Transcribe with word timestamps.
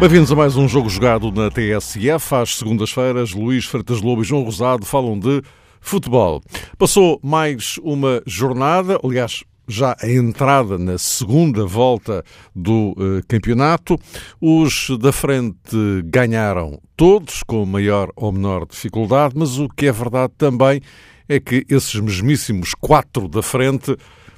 Bem-vindos 0.00 0.32
a 0.32 0.34
mais 0.34 0.56
um 0.56 0.66
jogo 0.66 0.88
jogado 0.88 1.30
na 1.30 1.50
TSF. 1.50 2.34
Às 2.34 2.56
segundas-feiras, 2.56 3.32
Luís 3.32 3.66
Freitas 3.66 4.00
Lobo 4.00 4.22
e 4.22 4.24
João 4.24 4.44
Rosado 4.44 4.86
falam 4.86 5.18
de 5.18 5.42
futebol. 5.78 6.40
Passou 6.78 7.20
mais 7.22 7.78
uma 7.82 8.22
jornada, 8.26 8.98
aliás, 9.04 9.44
já 9.72 9.96
a 10.00 10.08
entrada 10.08 10.78
na 10.78 10.98
segunda 10.98 11.66
volta 11.66 12.22
do 12.54 12.90
uh, 12.90 13.22
campeonato. 13.26 13.98
Os 14.40 14.90
da 15.00 15.12
frente 15.12 15.76
ganharam 16.04 16.80
todos, 16.96 17.42
com 17.42 17.64
maior 17.64 18.10
ou 18.14 18.30
menor 18.30 18.66
dificuldade, 18.66 19.34
mas 19.36 19.58
o 19.58 19.68
que 19.68 19.86
é 19.86 19.92
verdade 19.92 20.32
também 20.36 20.80
é 21.28 21.40
que 21.40 21.64
esses 21.68 21.94
mesmíssimos 21.98 22.72
quatro 22.78 23.28
da 23.28 23.42
frente 23.42 23.96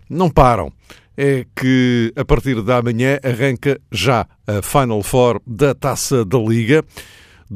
não 0.09 0.31
param 0.31 0.73
é 1.17 1.47
que 1.55 2.13
a 2.17 2.25
partir 2.25 2.61
da 2.63 2.83
manhã 2.83 3.19
arranca 3.23 3.81
já 3.91 4.27
a 4.47 4.61
Final 4.63 5.03
Four 5.03 5.41
da 5.47 5.75
Taça 5.75 6.25
da 6.25 6.39
Liga. 6.39 6.85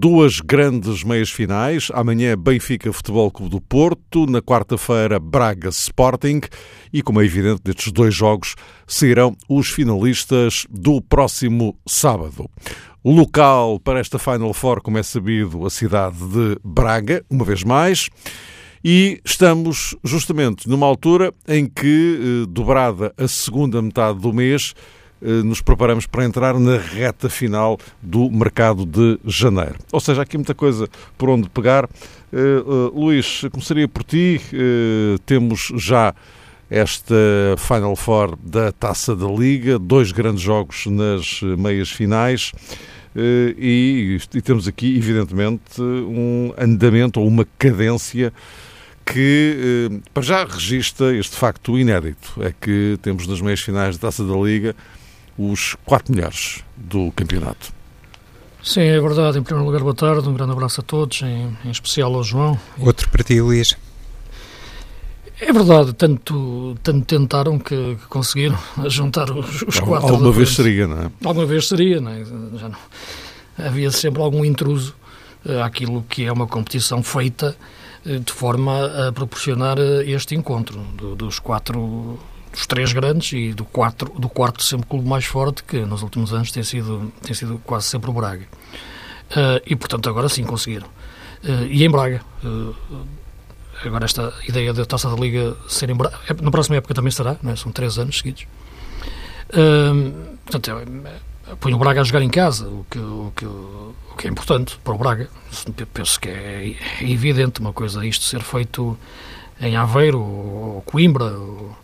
Duas 0.00 0.38
grandes 0.38 1.02
meias 1.02 1.28
finais. 1.28 1.88
Amanhã, 1.92 2.38
Benfica 2.38 2.92
Futebol 2.92 3.32
Clube 3.32 3.50
do 3.50 3.60
Porto. 3.60 4.26
Na 4.26 4.40
quarta-feira, 4.40 5.18
Braga 5.18 5.70
Sporting. 5.70 6.40
E, 6.92 7.02
como 7.02 7.20
é 7.20 7.24
evidente, 7.24 7.62
destes 7.64 7.90
dois 7.90 8.14
jogos 8.14 8.54
serão 8.86 9.36
os 9.48 9.70
finalistas 9.70 10.66
do 10.70 11.02
próximo 11.02 11.76
sábado. 11.84 12.48
Local 13.04 13.80
para 13.80 13.98
esta 13.98 14.20
Final 14.20 14.54
Four, 14.54 14.82
como 14.82 14.98
é 14.98 15.02
sabido, 15.02 15.66
a 15.66 15.70
cidade 15.70 16.16
de 16.16 16.56
Braga, 16.62 17.24
uma 17.28 17.44
vez 17.44 17.64
mais. 17.64 18.08
E 18.84 19.20
estamos 19.24 19.96
justamente 20.04 20.68
numa 20.68 20.86
altura 20.86 21.34
em 21.48 21.66
que, 21.66 22.44
eh, 22.44 22.46
dobrada 22.48 23.12
a 23.18 23.26
segunda 23.26 23.82
metade 23.82 24.20
do 24.20 24.32
mês, 24.32 24.74
nos 25.20 25.60
preparamos 25.60 26.06
para 26.06 26.24
entrar 26.24 26.58
na 26.58 26.76
reta 26.76 27.28
final 27.28 27.78
do 28.02 28.30
mercado 28.30 28.86
de 28.86 29.18
janeiro. 29.24 29.76
Ou 29.92 30.00
seja, 30.00 30.22
aqui 30.22 30.36
muita 30.36 30.54
coisa 30.54 30.88
por 31.16 31.28
onde 31.28 31.48
pegar. 31.48 31.86
Uh, 32.32 32.90
uh, 32.90 33.00
Luís, 33.00 33.42
começaria 33.50 33.88
por 33.88 34.04
ti. 34.04 34.40
Temos 35.26 35.72
já 35.76 36.14
esta 36.70 37.14
Final 37.56 37.96
Four 37.96 38.36
da 38.42 38.70
Taça 38.72 39.16
da 39.16 39.26
Liga, 39.26 39.78
dois 39.78 40.12
grandes 40.12 40.42
jogos 40.42 40.86
nas 40.86 41.40
meias 41.58 41.90
finais. 41.90 42.52
E, 43.16 44.18
e 44.34 44.42
temos 44.42 44.68
aqui, 44.68 44.96
evidentemente, 44.96 45.80
um 45.80 46.52
andamento 46.56 47.20
ou 47.20 47.26
uma 47.26 47.46
cadência 47.58 48.32
que 49.12 49.88
eh, 49.90 50.00
para 50.12 50.22
já 50.22 50.44
registra 50.44 51.16
este 51.16 51.34
facto 51.34 51.78
inédito, 51.78 52.34
é 52.42 52.52
que 52.52 52.98
temos 53.00 53.26
nas 53.26 53.40
meias 53.40 53.60
finais 53.60 53.96
da 53.96 54.08
Taça 54.08 54.22
da 54.22 54.36
Liga 54.36 54.76
os 55.38 55.76
quatro 55.84 56.14
melhores 56.14 56.64
do 56.76 57.12
campeonato. 57.12 57.72
Sim, 58.62 58.82
é 58.82 59.00
verdade. 59.00 59.38
Em 59.38 59.42
primeiro 59.42 59.66
lugar, 59.66 59.82
boa 59.82 59.94
tarde, 59.94 60.28
um 60.28 60.34
grande 60.34 60.52
abraço 60.52 60.80
a 60.80 60.84
todos, 60.84 61.22
em, 61.22 61.56
em 61.64 61.70
especial 61.70 62.14
ao 62.14 62.24
João. 62.24 62.58
Outro 62.78 63.08
para 63.08 63.22
ti, 63.22 63.40
Luís. 63.40 63.76
É 65.40 65.52
verdade, 65.52 65.92
tanto, 65.92 66.76
tanto 66.82 67.04
tentaram 67.04 67.58
que, 67.58 67.94
que 67.94 68.06
conseguiram 68.08 68.58
juntar 68.90 69.30
os, 69.30 69.62
os 69.62 69.78
quatro. 69.78 70.08
Alguma 70.08 70.32
vez 70.32 70.54
seria, 70.54 70.86
não 70.88 71.02
é? 71.02 71.10
Alguma 71.24 71.46
vez 71.46 71.68
seria, 71.68 72.00
não 72.00 72.10
é? 72.10 72.24
Já 72.58 72.68
não. 72.68 72.78
Havia 73.56 73.90
sempre 73.92 74.20
algum 74.20 74.44
intruso 74.44 74.94
uh, 75.46 75.62
àquilo 75.62 76.04
que 76.08 76.24
é 76.24 76.32
uma 76.32 76.46
competição 76.46 77.02
feita 77.02 77.56
eh, 78.04 78.18
de 78.18 78.32
forma 78.32 79.08
a 79.08 79.12
proporcionar 79.12 79.78
eh, 79.78 80.04
este 80.06 80.34
encontro 80.34 80.78
do, 80.96 81.16
dos 81.16 81.38
quatro 81.38 82.18
dos 82.58 82.66
três 82.66 82.92
grandes 82.92 83.32
e 83.32 83.52
do, 83.52 83.64
quatro, 83.64 84.12
do 84.18 84.28
quarto 84.28 84.64
sempre 84.64 84.88
clube 84.88 85.08
mais 85.08 85.24
forte, 85.24 85.62
que 85.62 85.78
nos 85.78 86.02
últimos 86.02 86.32
anos 86.32 86.50
tem 86.50 86.64
sido, 86.64 87.12
tem 87.22 87.32
sido 87.32 87.60
quase 87.64 87.86
sempre 87.86 88.10
o 88.10 88.12
Braga. 88.12 88.42
Uh, 89.30 89.62
e, 89.64 89.76
portanto, 89.76 90.08
agora 90.08 90.28
sim 90.28 90.42
conseguiram. 90.42 90.88
Uh, 91.44 91.66
e 91.70 91.84
em 91.84 91.88
Braga. 91.90 92.20
Uh, 92.42 92.74
agora 93.84 94.06
esta 94.06 94.34
ideia 94.48 94.72
da 94.72 94.84
Taça 94.84 95.08
da 95.08 95.14
Liga 95.14 95.56
ser 95.68 95.88
em 95.88 95.94
Braga, 95.94 96.18
é, 96.28 96.34
na 96.42 96.50
próxima 96.50 96.74
época 96.76 96.94
também 96.94 97.12
será, 97.12 97.36
é? 97.46 97.54
são 97.54 97.70
três 97.70 97.96
anos 97.96 98.18
seguidos. 98.18 98.44
portanto, 100.44 100.70
é, 100.72 101.54
põe 101.60 101.72
o 101.72 101.78
Braga 101.78 102.00
a 102.00 102.04
jogar 102.04 102.22
em 102.22 102.28
casa, 102.28 102.66
o 102.66 102.84
que, 102.90 102.98
o 102.98 103.32
que, 103.36 103.46
que 104.18 104.26
é 104.26 104.30
importante 104.30 104.76
para 104.82 104.94
o 104.94 104.98
Braga. 104.98 105.30
Penso 105.94 106.18
que 106.18 106.28
é 106.28 106.76
evidente 107.02 107.60
uma 107.60 107.72
coisa 107.72 108.04
isto 108.04 108.24
ser 108.24 108.42
feito 108.42 108.98
em 109.60 109.76
Aveiro 109.76 110.20
ou 110.20 110.82
Coimbra. 110.84 111.26
Ou, 111.26 111.76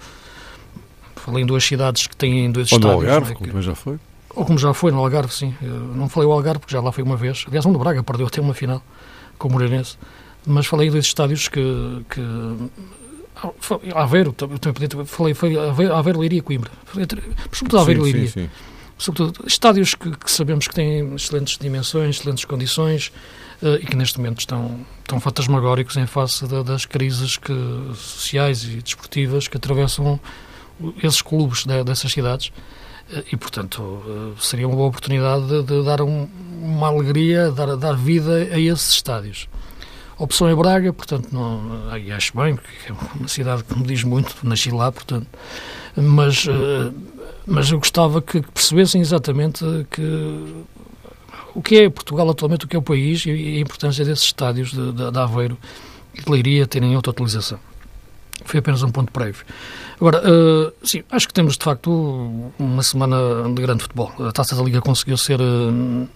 falei 1.24 1.42
em 1.42 1.46
duas 1.46 1.64
cidades 1.64 2.06
que 2.06 2.16
têm 2.16 2.50
dois 2.50 2.70
ou 2.70 2.78
estádios. 2.78 3.02
no 3.02 3.08
Algarve, 3.08 3.32
é? 3.32 3.34
como 3.34 3.62
já 3.62 3.74
foi. 3.74 3.98
Ou 4.34 4.44
como 4.44 4.58
já 4.58 4.74
foi 4.74 4.92
no 4.92 4.98
Algarve, 4.98 5.32
sim. 5.32 5.54
Eu 5.62 5.70
não 5.70 6.08
falei 6.08 6.28
o 6.28 6.32
Algarve 6.32 6.60
porque 6.60 6.72
já 6.72 6.80
lá 6.80 6.92
foi 6.92 7.02
uma 7.02 7.16
vez. 7.16 7.44
Aliás, 7.46 7.64
um 7.64 7.72
do 7.72 7.78
Braga 7.78 8.02
perdeu 8.02 8.26
até 8.26 8.40
uma 8.40 8.54
final 8.54 8.82
com 9.38 9.48
o 9.48 9.52
Moreirense. 9.52 9.96
Mas 10.46 10.66
falei 10.66 10.88
em 10.88 10.90
dois 10.90 11.06
estádios 11.06 11.48
que, 11.48 12.04
que 12.10 12.20
Aveiro, 13.94 14.32
também 14.32 14.58
podia 14.58 15.04
falei, 15.06 15.32
foi 15.32 15.56
Aveiro, 15.56 15.94
Aveiro 15.94 16.18
Leiria 16.20 16.42
Coimbra. 16.42 16.70
Sobretudo 17.52 17.78
Aveiro 17.78 18.02
Leiria. 18.02 18.26
Sim, 18.26 18.42
sim 18.42 18.50
sobretudo 18.98 19.44
estádios 19.46 19.94
que, 19.94 20.10
que, 20.16 20.30
sabemos 20.30 20.68
que 20.68 20.74
têm 20.74 21.14
excelentes 21.14 21.58
dimensões, 21.58 22.16
excelentes 22.16 22.44
condições 22.44 23.12
uh, 23.62 23.74
e 23.76 23.86
que 23.86 23.96
neste 23.96 24.18
momento 24.18 24.40
estão, 24.40 24.80
estão 25.00 25.20
fantasmagóricos 25.20 25.96
em 25.96 26.06
face 26.06 26.46
da, 26.46 26.62
das 26.62 26.86
crises 26.86 27.36
que, 27.36 27.52
sociais 27.94 28.64
e 28.64 28.76
desportivas 28.76 29.48
que 29.48 29.56
atravessam 29.56 30.18
esses 31.02 31.22
clubes 31.22 31.64
de, 31.64 31.84
dessas 31.84 32.12
cidades 32.12 32.48
uh, 32.48 33.24
e, 33.32 33.36
portanto, 33.36 33.82
uh, 33.82 34.34
seria 34.38 34.66
uma 34.66 34.76
boa 34.76 34.88
oportunidade 34.88 35.46
de, 35.46 35.62
de 35.62 35.84
dar 35.84 36.02
um, 36.02 36.28
uma 36.60 36.88
alegria, 36.88 37.50
dar, 37.50 37.76
dar 37.76 37.96
vida 37.96 38.48
a 38.52 38.58
esses 38.58 38.92
estádios. 38.94 39.48
Opção 40.16 40.48
é 40.48 40.54
Braga, 40.54 40.92
portanto, 40.92 41.28
não, 41.32 41.88
acho 42.16 42.36
bem, 42.36 42.54
porque 42.54 42.92
é 42.92 42.92
uma 43.18 43.26
cidade 43.26 43.64
que 43.64 43.76
me 43.76 43.84
diz 43.84 44.04
muito, 44.04 44.36
nasci 44.44 44.70
lá, 44.70 44.92
portanto, 44.92 45.26
mas 45.96 46.46
mas 47.46 47.70
eu 47.70 47.78
gostava 47.78 48.22
que 48.22 48.40
percebessem 48.40 49.00
exatamente 49.00 49.64
que 49.90 50.64
o 51.54 51.62
que 51.62 51.76
é 51.76 51.90
Portugal 51.90 52.28
atualmente, 52.30 52.64
o 52.64 52.68
que 52.68 52.74
é 52.74 52.78
o 52.78 52.82
país 52.82 53.24
e 53.26 53.30
a 53.30 53.60
importância 53.60 54.04
desses 54.04 54.24
estádios 54.24 54.72
de, 54.72 54.92
de, 54.92 55.10
de 55.10 55.18
Aveiro 55.18 55.58
e 56.14 56.22
de 56.22 56.30
Leiria 56.30 56.66
terem 56.66 56.96
outra 56.96 57.10
utilização. 57.12 57.58
Foi 58.44 58.60
apenas 58.60 58.82
um 58.82 58.90
ponto 58.90 59.12
prévio. 59.12 59.44
Agora, 59.96 60.22
uh, 60.28 60.72
sim, 60.82 61.02
acho 61.10 61.28
que 61.28 61.34
temos 61.34 61.56
de 61.56 61.64
facto 61.64 62.52
uma 62.58 62.82
semana 62.82 63.16
de 63.54 63.62
grande 63.62 63.82
futebol. 63.82 64.12
A 64.18 64.32
taça 64.32 64.56
da 64.56 64.62
Liga 64.62 64.80
conseguiu 64.80 65.16
ser 65.16 65.40
uh, 65.40 66.08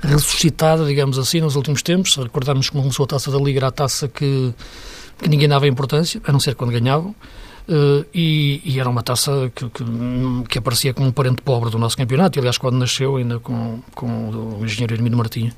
ressuscitada, 0.00 0.84
digamos 0.84 1.18
assim, 1.18 1.40
nos 1.40 1.56
últimos 1.56 1.82
tempos. 1.82 2.16
Recordarmos 2.16 2.68
que 2.68 2.76
começou 2.76 3.04
a 3.04 3.06
taça 3.06 3.30
da 3.30 3.38
Liga, 3.38 3.60
era 3.60 3.68
a 3.68 3.72
taça 3.72 4.06
que, 4.06 4.54
que 5.18 5.28
ninguém 5.28 5.48
dava 5.48 5.66
importância, 5.66 6.20
a 6.26 6.32
não 6.32 6.40
ser 6.40 6.54
quando 6.54 6.72
ganhavam. 6.72 7.14
Uh, 7.68 8.04
e, 8.12 8.60
e, 8.64 8.80
era 8.80 8.88
uma 8.88 9.02
taça 9.02 9.52
que, 9.54 9.68
que, 9.70 9.84
que, 10.48 10.58
aparecia 10.58 10.92
como 10.92 11.08
um 11.08 11.12
parente 11.12 11.40
pobre 11.40 11.70
do 11.70 11.78
nosso 11.78 11.96
campeonato, 11.96 12.36
aliás, 12.38 12.58
quando 12.58 12.76
nasceu, 12.76 13.16
ainda 13.16 13.38
com, 13.38 13.80
com 13.94 14.58
o 14.58 14.64
engenheiro 14.64 14.92
Hermino 14.92 15.16
Martins, 15.16 15.52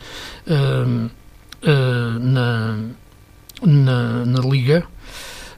uh, 0.46 1.06
uh, 1.06 2.18
na, 2.20 2.76
na, 3.62 4.26
na, 4.26 4.40
Liga, 4.40 4.84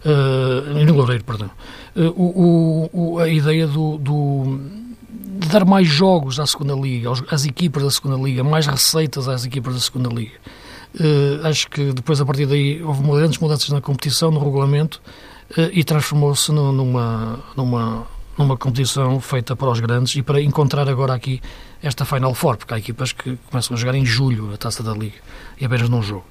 uh, 0.05 0.85
no 0.85 0.95
Loureiro, 0.95 1.25
perdão, 1.25 1.51
o, 1.97 2.91
o, 2.93 3.19
a 3.19 3.29
ideia 3.29 3.67
do, 3.67 3.99
do, 3.99 4.61
de 5.39 5.49
dar 5.49 5.65
mais 5.65 5.87
jogos 5.87 6.39
à 6.41 6.47
segunda 6.47 6.75
Liga, 6.75 7.11
às 7.31 7.45
equipas 7.45 7.83
da 7.83 7.91
segunda 7.91 8.17
Liga, 8.17 8.43
mais 8.43 8.67
receitas 8.67 9.29
às 9.29 9.45
equipas 9.45 9.75
da 9.75 9.81
segunda 9.81 10.09
Liga. 10.09 10.39
acho 11.45 11.69
que 11.71 11.93
depois, 11.93 12.21
a 12.21 12.27
partir 12.27 12.47
daí, 12.47 12.83
houve 12.83 13.03
grandes 13.03 13.39
mudanças 13.39 13.69
na 13.69 13.81
competição, 13.81 14.31
no 14.31 14.39
regulamento, 14.39 15.01
eh, 15.57 15.71
e 15.73 15.85
transformou-se 15.85 16.51
numa, 16.51 17.39
numa, 17.57 18.07
numa 18.37 18.57
competição 18.57 19.21
feita 19.21 19.55
para 19.55 19.71
os 19.71 19.79
grandes 19.79 20.17
e 20.17 20.23
para 20.23 20.41
encontrar 20.41 20.89
agora 20.89 21.15
aqui 21.15 21.41
esta 21.83 22.05
Final 22.05 22.35
Four, 22.35 22.57
porque 22.57 22.75
há 22.75 22.79
equipas 22.79 23.13
que 23.13 23.37
começam 23.51 23.77
a 23.77 23.79
jogar 23.79 23.95
em 23.95 24.07
julho 24.07 24.53
a 24.53 24.57
Taça 24.57 24.83
da 24.83 24.93
Liga 24.93 25.19
e 25.61 25.65
apenas 25.65 25.89
num 25.89 26.03
jogo. 26.03 26.25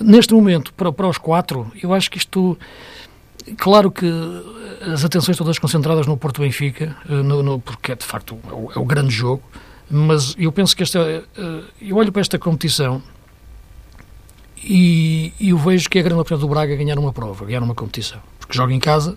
Neste 0.00 0.32
momento, 0.32 0.72
para, 0.74 0.92
para 0.92 1.08
os 1.08 1.18
quatro, 1.18 1.70
eu 1.82 1.92
acho 1.92 2.10
que 2.10 2.18
isto. 2.18 2.58
Claro 3.56 3.90
que 3.90 4.06
as 4.92 5.04
atenções 5.04 5.36
todas 5.36 5.58
concentradas 5.58 6.06
no 6.06 6.16
Porto 6.16 6.40
Benfica, 6.40 6.96
eh, 7.08 7.12
no, 7.12 7.42
no, 7.42 7.60
porque 7.60 7.92
é 7.92 7.94
de 7.94 8.04
facto 8.04 8.38
é 8.48 8.52
o, 8.52 8.72
é 8.74 8.78
o, 8.78 8.84
grande 8.84 9.10
jogo, 9.10 9.42
mas 9.90 10.34
eu 10.38 10.50
penso 10.52 10.76
que 10.76 10.82
esta. 10.82 10.98
Eh, 10.98 11.62
eu 11.80 11.96
olho 11.96 12.10
para 12.12 12.20
esta 12.20 12.38
competição 12.38 13.02
e, 14.62 15.32
eu 15.40 15.56
vejo 15.58 15.88
que 15.88 15.98
é 15.98 16.00
a 16.00 16.04
grande 16.04 16.20
oportunidade 16.20 16.48
do 16.48 16.54
Braga 16.54 16.76
ganhar 16.76 16.98
uma 16.98 17.12
prova, 17.12 17.44
ganhar 17.44 17.62
uma 17.62 17.74
competição 17.74 18.20
porque 18.38 18.56
joga 18.56 18.72
em 18.72 18.80
casa, 18.80 19.16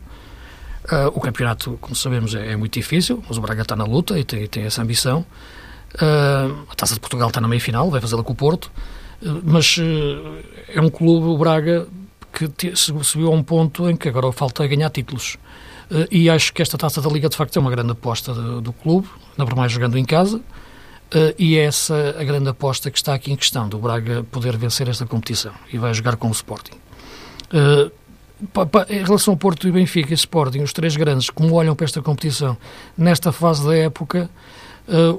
o 1.14 1.20
campeonato, 1.20 1.80
como 1.82 1.96
sabemos, 1.96 2.36
é, 2.36 2.52
é, 2.52 2.56
muito 2.56 2.74
difícil, 2.74 3.24
mas 3.28 3.40
o 3.40 3.42
Braga 3.42 3.64
está 3.64 3.76
na 3.76 3.84
luta 3.84 4.20
e 4.20 4.24
tem, 4.24 4.48
tem 4.48 4.64
essa 4.66 4.84
ambição. 4.84 5.26
A 6.00 6.76
Taça 6.76 6.94
de 6.94 7.00
Portugal 7.00 7.30
está 7.30 7.42
na 7.42 7.48
meia-final, 7.48 7.90
vai 7.90 8.00
fazê-la 8.00 8.24
com 8.24 8.34
o 8.34 8.36
Porto, 8.36 8.72
mas 9.44 9.78
é 10.70 10.80
um 10.80 10.90
clube, 10.90 11.26
o 11.26 11.38
Braga, 11.40 11.88
que 12.36 12.76
subiu 12.76 13.28
a 13.28 13.32
um 13.32 13.42
ponto 13.42 13.90
em 13.90 13.96
que 13.96 14.10
agora 14.10 14.30
falta 14.34 14.68
ganhar 14.68 14.90
títulos. 14.90 15.38
e 16.12 16.30
acho 16.30 16.52
que 16.52 16.62
esta 16.62 16.78
Taça 16.78 17.02
da 17.02 17.10
Liga, 17.10 17.30
de 17.30 17.38
facto, 17.38 17.56
é 17.56 17.60
uma 17.60 17.72
grande 17.72 17.92
aposta 17.92 18.34
do, 18.34 18.74
clube, 18.74 19.08
ainda 19.32 19.46
por 19.46 19.56
mais 19.56 19.72
jogando 19.72 19.98
em 19.98 20.04
casa, 20.04 20.42
e 21.40 21.58
é 21.58 21.64
essa 21.64 22.16
a 22.20 22.24
grande 22.24 22.50
aposta 22.50 22.92
que 22.92 22.98
está 22.98 23.14
aqui 23.14 23.32
em 23.32 23.36
questão, 23.38 23.70
do 23.70 23.78
Braga 23.78 24.26
poder 24.32 24.58
vencer 24.58 24.90
esta 24.90 25.06
competição, 25.06 25.54
e 25.72 25.78
vai 25.78 25.94
jogar 25.94 26.18
com 26.18 26.28
o 26.28 26.32
Sporting. 26.32 26.78
Uh, 27.54 27.90
em 28.90 29.04
relação 29.04 29.34
ao 29.34 29.38
Porto 29.38 29.66
e 29.66 29.72
Benfica 29.72 30.12
e 30.12 30.14
Sporting, 30.14 30.60
os 30.60 30.74
três 30.74 30.98
grandes, 30.98 31.30
como 31.30 31.56
olham 31.56 31.74
para 31.74 31.86
esta 31.86 32.02
competição 32.02 32.58
nesta 32.98 33.32
fase 33.32 33.66
da 33.66 33.76
época, 33.76 34.30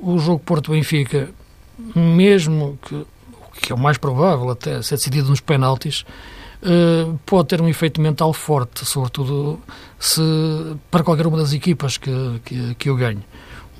o 0.03 0.19
jogo 0.19 0.39
Porto-Benfica, 0.41 1.31
mesmo 1.95 2.79
que, 2.83 3.07
que 3.63 3.73
é 3.73 3.75
o 3.75 3.79
mais 3.79 3.99
provável 3.99 4.51
até 4.51 4.81
ser 4.83 4.97
decidido 4.97 5.31
nos 5.31 5.41
penaltis, 5.41 6.05
uh, 6.62 7.19
pode 7.26 7.49
ter 7.49 7.61
um 7.61 7.69
efeito 7.69 8.00
mental 8.00 8.32
forte, 8.32 8.85
sobretudo 8.85 9.61
se, 9.99 10.23
para 10.91 11.03
qualquer 11.03 11.26
uma 11.26 11.37
das 11.37 11.53
equipas 11.53 11.97
que, 11.97 12.41
que, 12.44 12.75
que 12.75 12.91
o 12.91 12.97
ganhe. 12.97 13.23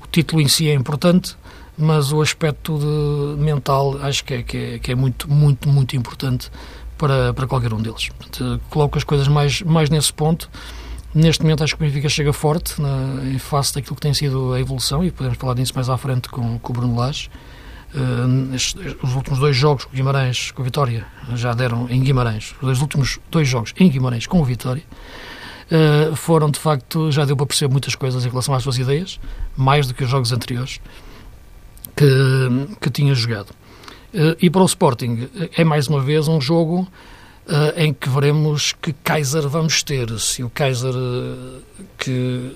O 0.03 0.07
título 0.07 0.41
em 0.41 0.47
si 0.47 0.69
é 0.69 0.73
importante, 0.73 1.35
mas 1.77 2.11
o 2.11 2.21
aspecto 2.21 2.77
de, 2.79 3.41
mental 3.41 3.97
acho 4.01 4.23
que 4.23 4.33
é, 4.33 4.43
que 4.43 4.57
é, 4.57 4.79
que 4.79 4.91
é 4.91 4.95
muito, 4.95 5.31
muito, 5.31 5.69
muito 5.69 5.95
importante 5.95 6.49
para, 6.97 7.33
para 7.33 7.45
qualquer 7.45 7.73
um 7.73 7.81
deles. 7.81 8.09
Portanto, 8.09 8.61
coloco 8.69 8.97
as 8.97 9.03
coisas 9.03 9.27
mais, 9.27 9.61
mais 9.61 9.89
nesse 9.89 10.11
ponto. 10.11 10.49
Neste 11.13 11.41
momento 11.43 11.63
acho 11.63 11.75
que 11.75 11.83
o 11.83 11.85
Benfica 11.85 12.09
chega 12.09 12.33
forte 12.33 12.81
na, 12.81 13.23
em 13.23 13.39
face 13.39 13.73
daquilo 13.73 13.95
que 13.95 14.01
tem 14.01 14.13
sido 14.13 14.53
a 14.53 14.59
evolução 14.59 15.03
e 15.03 15.11
podemos 15.11 15.37
falar 15.37 15.53
disso 15.53 15.73
mais 15.75 15.89
à 15.89 15.97
frente 15.97 16.29
com, 16.29 16.59
com 16.59 16.73
o 16.73 16.75
Bruno 16.75 16.95
Lage. 16.95 17.29
Uh, 17.95 18.53
os 19.01 19.15
últimos 19.15 19.39
dois 19.39 19.55
jogos 19.55 19.85
com 19.85 19.95
Guimarães, 19.95 20.51
com 20.51 20.61
a 20.61 20.65
Vitória, 20.65 21.05
já 21.35 21.53
deram 21.53 21.87
em 21.89 22.01
Guimarães, 22.01 22.53
os 22.61 22.81
últimos 22.81 23.17
dois 23.31 23.47
jogos 23.47 23.73
em 23.79 23.89
Guimarães 23.89 24.27
com 24.27 24.41
o 24.41 24.43
Vitória, 24.43 24.83
uh, 25.71 26.15
foram 26.15 26.51
de 26.51 26.59
facto, 26.59 27.09
já 27.11 27.23
deu 27.23 27.37
para 27.37 27.45
perceber 27.45 27.71
muitas 27.71 27.95
coisas 27.95 28.25
em 28.25 28.29
relação 28.29 28.53
às 28.53 28.63
suas 28.63 28.77
ideias, 28.77 29.19
mais 29.55 29.87
do 29.87 29.93
que 29.93 30.03
os 30.03 30.09
jogos 30.09 30.33
anteriores 30.33 30.81
que, 31.95 32.75
que 32.81 32.89
tinha 32.89 33.15
jogado. 33.15 33.51
Uh, 34.13 34.35
e 34.41 34.49
para 34.49 34.61
o 34.61 34.65
Sporting 34.65 35.29
é 35.55 35.63
mais 35.63 35.87
uma 35.87 36.01
vez 36.01 36.27
um 36.27 36.41
jogo 36.41 36.87
em 37.77 37.93
que 37.93 38.09
veremos 38.09 38.73
que 38.73 38.91
Kaiser 38.91 39.47
vamos 39.47 39.81
ter. 39.81 40.19
Se 40.19 40.43
o 40.43 40.49
Kaiser 40.49 40.93
que 41.97 42.51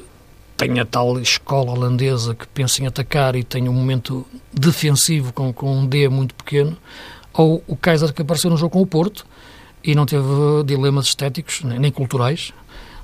tem 0.62 0.80
a 0.80 0.86
tal 0.86 1.20
escola 1.20 1.72
holandesa 1.72 2.36
que 2.36 2.48
pensa 2.48 2.84
em 2.84 2.86
atacar 2.86 3.36
e 3.36 3.44
tem 3.44 3.68
um 3.68 3.74
momento 3.74 4.28
defensivo 4.54 5.34
com, 5.34 5.52
com 5.52 5.76
um 5.76 5.88
D 5.88 6.08
muito 6.08 6.36
pequeno, 6.36 6.78
ou 7.34 7.64
o 7.66 7.76
Kaiser 7.76 8.14
que 8.14 8.22
apareceu 8.22 8.48
no 8.48 8.58
jogo 8.58 8.74
com 8.74 8.82
o 8.84 8.86
Porto 8.86 9.26
e 9.84 9.96
não 9.96 10.06
teve 10.06 10.24
dilemas 10.64 11.08
estéticos 11.08 11.64
nem, 11.64 11.80
nem 11.80 11.92
culturais 11.92 12.54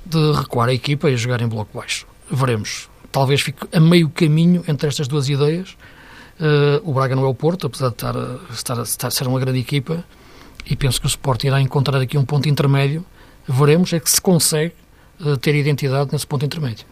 de 0.06 0.32
recuar 0.32 0.68
a 0.68 0.72
equipa 0.72 1.10
e 1.10 1.16
jogar 1.16 1.40
em 1.40 1.48
bloco 1.48 1.76
baixo. 1.76 2.06
Veremos. 2.30 2.88
Talvez 3.10 3.40
fique 3.40 3.66
a 3.72 3.80
meio 3.80 4.08
caminho 4.08 4.62
entre 4.68 4.86
estas 4.86 5.08
duas 5.08 5.28
ideias 5.28 5.76
Uh, 6.38 6.78
o 6.88 6.94
Braga 6.94 7.16
não 7.16 7.24
é 7.24 7.26
o 7.26 7.34
Porto, 7.34 7.66
apesar 7.66 7.88
de 7.88 7.94
estar, 7.94 8.14
estar, 8.52 8.80
estar, 8.80 9.10
ser 9.10 9.26
uma 9.26 9.40
grande 9.40 9.58
equipa, 9.58 10.04
e 10.64 10.76
penso 10.76 11.00
que 11.00 11.06
o 11.06 11.08
Sporting 11.08 11.48
irá 11.48 11.60
encontrar 11.60 12.00
aqui 12.00 12.16
um 12.16 12.24
ponto 12.24 12.48
intermédio. 12.48 13.04
Veremos 13.44 13.92
é 13.92 13.98
que 13.98 14.08
se 14.08 14.20
consegue 14.20 14.72
uh, 15.20 15.36
ter 15.36 15.56
identidade 15.56 16.12
nesse 16.12 16.24
ponto 16.24 16.44
intermédio. 16.44 16.86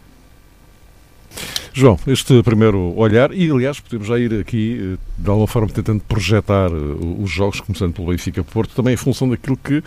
João, 1.78 1.98
este 2.06 2.42
primeiro 2.42 2.94
olhar, 2.96 3.30
e 3.32 3.50
aliás 3.50 3.78
podemos 3.78 4.08
já 4.08 4.18
ir 4.18 4.32
aqui, 4.40 4.94
eh, 4.94 4.98
de 5.18 5.28
alguma 5.28 5.46
forma, 5.46 5.68
tentando 5.68 6.00
projetar 6.00 6.72
os 6.72 7.30
jogos, 7.30 7.60
começando 7.60 7.92
pelo 7.92 8.08
Benfica 8.08 8.42
Porto, 8.42 8.74
também 8.74 8.94
em 8.94 8.96
função 8.96 9.28
daquilo 9.28 9.58
que 9.58 9.84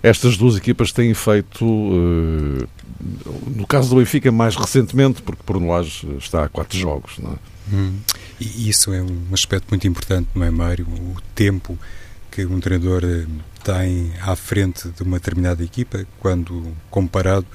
estas 0.00 0.36
duas 0.36 0.56
equipas 0.56 0.92
têm 0.92 1.12
feito, 1.14 1.64
no 1.64 3.66
caso 3.66 3.90
do 3.90 3.96
Benfica, 3.96 4.30
mais 4.30 4.54
recentemente, 4.54 5.20
porque 5.20 5.42
por 5.44 5.60
lado 5.60 5.88
está 6.18 6.44
a 6.44 6.48
quatro 6.48 6.78
jogos, 6.78 7.18
não 7.18 7.32
é? 7.32 7.74
Hum. 7.74 7.98
E 8.40 8.68
isso 8.68 8.92
é 8.92 9.02
um 9.02 9.26
aspecto 9.32 9.66
muito 9.70 9.88
importante, 9.88 10.28
não 10.36 10.44
é, 10.44 10.52
Mário? 10.52 10.86
O 10.86 11.16
tempo 11.34 11.76
que 12.30 12.46
um 12.46 12.60
treinador 12.60 13.02
eh, 13.04 13.26
tem 13.64 14.12
à 14.22 14.36
frente 14.36 14.88
de 14.88 15.02
uma 15.02 15.18
determinada 15.18 15.64
equipa, 15.64 16.06
quando 16.20 16.72
comparado 16.88 17.46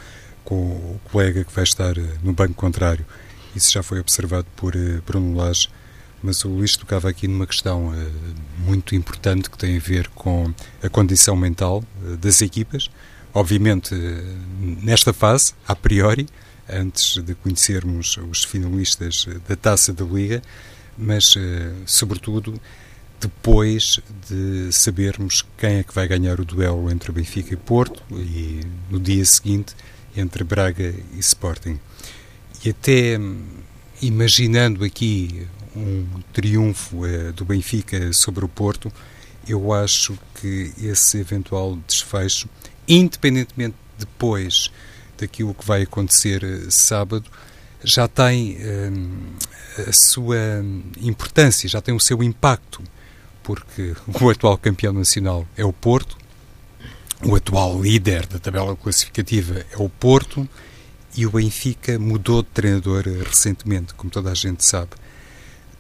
com 0.43 0.55
o 0.55 0.99
colega 1.09 1.45
que 1.45 1.53
vai 1.53 1.63
estar 1.63 1.97
eh, 1.97 2.01
no 2.21 2.33
banco 2.33 2.55
contrário. 2.55 3.05
Isso 3.55 3.71
já 3.71 3.83
foi 3.83 3.99
observado 3.99 4.47
por 4.55 4.75
eh, 4.75 5.01
Bruno 5.05 5.35
Lage, 5.35 5.69
mas 6.21 6.43
o 6.45 6.49
Luís 6.49 6.75
tocava 6.75 7.09
aqui 7.09 7.27
numa 7.27 7.45
questão 7.45 7.93
muito 8.59 8.95
importante 8.95 9.49
que 9.49 9.57
tem 9.57 9.75
a 9.75 9.79
ver 9.79 10.07
com 10.09 10.53
a 10.81 10.87
condição 10.87 11.35
mental 11.35 11.83
das 12.21 12.41
equipas. 12.41 12.89
Obviamente, 13.33 13.93
nesta 14.81 15.11
fase, 15.11 15.53
a 15.67 15.75
priori, 15.75 16.25
antes 16.69 17.21
de 17.21 17.35
conhecermos 17.35 18.17
os 18.31 18.45
finalistas 18.45 19.27
da 19.49 19.57
Taça 19.57 19.91
da 19.91 20.05
Liga, 20.05 20.41
mas, 20.97 21.35
sobretudo, 21.85 22.57
depois 23.19 23.99
de 24.29 24.71
sabermos 24.71 25.45
quem 25.57 25.77
é 25.77 25.83
que 25.83 25.93
vai 25.93 26.07
ganhar 26.07 26.39
o 26.39 26.45
duelo 26.45 26.91
entre 26.91 27.11
Benfica 27.11 27.53
e 27.53 27.57
Porto 27.57 28.03
e, 28.11 28.61
no 28.89 28.99
dia 28.99 29.23
seguinte, 29.25 29.75
entre 30.15 30.43
Braga 30.43 30.93
e 31.13 31.19
Sporting. 31.19 31.79
E 32.63 32.69
até 32.69 33.19
imaginando 34.01 34.85
aqui 34.85 35.45
um 35.75 36.05
triunfo 36.31 37.05
uh, 37.05 37.33
do 37.33 37.43
Benfica 37.43 38.13
sobre 38.13 38.45
o 38.45 38.47
Porto, 38.47 38.91
eu 39.47 39.73
acho 39.73 40.17
que 40.39 40.71
esse 40.81 41.17
eventual 41.17 41.77
desfecho, 41.85 42.47
independentemente 42.87 43.75
depois 43.97 44.71
daquilo 45.17 45.53
que 45.53 45.65
vai 45.65 45.81
acontecer 45.81 46.41
uh, 46.43 46.71
sábado, 46.71 47.29
já 47.83 48.07
tem 48.07 48.59
a 49.85 49.91
sua 49.91 50.37
importância, 51.01 51.67
já 51.67 51.81
tem 51.81 51.93
o 51.93 51.99
seu 51.99 52.23
impacto, 52.23 52.81
porque 53.43 53.93
o 54.07 54.29
atual 54.29 54.57
campeão 54.57 54.93
nacional 54.93 55.45
é 55.57 55.65
o 55.65 55.73
Porto, 55.73 56.17
o 57.21 57.35
atual 57.35 57.81
líder 57.81 58.25
da 58.25 58.39
tabela 58.39 58.73
classificativa 58.73 59.65
é 59.69 59.77
o 59.77 59.89
Porto 59.89 60.47
e 61.15 61.25
o 61.25 61.31
Benfica 61.31 61.99
mudou 61.99 62.41
de 62.41 62.49
treinador 62.49 63.03
recentemente, 63.03 63.93
como 63.93 64.09
toda 64.09 64.31
a 64.31 64.35
gente 64.35 64.65
sabe. 64.65 64.91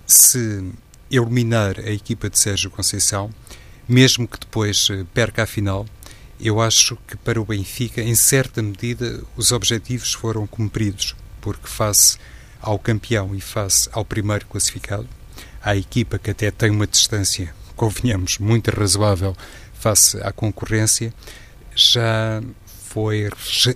Se 0.05 0.63
eliminar 1.09 1.79
a 1.79 1.91
equipa 1.91 2.29
de 2.29 2.37
Sérgio 2.37 2.69
Conceição, 2.69 3.29
mesmo 3.87 4.27
que 4.27 4.39
depois 4.39 4.87
eh, 4.89 5.05
perca 5.13 5.43
a 5.43 5.45
final, 5.45 5.85
eu 6.39 6.59
acho 6.59 6.97
que 7.07 7.15
para 7.15 7.39
o 7.41 7.45
Benfica, 7.45 8.01
em 8.01 8.15
certa 8.15 8.61
medida, 8.61 9.23
os 9.35 9.51
objetivos 9.51 10.13
foram 10.13 10.45
cumpridos, 10.45 11.15
porque 11.41 11.67
face 11.67 12.17
ao 12.61 12.79
campeão 12.79 13.35
e 13.35 13.41
face 13.41 13.89
ao 13.91 14.05
primeiro 14.05 14.45
classificado, 14.45 15.07
à 15.61 15.75
equipa 15.75 16.17
que 16.19 16.31
até 16.31 16.51
tem 16.51 16.69
uma 16.69 16.87
distância, 16.87 17.53
convenhamos, 17.75 18.37
muito 18.39 18.69
razoável 18.71 19.35
face 19.73 20.17
à 20.21 20.31
concorrência, 20.31 21.13
já 21.75 22.41
foi 22.93 23.27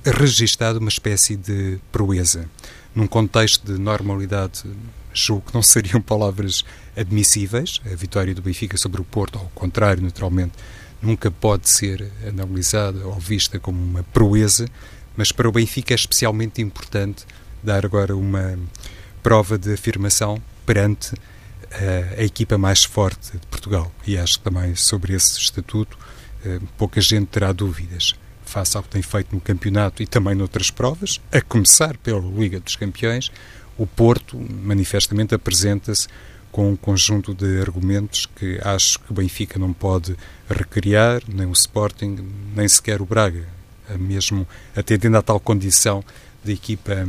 registada 0.05 0.77
uma 0.77 0.89
espécie 0.89 1.35
de 1.35 1.79
proeza. 1.91 2.47
Num 2.93 3.07
contexto 3.07 3.65
de 3.65 3.79
normalidade, 3.79 4.63
julgo 5.11 5.47
que 5.47 5.55
não 5.55 5.63
seriam 5.63 5.99
palavras 5.99 6.63
admissíveis. 6.95 7.81
A 7.91 7.95
vitória 7.95 8.35
do 8.35 8.43
Benfica 8.43 8.77
sobre 8.77 9.01
o 9.01 9.03
Porto, 9.03 9.39
ao 9.39 9.51
contrário, 9.55 10.03
naturalmente, 10.03 10.53
nunca 11.01 11.31
pode 11.31 11.67
ser 11.67 12.11
analisada 12.27 13.07
ou 13.07 13.19
vista 13.19 13.59
como 13.59 13.83
uma 13.83 14.03
proeza, 14.03 14.67
mas 15.15 15.31
para 15.31 15.49
o 15.49 15.51
Benfica 15.51 15.95
é 15.95 15.95
especialmente 15.95 16.61
importante 16.61 17.25
dar 17.63 17.83
agora 17.85 18.15
uma 18.15 18.55
prova 19.23 19.57
de 19.57 19.73
afirmação 19.73 20.39
perante 20.63 21.15
uh, 21.15 22.19
a 22.19 22.23
equipa 22.23 22.55
mais 22.55 22.83
forte 22.83 23.31
de 23.31 23.47
Portugal. 23.47 23.91
E 24.05 24.15
acho 24.15 24.37
que 24.37 24.43
também 24.43 24.75
sobre 24.75 25.13
esse 25.15 25.39
estatuto 25.39 25.97
uh, 26.45 26.63
pouca 26.77 27.01
gente 27.01 27.25
terá 27.29 27.51
dúvidas. 27.51 28.13
Face 28.47 28.77
ao 28.77 28.83
que 28.83 28.89
tem 28.89 29.01
feito 29.01 29.35
no 29.35 29.41
campeonato 29.41 30.01
e 30.01 30.07
também 30.07 30.33
noutras 30.33 30.71
provas, 30.71 31.19
a 31.31 31.41
começar 31.41 31.97
pela 31.97 32.19
Liga 32.19 32.59
dos 32.59 32.75
Campeões, 32.75 33.31
o 33.77 33.85
Porto 33.85 34.37
manifestamente 34.37 35.35
apresenta-se 35.35 36.07
com 36.51 36.71
um 36.71 36.75
conjunto 36.75 37.33
de 37.33 37.59
argumentos 37.59 38.25
que 38.25 38.59
acho 38.63 38.99
que 38.99 39.11
o 39.11 39.13
Benfica 39.13 39.59
não 39.59 39.73
pode 39.73 40.15
recriar, 40.49 41.21
nem 41.27 41.45
o 41.45 41.51
Sporting, 41.51 42.17
nem 42.55 42.67
sequer 42.67 43.01
o 43.01 43.05
Braga, 43.05 43.45
mesmo 43.99 44.47
atendendo 44.75 45.17
à 45.17 45.21
tal 45.21 45.39
condição 45.39 46.03
de 46.43 46.53
equipa 46.53 47.07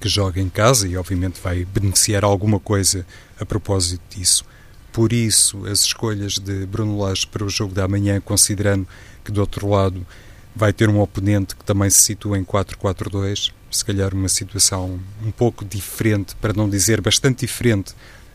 que 0.00 0.08
joga 0.08 0.40
em 0.40 0.48
casa 0.48 0.88
e, 0.88 0.96
obviamente, 0.96 1.40
vai 1.40 1.64
beneficiar 1.64 2.24
alguma 2.24 2.58
coisa 2.58 3.06
a 3.38 3.44
propósito 3.44 4.02
disso. 4.16 4.44
Por 4.92 5.12
isso, 5.12 5.66
as 5.66 5.80
escolhas 5.80 6.38
de 6.38 6.66
Bruno 6.66 6.98
Lage 6.98 7.26
para 7.26 7.44
o 7.44 7.48
jogo 7.48 7.74
da 7.74 7.86
manhã, 7.86 8.20
considerando 8.20 8.88
que 9.24 9.30
do 9.30 9.40
outro 9.40 9.68
lado 9.68 10.06
vai 10.58 10.72
ter 10.72 10.88
um 10.88 11.00
oponente 11.00 11.54
que 11.54 11.64
também 11.64 11.88
se 11.88 12.02
situa 12.02 12.36
em 12.36 12.44
4-4-2, 12.44 13.52
se 13.70 13.84
calhar 13.84 14.12
uma 14.12 14.28
situação 14.28 14.98
um 15.24 15.30
pouco 15.30 15.64
diferente, 15.64 16.34
para 16.34 16.52
não 16.52 16.68
dizer 16.68 17.00
bastante 17.00 17.46
diferente 17.46 17.94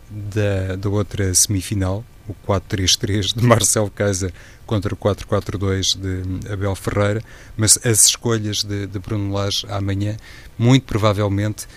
da, 0.10 0.78
da 0.78 0.90
outra 0.90 1.34
semifinal, 1.34 2.04
o 2.26 2.34
4-3-3 2.50 3.36
de 3.36 3.44
Marcelo 3.46 3.90
Casa 3.92 4.34
contra 4.66 4.94
o 4.94 4.98
4-4-2 4.98 6.00
de 6.00 6.50
Abel 6.50 6.74
Ferreira, 6.76 7.22
mas 7.58 7.78
as 7.84 8.06
escolhas 8.06 8.64
de, 8.64 8.88
de 8.88 9.00
Bruno 9.00 9.34
Lage 9.34 9.68
amanhã, 9.70 10.16
muito 10.58 10.86
provavelmente, 10.86 11.68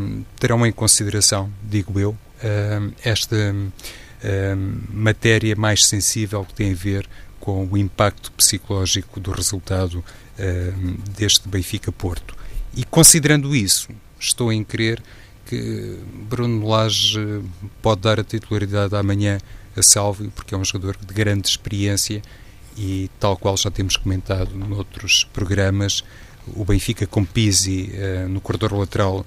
um, 0.00 0.24
terão 0.40 0.66
em 0.66 0.72
consideração, 0.72 1.52
digo 1.62 2.00
eu, 2.00 2.16
um, 2.42 2.92
esta 3.04 3.36
um, 3.36 3.70
matéria 4.90 5.54
mais 5.54 5.84
sensível 5.84 6.46
que 6.46 6.54
tem 6.54 6.72
a 6.72 6.74
ver 6.74 7.06
com 7.42 7.66
o 7.66 7.76
impacto 7.76 8.30
psicológico 8.32 9.18
do 9.18 9.32
resultado 9.32 10.04
deste 11.16 11.48
Benfica-Porto. 11.48 12.36
E 12.72 12.84
considerando 12.84 13.54
isso, 13.54 13.88
estou 14.18 14.52
em 14.52 14.62
crer 14.62 15.02
que 15.44 15.98
Bruno 16.30 16.68
Lage 16.68 17.42
pode 17.82 18.02
dar 18.02 18.20
a 18.20 18.24
titularidade 18.24 18.94
amanhã 18.94 19.40
a 19.76 19.82
Salvio, 19.82 20.30
porque 20.34 20.54
é 20.54 20.58
um 20.58 20.64
jogador 20.64 20.96
de 20.96 21.12
grande 21.12 21.48
experiência 21.48 22.22
e, 22.76 23.10
tal 23.18 23.36
qual 23.36 23.56
já 23.56 23.72
temos 23.72 23.96
comentado 23.96 24.54
noutros 24.54 25.24
programas, 25.24 26.04
o 26.54 26.64
Benfica 26.64 27.08
com 27.08 27.24
Pizzi 27.24 27.90
uh, 27.92 28.28
no 28.28 28.40
corredor 28.40 28.72
lateral 28.72 29.26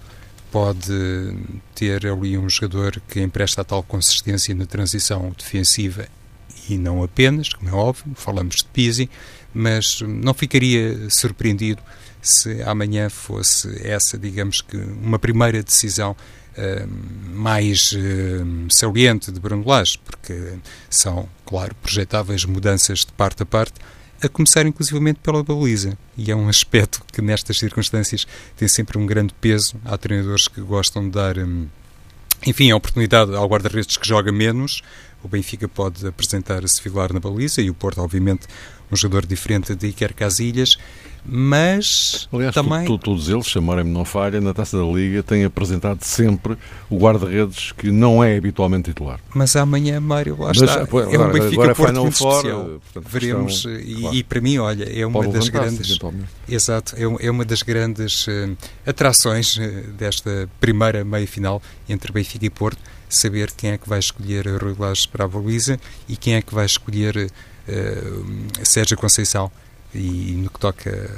pode 0.51 1.35
ter 1.73 2.07
ali 2.07 2.37
um 2.37 2.49
jogador 2.49 3.01
que 3.09 3.21
empresta 3.21 3.61
a 3.61 3.63
tal 3.65 3.83
consistência 3.83 4.55
na 4.55 4.65
transição 4.65 5.35
defensiva 5.37 6.07
e 6.69 6.77
não 6.77 7.03
apenas, 7.03 7.49
como 7.49 7.69
é 7.69 7.73
óbvio, 7.73 8.13
falamos 8.15 8.57
de 8.57 8.65
Pizzi, 8.65 9.09
mas 9.53 10.01
não 10.01 10.33
ficaria 10.33 11.09
surpreendido 11.09 11.81
se 12.21 12.61
amanhã 12.63 13.09
fosse 13.09 13.87
essa, 13.87 14.17
digamos 14.17 14.61
que, 14.61 14.75
uma 14.75 15.19
primeira 15.19 15.61
decisão 15.61 16.15
uh, 16.57 17.35
mais 17.35 17.91
uh, 17.91 18.67
saliente 18.69 19.31
de 19.31 19.39
Bruno 19.39 19.63
Lage, 19.65 19.99
porque 20.03 20.53
são, 20.89 21.29
claro, 21.45 21.75
projetáveis 21.75 22.43
mudanças 22.45 22.99
de 22.99 23.13
parte 23.13 23.43
a 23.43 23.45
parte, 23.45 23.79
a 24.21 24.29
começar 24.29 24.65
inclusivamente 24.65 25.19
pela 25.21 25.43
baliza. 25.43 25.97
E 26.17 26.31
é 26.31 26.35
um 26.35 26.49
aspecto 26.49 27.01
que 27.11 27.21
nestas 27.21 27.59
circunstâncias 27.59 28.25
tem 28.57 28.67
sempre 28.67 28.97
um 28.97 29.05
grande 29.05 29.33
peso. 29.39 29.75
Há 29.85 29.97
treinadores 29.97 30.47
que 30.47 30.61
gostam 30.61 31.03
de 31.03 31.11
dar, 31.11 31.37
um, 31.37 31.67
enfim, 32.45 32.71
a 32.71 32.75
oportunidade 32.75 33.35
ao 33.35 33.47
guarda-redes 33.47 33.97
que 33.97 34.07
joga 34.07 34.31
menos. 34.31 34.81
O 35.23 35.27
Benfica 35.27 35.67
pode 35.67 36.05
apresentar 36.05 36.63
a 36.63 36.67
Sevilar 36.67 37.11
na 37.11 37.19
baliza 37.19 37.61
e 37.61 37.69
o 37.69 37.73
Porto, 37.73 38.01
obviamente, 38.01 38.45
um 38.91 38.95
jogador 38.95 39.25
diferente 39.25 39.75
de 39.75 39.87
Iker 39.87 40.13
Casilhas 40.13 40.77
mas 41.27 42.27
Aliás, 42.31 42.53
também... 42.53 42.85
tu, 42.85 42.97
tu, 42.97 43.05
todos 43.05 43.29
eles, 43.29 43.47
chamarem-me 43.47 43.91
não 43.91 44.05
falha, 44.05 44.39
na 44.39 44.53
Taça 44.53 44.77
da 44.77 44.83
Liga 44.83 45.23
têm 45.23 45.43
apresentado 45.43 46.03
sempre 46.03 46.57
o 46.89 46.97
guarda-redes 46.97 47.71
que 47.71 47.89
não 47.89 48.23
é 48.23 48.37
habitualmente 48.37 48.91
titular. 48.91 49.19
Mas 49.33 49.55
amanhã, 49.55 49.99
Mário, 49.99 50.37
lá 50.39 50.49
mas, 50.49 50.61
está. 50.61 50.85
Pô, 50.85 51.01
é 51.01 51.17
um 51.17 51.31
Benfica 51.31 51.75
Porto 51.75 52.01
muito 52.01 52.13
especial. 52.13 52.65
Portanto, 52.65 53.11
Veremos, 53.11 53.65
questão, 53.65 53.79
e, 53.79 54.01
claro. 54.01 54.15
e, 54.15 54.23
para 54.23 54.41
mim, 54.41 54.57
olha, 54.59 54.83
é 54.83 55.05
uma 55.05 55.27
das 55.27 55.49
grandes... 55.49 55.99
Exato, 56.47 56.95
é, 56.95 57.25
é, 57.25 57.31
uma 57.31 57.43
das 57.43 57.63
grandes 57.63 58.27
uh, 58.27 58.55
atrações 58.85 59.57
desta 59.97 60.47
primeira 60.59 61.03
meia-final 61.03 61.61
entre 61.89 62.11
Benfica 62.11 62.45
e 62.45 62.49
Porto, 62.49 62.79
saber 63.09 63.51
quem 63.51 63.71
é 63.71 63.77
que 63.77 63.89
vai 63.89 63.99
escolher 63.99 64.45
Rui 64.61 64.75
Lage 64.77 65.07
para 65.07 65.25
a 65.25 65.27
baliza 65.27 65.79
e 66.07 66.15
quem 66.15 66.35
é 66.35 66.41
que 66.41 66.53
vai 66.53 66.65
escolher 66.65 67.31
uh, 67.67 68.65
Sérgio 68.65 68.97
Conceição 68.97 69.51
e 69.95 70.33
no 70.35 70.49
que 70.49 70.59
toca 70.59 71.09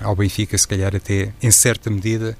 ao 0.00 0.14
Benfica, 0.14 0.56
se 0.56 0.68
calhar 0.68 0.94
até 0.94 1.32
em 1.42 1.50
certa 1.50 1.90
medida, 1.90 2.36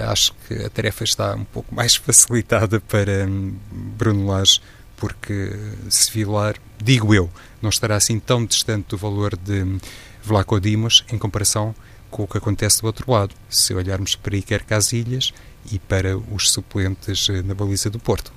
acho 0.00 0.34
que 0.46 0.54
a 0.54 0.70
tarefa 0.70 1.04
está 1.04 1.34
um 1.34 1.44
pouco 1.44 1.72
mais 1.74 1.94
facilitada 1.94 2.80
para 2.80 3.26
hum, 3.26 3.54
Bruno 3.70 4.26
Lage, 4.26 4.60
porque 4.96 5.52
Sevilar, 5.88 6.56
digo 6.82 7.14
eu, 7.14 7.30
não 7.60 7.68
estará 7.68 7.96
assim 7.96 8.18
tão 8.18 8.44
distante 8.44 8.88
do 8.90 8.96
valor 8.96 9.36
de 9.36 9.78
Vlaco 10.22 10.58
Dimos 10.58 11.04
em 11.12 11.18
comparação 11.18 11.74
com 12.10 12.22
o 12.22 12.28
que 12.28 12.38
acontece 12.38 12.80
do 12.80 12.86
outro 12.86 13.10
lado, 13.10 13.34
se 13.48 13.74
olharmos 13.74 14.14
para 14.14 14.36
Iker 14.36 14.64
Casilhas 14.64 15.32
e 15.70 15.78
para 15.80 16.16
os 16.16 16.50
suplentes 16.50 17.28
eh, 17.28 17.42
na 17.42 17.54
baliza 17.54 17.90
do 17.90 17.98
Porto. 17.98 18.32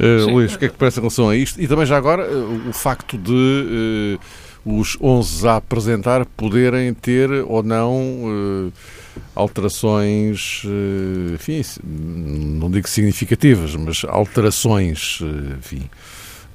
Uh, 0.00 0.28
Luís, 0.28 0.54
o 0.54 0.58
que 0.58 0.64
é 0.64 0.68
que 0.68 0.76
parece 0.76 0.98
em 0.98 1.02
relação 1.02 1.28
a 1.28 1.36
isto? 1.36 1.60
E 1.60 1.68
também 1.68 1.86
já 1.86 1.96
agora 1.96 2.28
uh, 2.28 2.68
o 2.68 2.72
facto 2.72 3.16
de 3.16 3.30
uh, 3.30 4.20
os 4.64 4.96
11 5.00 5.48
a 5.48 5.56
apresentar 5.56 6.24
poderem 6.24 6.94
ter 6.94 7.30
ou 7.30 7.62
não 7.62 7.96
uh, 7.98 8.72
alterações, 9.34 10.62
uh, 10.64 11.34
enfim, 11.34 11.62
não 11.82 12.70
digo 12.70 12.88
significativas, 12.88 13.74
mas 13.74 14.04
alterações, 14.08 15.20
uh, 15.20 15.56
enfim, 15.58 15.82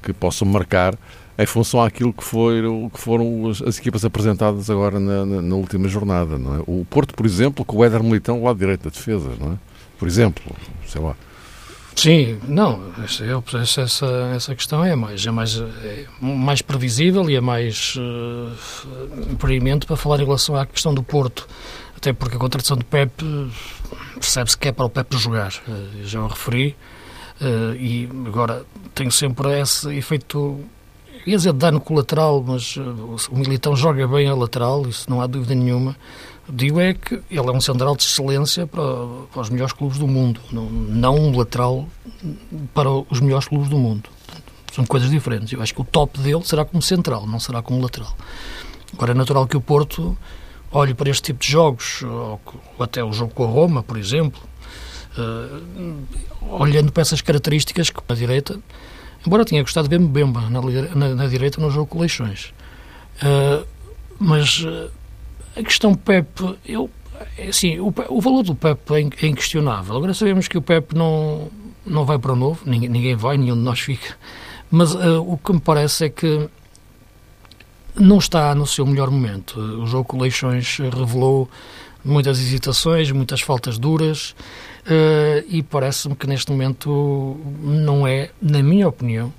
que 0.02 0.14
possam 0.14 0.48
marcar 0.48 0.98
em 1.38 1.46
função 1.46 1.84
àquilo 1.84 2.12
que, 2.12 2.24
foi, 2.24 2.62
que 2.92 3.00
foram 3.00 3.50
as, 3.50 3.62
as 3.62 3.78
equipas 3.78 4.04
apresentadas 4.04 4.70
agora 4.70 5.00
na, 5.00 5.26
na, 5.26 5.42
na, 5.42 5.56
última 5.56 5.88
jornada, 5.88 6.38
não 6.38 6.56
é? 6.56 6.64
O 6.66 6.86
Porto, 6.90 7.14
por 7.14 7.26
exemplo, 7.26 7.64
com 7.64 7.78
o 7.78 7.86
Éder 7.86 8.02
Militão 8.02 8.44
lá 8.44 8.54
direito 8.54 8.86
da 8.86 8.90
defesa, 8.90 9.32
não 9.40 9.54
é? 9.54 9.58
Por 10.00 10.08
exemplo, 10.08 10.44
sei 10.88 11.02
lá. 11.02 11.16
Sim, 11.98 12.40
não, 12.48 12.94
essa, 13.04 13.82
essa, 13.82 14.06
essa 14.36 14.54
questão 14.54 14.86
é 14.86 14.96
mais, 14.96 15.26
é 15.26 15.32
mais, 15.32 15.60
é 15.60 16.06
mais 16.22 16.62
previsível 16.62 17.28
e 17.28 17.36
é 17.36 17.42
mais 17.42 17.96
uh, 17.98 19.36
para 19.88 19.98
falar 19.98 20.20
em 20.20 20.26
relação 20.26 20.56
à 20.56 20.64
questão 20.68 20.94
do 20.94 21.02
Porto, 21.02 21.48
até 21.96 22.14
porque 22.14 22.36
a 22.36 22.40
contratação 22.40 22.78
do 22.78 22.86
Pep 22.86 23.12
percebe-se 24.14 24.56
que 24.56 24.68
é 24.68 24.72
para 24.72 24.86
o 24.86 24.92
Pep 24.92 25.18
jogar, 25.18 25.52
uh, 25.68 26.04
já 26.04 26.22
o 26.22 26.28
referi, 26.28 26.76
uh, 27.42 27.76
e 27.76 28.08
agora 28.28 28.64
tenho 28.94 29.12
sempre 29.12 29.60
esse 29.60 29.92
efeito, 29.98 30.64
ia 31.26 31.36
dizer 31.36 31.52
dano 31.54 31.82
colateral, 31.82 32.44
mas 32.46 32.78
o 32.78 33.36
Militão 33.36 33.76
joga 33.76 34.08
bem 34.08 34.28
a 34.28 34.36
lateral, 34.36 34.88
isso 34.88 35.10
não 35.10 35.20
há 35.20 35.26
dúvida 35.26 35.56
nenhuma, 35.56 35.96
Digo 36.50 36.80
é 36.80 36.94
que 36.94 37.16
ele 37.30 37.48
é 37.48 37.52
um 37.52 37.60
central 37.60 37.96
de 37.96 38.04
excelência 38.04 38.66
para, 38.66 38.84
para 39.32 39.42
os 39.42 39.50
melhores 39.50 39.74
clubes 39.74 39.98
do 39.98 40.08
mundo, 40.08 40.40
não, 40.52 40.70
não 40.70 41.16
um 41.16 41.38
lateral 41.38 41.88
para 42.74 42.90
os 42.90 43.20
melhores 43.20 43.48
clubes 43.48 43.70
do 43.70 43.78
mundo. 43.78 44.10
São 44.74 44.86
coisas 44.86 45.10
diferentes. 45.10 45.52
Eu 45.52 45.62
acho 45.62 45.74
que 45.74 45.82
o 45.82 45.84
top 45.84 46.20
dele 46.20 46.44
será 46.46 46.64
como 46.64 46.82
central, 46.82 47.28
não 47.28 47.40
será 47.40 47.62
como 47.62 47.82
lateral. 47.82 48.16
Agora 48.94 49.12
é 49.12 49.16
natural 49.16 49.46
que 49.46 49.58
o 49.58 49.62
Porto 49.62 50.18
olhe 50.72 50.94
para 50.94 51.10
este 51.10 51.24
tipo 51.24 51.40
de 51.40 51.52
jogos, 51.52 52.02
ou, 52.04 52.40
ou 52.78 52.84
até 52.84 53.04
o 53.04 53.12
jogo 53.12 53.34
com 53.34 53.44
a 53.44 53.48
Roma, 53.48 53.84
por 53.84 53.98
exemplo, 53.98 54.40
uh, 55.18 56.58
olhando 56.60 56.92
para 56.92 57.02
essas 57.02 57.22
características 57.22 57.90
que 57.90 58.02
na 58.08 58.16
direita, 58.16 58.60
embora 59.26 59.44
tenha 59.44 59.62
gostado 59.62 59.88
de 59.88 59.98
ver 59.98 60.02
Mbemba 60.02 60.50
na, 60.50 60.62
na, 60.96 61.16
na 61.16 61.28
direita 61.28 61.60
no 61.60 61.70
jogo 61.70 61.88
com 61.88 62.00
Leixões. 62.00 62.54
Uh, 63.22 63.66
mas 64.20 64.60
uh, 64.60 64.90
a 65.58 65.64
questão 65.64 65.96
Pep, 65.96 66.28
eu, 66.66 66.90
é 67.38 67.48
assim, 67.48 67.80
o, 67.80 67.94
o 68.10 68.22
valor 68.22 68.44
do 68.44 68.54
Pep 68.54 68.80
é, 68.94 69.26
é, 69.26 69.28
inquestionável. 69.28 69.98
Agora 69.98 70.14
sabemos 70.14 70.48
que 70.48 70.58
o 70.58 70.62
Pep 70.62 70.96
não, 70.96 71.50
não 71.86 72.06
vai 72.06 72.20
para 72.20 72.34
o 72.34 72.36
novo, 72.36 72.62
ninguém, 72.66 72.90
ninguém 72.90 73.16
vai, 73.16 73.38
nenhum 73.38 73.56
de 73.56 73.62
nós 73.62 73.80
fica. 73.80 74.16
Mas 74.70 74.94
uh, 74.94 75.24
o 75.26 75.38
que 75.38 75.54
me 75.54 75.60
parece 75.60 76.06
é 76.06 76.10
que 76.10 76.48
não 77.96 78.20
está 78.20 78.54
no 78.54 78.68
seu 78.68 78.86
melhor 78.86 79.10
momento. 79.10 79.60
O 79.60 79.88
jogo 79.88 80.04
com 80.04 80.22
Leixões 80.22 80.78
revelou 80.78 81.50
muitas 82.06 82.40
hesitações, 82.40 83.12
muitas 83.12 83.42
faltas 83.42 83.80
duras 83.80 84.36
uh, 84.86 85.44
e 85.48 85.64
parece-me 85.64 86.16
que 86.16 86.28
neste 86.28 86.52
momento 86.52 87.38
não 87.62 88.06
é, 88.06 88.30
na 88.40 88.62
minha 88.62 88.88
opinião, 88.88 89.34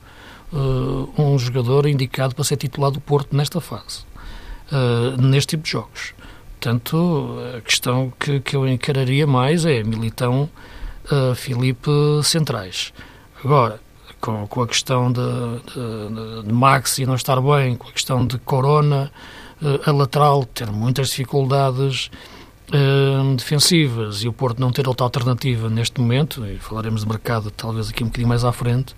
uh, 0.53 1.09
um 1.17 1.39
jogador 1.39 1.87
indicado 1.87 2.35
para 2.35 2.43
ser 2.43 2.57
titular 2.57 2.91
do 2.91 3.01
Porto 3.01 3.37
nesta 3.37 3.61
fase 3.61 4.08
uh, 4.73 5.21
neste 5.21 5.51
tipo 5.51 5.65
de 5.65 5.71
jogos. 5.71 6.15
Portanto, 6.61 7.39
a 7.57 7.61
questão 7.61 8.13
que, 8.19 8.41
que 8.41 8.57
eu 8.57 8.67
encararia 8.67 9.27
mais 9.27 9.65
é 9.65 9.83
Militão, 9.85 10.51
uh, 11.11 11.35
Filipe 11.35 11.91
centrais. 12.25 12.93
Agora, 13.45 13.81
com, 14.21 14.47
com 14.47 14.63
a 14.63 14.67
questão 14.67 15.13
de, 15.13 15.21
de, 15.21 16.49
de, 16.49 16.53
Maxi 16.53 17.07
não 17.07 17.15
estar 17.15 17.41
bem, 17.41 17.77
com 17.77 17.89
a 17.89 17.93
questão 17.93 18.27
de 18.27 18.39
Corona, 18.39 19.11
uh, 19.63 19.89
a 19.89 19.93
lateral 19.93 20.45
ter 20.45 20.71
muitas 20.73 21.11
dificuldades 21.11 22.11
uh, 22.69 23.37
defensivas 23.37 24.25
e 24.25 24.29
o 24.29 24.33
Porto 24.33 24.61
não 24.61 24.73
ter 24.73 24.89
outra 24.89 25.05
alternativa 25.05 25.71
neste 25.71 26.01
momento, 26.01 26.45
e 26.45 26.59
falaremos 26.59 27.03
de 27.03 27.09
mercado 27.09 27.51
talvez 27.51 27.91
aqui 27.91 28.03
um 28.03 28.09
bocadinho 28.09 28.29
mais 28.29 28.45
à 28.45 28.53
frente, 28.53 28.97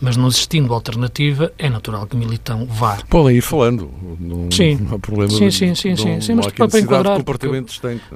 mas 0.00 0.16
não 0.16 0.28
existindo 0.28 0.72
alternativa, 0.72 1.52
é 1.58 1.68
natural 1.68 2.06
que 2.06 2.14
o 2.14 2.18
Militão 2.18 2.66
vá. 2.66 2.98
Podem 3.08 3.36
ir 3.36 3.40
falando, 3.40 3.90
não, 4.20 4.50
sim. 4.50 4.76
não 4.76 4.96
há 4.96 4.98
problema. 4.98 5.30
Sim, 5.30 5.50
sim, 5.50 5.74
sim, 5.74 5.90
não, 5.90 5.96
sim, 5.96 6.20
sim 6.20 6.34
mas 6.34 6.46
para, 6.46 6.68
para 6.68 6.80
enquadrar. 6.80 7.24
Porque, 7.24 7.46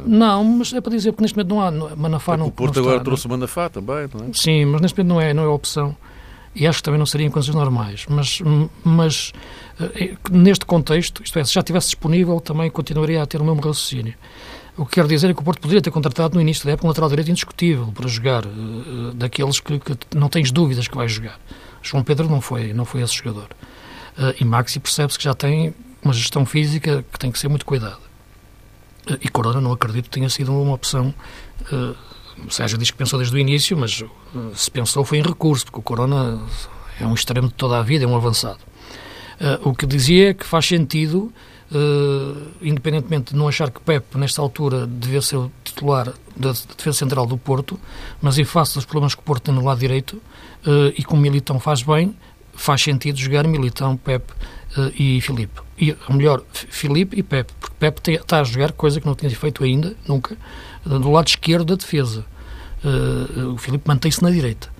não, 0.06 0.44
mas 0.44 0.72
é 0.72 0.80
para 0.80 0.92
dizer 0.92 1.12
que 1.12 1.22
neste 1.22 1.36
momento 1.36 1.54
não 1.54 1.60
há. 1.60 1.96
Manafá 1.96 2.34
é 2.34 2.36
não. 2.36 2.46
O 2.46 2.52
Porto 2.52 2.76
não 2.76 2.82
agora 2.82 2.96
está, 2.96 3.04
trouxe 3.04 3.26
o 3.26 3.30
Manafá 3.30 3.68
também, 3.68 4.08
não 4.14 4.26
é? 4.26 4.30
Sim, 4.32 4.66
mas 4.66 4.80
neste 4.80 4.96
momento 4.98 5.14
não 5.14 5.20
é, 5.20 5.34
não 5.34 5.42
é 5.42 5.48
opção. 5.48 5.96
e 6.54 6.66
acho 6.66 6.78
que 6.78 6.84
também 6.84 6.98
não 6.98 7.06
seria 7.06 7.26
em 7.26 7.30
condições 7.30 7.56
normais. 7.56 8.06
Mas, 8.08 8.40
mas 8.84 9.32
eh, 9.80 10.14
neste 10.30 10.64
contexto, 10.64 11.22
isto 11.22 11.38
é, 11.38 11.44
se 11.44 11.52
já 11.52 11.60
estivesse 11.60 11.88
disponível, 11.88 12.40
também 12.40 12.70
continuaria 12.70 13.22
a 13.22 13.26
ter 13.26 13.40
o 13.40 13.44
mesmo 13.44 13.60
raciocínio. 13.60 14.14
O 14.76 14.86
que 14.86 14.92
quero 14.92 15.08
dizer 15.08 15.30
é 15.30 15.34
que 15.34 15.40
o 15.40 15.44
Porto 15.44 15.60
poderia 15.60 15.82
ter 15.82 15.90
contratado 15.90 16.34
no 16.34 16.40
início 16.40 16.64
da 16.64 16.72
época 16.72 16.86
um 16.86 16.88
lateral 16.88 17.10
direito 17.10 17.30
indiscutível 17.30 17.88
para 17.92 18.08
jogar, 18.08 18.46
uh, 18.46 19.12
daqueles 19.14 19.60
que, 19.60 19.78
que, 19.78 20.16
não 20.16 20.28
tens 20.28 20.50
dúvidas 20.50 20.88
que 20.88 20.96
vai 20.96 21.06
jogar. 21.08 21.38
João 21.82 22.02
Pedro 22.02 22.28
não 22.28 22.40
foi, 22.40 22.72
não 22.72 22.84
foi 22.84 23.02
esse 23.02 23.14
jogador. 23.14 23.48
Uh, 24.16 24.34
e 24.40 24.44
Maxi 24.44 24.78
percebe-se 24.78 25.18
que 25.18 25.24
já 25.24 25.34
tem 25.34 25.74
uma 26.02 26.12
gestão 26.12 26.44
física 26.44 27.04
que 27.10 27.18
tem 27.18 27.30
que 27.30 27.38
ser 27.38 27.48
muito 27.48 27.64
cuidada. 27.64 27.98
Uh, 29.10 29.18
e 29.20 29.28
Corona 29.28 29.60
não 29.60 29.72
acredito 29.72 30.04
que 30.04 30.10
tenha 30.10 30.28
sido 30.28 30.52
uma 30.52 30.74
opção. 30.74 31.14
Uh, 31.72 31.96
Sérgio 32.50 32.78
diz 32.78 32.90
que 32.90 32.96
pensou 32.96 33.18
desde 33.18 33.34
o 33.34 33.38
início, 33.38 33.76
mas 33.76 34.02
se 34.54 34.70
pensou 34.70 35.04
foi 35.04 35.18
em 35.18 35.22
recurso, 35.22 35.66
porque 35.66 35.78
o 35.78 35.82
Corona 35.82 36.40
é 37.00 37.06
um 37.06 37.14
extremo 37.14 37.48
de 37.48 37.54
toda 37.54 37.78
a 37.78 37.82
vida, 37.82 38.04
é 38.04 38.08
um 38.08 38.16
avançado. 38.16 38.58
o 39.62 39.74
que 39.74 39.84
dizia 39.84 40.30
é 40.30 40.34
que 40.34 40.44
faz 40.44 40.66
sentido 40.66 41.32
Uh, 41.74 42.52
independentemente 42.60 43.32
de 43.32 43.38
não 43.38 43.48
achar 43.48 43.70
que 43.70 43.80
Pep, 43.80 44.18
nesta 44.18 44.42
altura, 44.42 44.86
devia 44.86 45.22
ser 45.22 45.36
o 45.36 45.50
titular 45.64 46.12
da 46.36 46.52
defesa 46.52 46.98
central 46.98 47.26
do 47.26 47.38
Porto, 47.38 47.80
mas 48.20 48.36
em 48.38 48.44
face 48.44 48.74
dos 48.74 48.84
problemas 48.84 49.14
que 49.14 49.22
o 49.22 49.24
Porto 49.24 49.44
tem 49.44 49.54
no 49.54 49.64
lado 49.64 49.80
direito, 49.80 50.20
uh, 50.66 50.92
e 50.96 51.04
como 51.04 51.20
Militão 51.22 51.58
faz 51.58 51.82
bem, 51.82 52.14
faz 52.54 52.82
sentido 52.82 53.18
jogar 53.18 53.46
Militão, 53.46 53.96
Pep 53.96 54.24
uh, 54.76 54.92
e 54.96 55.20
Filipe. 55.20 55.60
E, 55.78 55.96
ou 56.08 56.14
melhor, 56.14 56.42
Filipe 56.52 57.18
e 57.18 57.22
Pep, 57.22 57.52
porque 57.58 57.74
Pep 57.78 58.00
está 58.10 58.40
a 58.40 58.44
jogar 58.44 58.72
coisa 58.72 59.00
que 59.00 59.06
não 59.06 59.14
tinha 59.14 59.30
feito 59.30 59.64
ainda, 59.64 59.96
nunca, 60.06 60.36
do 60.84 61.10
lado 61.10 61.28
esquerdo 61.28 61.64
da 61.64 61.74
defesa. 61.74 62.24
o 63.52 63.56
Filipe 63.56 63.84
mantém-se 63.86 64.22
na 64.22 64.30
direita. 64.30 64.72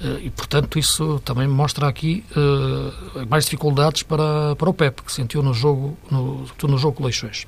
Uh, 0.00 0.20
e, 0.20 0.30
portanto, 0.30 0.78
isso 0.78 1.20
também 1.24 1.48
mostra 1.48 1.88
aqui 1.88 2.22
uh, 2.32 3.26
mais 3.28 3.44
dificuldades 3.44 4.02
para, 4.02 4.54
para 4.54 4.68
o 4.68 4.74
Pep, 4.74 5.02
que 5.02 5.10
sentiu 5.10 5.42
no 5.42 5.54
jogo, 5.54 5.96
no, 6.10 6.46
no 6.64 6.78
jogo 6.78 6.98
com 6.98 7.04
Leixões. 7.04 7.46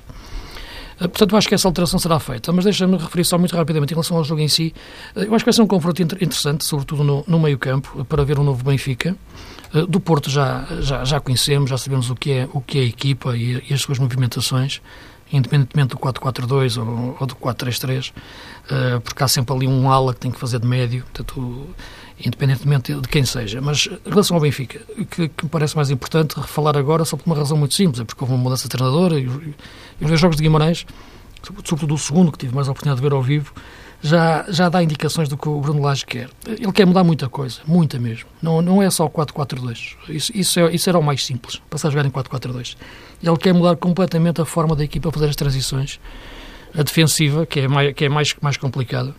Portanto, 0.99 1.35
acho 1.37 1.47
que 1.47 1.55
essa 1.55 1.67
alteração 1.67 1.99
será 1.99 2.19
feita. 2.19 2.51
Mas 2.51 2.65
deixa-me 2.65 2.97
referir 2.97 3.23
só 3.23 3.37
muito 3.37 3.55
rapidamente 3.55 3.93
em 3.93 3.95
relação 3.95 4.17
ao 4.17 4.23
jogo 4.23 4.41
em 4.41 4.47
si. 4.47 4.73
eu 5.15 5.33
acho 5.33 5.43
que 5.43 5.49
vai 5.49 5.53
ser 5.53 5.61
um 5.61 5.67
confronto 5.67 6.01
interessante, 6.01 6.65
sobretudo 6.65 7.03
no, 7.03 7.23
no 7.27 7.39
meio-campo, 7.39 8.05
para 8.05 8.23
ver 8.23 8.37
um 8.39 8.43
novo 8.43 8.63
Benfica. 8.63 9.15
do 9.87 9.99
Porto 9.99 10.29
já, 10.29 10.65
já, 10.81 11.05
já 11.05 11.19
conhecemos, 11.19 11.69
já 11.69 11.77
sabemos 11.77 12.09
o 12.09 12.15
que 12.15 12.31
é, 12.31 12.49
o 12.53 12.59
que 12.59 12.79
é 12.79 12.81
a 12.81 12.85
equipa 12.85 13.37
e, 13.37 13.63
e 13.69 13.73
as 13.73 13.81
suas 13.81 13.99
movimentações 13.99 14.81
independentemente 15.31 15.89
do 15.89 15.97
4-4-2 15.97 16.81
ou, 16.81 17.17
ou 17.19 17.27
do 17.27 17.35
4-3-3, 17.35 18.11
uh, 18.11 19.01
porque 19.01 19.23
há 19.23 19.27
sempre 19.27 19.55
ali 19.55 19.67
um 19.67 19.91
ala 19.91 20.13
que 20.13 20.19
tem 20.19 20.31
que 20.31 20.39
fazer 20.39 20.59
de 20.59 20.67
médio, 20.67 21.03
portanto, 21.03 21.67
independentemente 22.25 22.93
de 22.93 23.07
quem 23.07 23.25
seja. 23.25 23.61
Mas 23.61 23.87
em 23.87 24.09
relação 24.09 24.35
ao 24.35 24.41
Benfica, 24.41 24.79
que, 25.09 25.29
que 25.29 25.43
me 25.43 25.49
parece 25.49 25.75
mais 25.75 25.89
importante 25.89 26.35
falar 26.43 26.77
agora 26.77 27.05
só 27.05 27.15
por 27.15 27.25
uma 27.25 27.35
razão 27.35 27.57
muito 27.57 27.73
simples, 27.73 28.01
é 28.01 28.03
porque 28.03 28.23
houve 28.23 28.33
uma 28.33 28.43
mudança 28.43 28.63
de 28.63 28.69
treinador 28.69 29.13
e, 29.13 29.27
os 29.27 30.07
dois 30.07 30.19
jogos 30.19 30.37
de 30.37 30.43
Guimarães, 30.43 30.85
sobretudo 31.43 31.93
o 31.93 31.97
segundo, 31.97 32.31
que 32.31 32.37
tive 32.37 32.53
mais 32.53 32.67
a 32.67 32.71
oportunidade 32.71 33.01
de 33.01 33.07
ver 33.07 33.15
ao 33.15 33.21
vivo, 33.21 33.53
já, 34.01 34.45
já 34.49 34.69
dá 34.69 34.81
indicações 34.81 35.27
do 35.27 35.37
que 35.37 35.47
o 35.47 35.59
Bruno 35.59 35.81
Lage 35.81 36.05
quer. 36.05 36.29
Ele 36.47 36.71
quer 36.71 36.85
mudar 36.85 37.03
muita 37.03 37.27
coisa, 37.27 37.59
muita 37.65 37.99
mesmo. 37.99 38.29
Não, 38.41 38.61
não 38.61 38.81
é 38.81 38.89
só 38.89 39.05
o 39.05 39.09
4-4-2. 39.09 39.95
Isso, 40.07 40.31
isso, 40.33 40.59
é, 40.59 40.73
isso 40.73 40.89
era 40.89 40.97
o 40.97 41.03
mais 41.03 41.25
simples, 41.25 41.61
passar 41.69 41.89
a 41.89 41.91
jogar 41.91 42.05
em 42.05 42.11
4-4-2. 42.11 42.77
Ele 43.21 43.37
quer 43.37 43.53
mudar 43.53 43.75
completamente 43.75 44.41
a 44.41 44.45
forma 44.45 44.75
da 44.75 44.83
equipa 44.83 45.11
fazer 45.11 45.27
as 45.27 45.35
transições. 45.35 45.99
A 46.77 46.83
defensiva, 46.83 47.45
que 47.45 47.61
é 47.61 47.67
mais, 47.67 47.93
que 47.93 48.05
é 48.05 48.09
mais, 48.09 48.35
mais 48.41 48.55
complicada, 48.55 49.13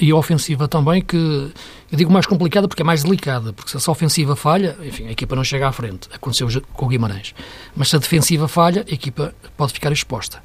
e 0.00 0.10
a 0.10 0.16
ofensiva 0.16 0.68
também, 0.68 1.02
que 1.02 1.16
eu 1.16 1.98
digo 1.98 2.12
mais 2.12 2.26
complicada 2.26 2.68
porque 2.68 2.82
é 2.82 2.84
mais 2.84 3.02
delicada, 3.02 3.52
porque 3.52 3.78
se 3.78 3.88
a 3.88 3.92
ofensiva 3.92 4.36
falha, 4.36 4.76
enfim, 4.82 5.06
a 5.08 5.10
equipa 5.10 5.34
não 5.34 5.44
chega 5.44 5.68
à 5.68 5.72
frente. 5.72 6.08
Aconteceu 6.12 6.48
com 6.72 6.86
o 6.86 6.88
Guimarães. 6.88 7.34
Mas 7.74 7.90
se 7.90 7.96
a 7.96 7.98
defensiva 7.98 8.46
falha, 8.48 8.84
a 8.88 8.94
equipa 8.94 9.34
pode 9.56 9.72
ficar 9.72 9.92
exposta. 9.92 10.42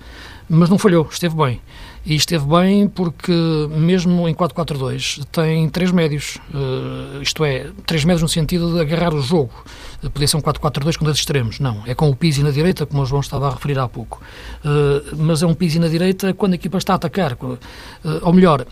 Mas 0.50 0.70
não 0.70 0.78
falhou, 0.78 1.08
esteve 1.12 1.36
bem. 1.36 1.62
E 2.06 2.16
esteve 2.16 2.46
bem 2.46 2.88
porque, 2.88 3.34
mesmo 3.70 4.30
em 4.30 4.34
4-4-2, 4.34 5.26
tem 5.30 5.68
três 5.68 5.92
médios. 5.92 6.38
Uh, 6.54 7.22
isto 7.22 7.44
é, 7.44 7.68
três 7.86 8.06
médios 8.06 8.22
no 8.22 8.30
sentido 8.30 8.74
de 8.74 8.80
agarrar 8.80 9.14
o 9.14 9.22
jogo. 9.22 9.52
Podia 10.14 10.28
ser 10.28 10.38
um 10.38 10.42
4-4-2 10.42 10.98
com 10.98 11.04
dois 11.04 11.18
extremos. 11.18 11.60
Não, 11.60 11.84
é 11.86 11.94
com 11.94 12.10
o 12.10 12.16
Pizzi 12.16 12.42
na 12.44 12.52
direita, 12.52 12.86
como 12.86 13.04
o 13.04 13.06
João 13.06 13.20
estava 13.20 13.50
a 13.50 13.52
referir 13.52 13.78
há 13.78 13.90
pouco. 13.90 14.22
Uh, 14.64 15.18
mas 15.18 15.44
é 15.44 15.46
um 15.46 15.54
Pizzi 15.54 15.80
na 15.80 15.90
direita 15.90 16.34
quando 16.34 16.54
a 16.54 16.56
equipa 16.56 16.78
está 16.78 16.94
a 16.94 16.96
atacar. 16.96 17.38
Ou 18.22 18.32
melhor, 18.32 18.66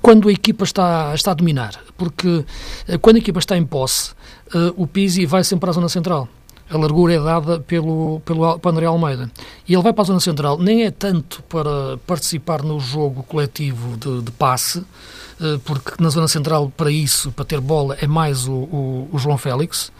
quando 0.00 0.28
a 0.28 0.32
equipa 0.32 0.64
está, 0.64 1.12
está 1.14 1.32
a 1.32 1.34
dominar, 1.34 1.80
porque 1.96 2.44
eh, 2.86 2.98
quando 2.98 3.16
a 3.16 3.18
equipa 3.18 3.38
está 3.38 3.56
em 3.56 3.64
posse, 3.64 4.12
uh, 4.54 4.72
o 4.76 4.86
Pizzi 4.86 5.26
vai 5.26 5.42
sempre 5.42 5.60
para 5.60 5.70
a 5.70 5.74
zona 5.74 5.88
central. 5.88 6.28
A 6.70 6.78
largura 6.78 7.14
é 7.14 7.20
dada 7.20 7.60
pelo, 7.60 8.20
pelo, 8.24 8.58
pelo 8.58 8.72
André 8.72 8.86
Almeida. 8.86 9.30
E 9.68 9.74
ele 9.74 9.82
vai 9.82 9.92
para 9.92 10.02
a 10.02 10.06
zona 10.06 10.20
central, 10.20 10.58
nem 10.58 10.84
é 10.84 10.90
tanto 10.90 11.42
para 11.42 11.98
participar 12.06 12.62
no 12.62 12.80
jogo 12.80 13.22
coletivo 13.24 13.96
de, 13.98 14.22
de 14.22 14.30
passe, 14.30 14.78
uh, 14.78 15.58
porque 15.64 15.92
na 16.00 16.08
zona 16.08 16.28
central, 16.28 16.72
para 16.74 16.90
isso, 16.90 17.32
para 17.32 17.44
ter 17.44 17.60
bola, 17.60 17.96
é 18.00 18.06
mais 18.06 18.46
o, 18.46 18.52
o, 18.52 19.08
o 19.12 19.18
João 19.18 19.36
Félix, 19.36 19.92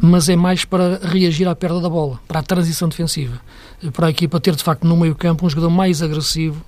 mas 0.00 0.28
é 0.28 0.34
mais 0.34 0.64
para 0.64 0.98
reagir 1.00 1.46
à 1.46 1.54
perda 1.54 1.80
da 1.80 1.88
bola, 1.88 2.18
para 2.26 2.40
a 2.40 2.42
transição 2.42 2.88
defensiva. 2.88 3.40
para 3.92 4.08
a 4.08 4.10
equipa 4.10 4.40
ter, 4.40 4.56
de 4.56 4.64
facto, 4.64 4.84
no 4.84 4.96
meio 4.96 5.14
campo 5.14 5.46
um 5.46 5.48
jogador 5.48 5.70
mais 5.70 6.02
agressivo 6.02 6.60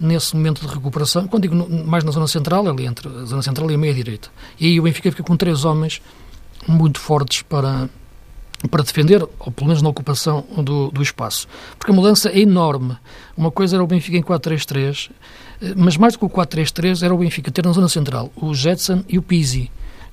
nesse 0.00 0.34
momento 0.34 0.66
de 0.66 0.72
recuperação, 0.72 1.28
quando 1.28 1.42
digo 1.42 1.54
mais 1.86 2.02
na 2.02 2.10
zona 2.10 2.26
central, 2.26 2.66
ali 2.66 2.86
entre 2.86 3.08
a 3.08 3.24
zona 3.24 3.42
central 3.42 3.70
e 3.70 3.74
a 3.74 3.78
meia-direita. 3.78 4.30
E 4.58 4.66
aí 4.66 4.80
o 4.80 4.82
Benfica 4.82 5.10
fica 5.10 5.22
com 5.22 5.36
três 5.36 5.64
homens 5.64 6.00
muito 6.66 6.98
fortes 6.98 7.42
para, 7.42 7.88
para 8.70 8.82
defender, 8.82 9.22
ou 9.22 9.52
pelo 9.52 9.68
menos 9.68 9.82
na 9.82 9.88
ocupação 9.88 10.44
do, 10.56 10.90
do 10.90 11.02
espaço. 11.02 11.46
Porque 11.78 11.92
a 11.92 11.94
mudança 11.94 12.30
é 12.30 12.40
enorme. 12.40 12.96
Uma 13.36 13.50
coisa 13.50 13.76
era 13.76 13.84
o 13.84 13.86
Benfica 13.86 14.16
em 14.16 14.22
4-3-3, 14.22 15.10
mas 15.76 15.96
mais 15.96 16.14
do 16.14 16.20
que 16.20 16.24
o 16.24 16.30
4-3-3 16.30 17.02
era 17.02 17.14
o 17.14 17.18
Benfica 17.18 17.50
ter 17.50 17.64
na 17.64 17.72
zona 17.72 17.88
central 17.88 18.32
o 18.36 18.54
Jetson 18.54 19.04
e 19.08 19.18
o 19.18 19.22
Pizzi, 19.22 19.70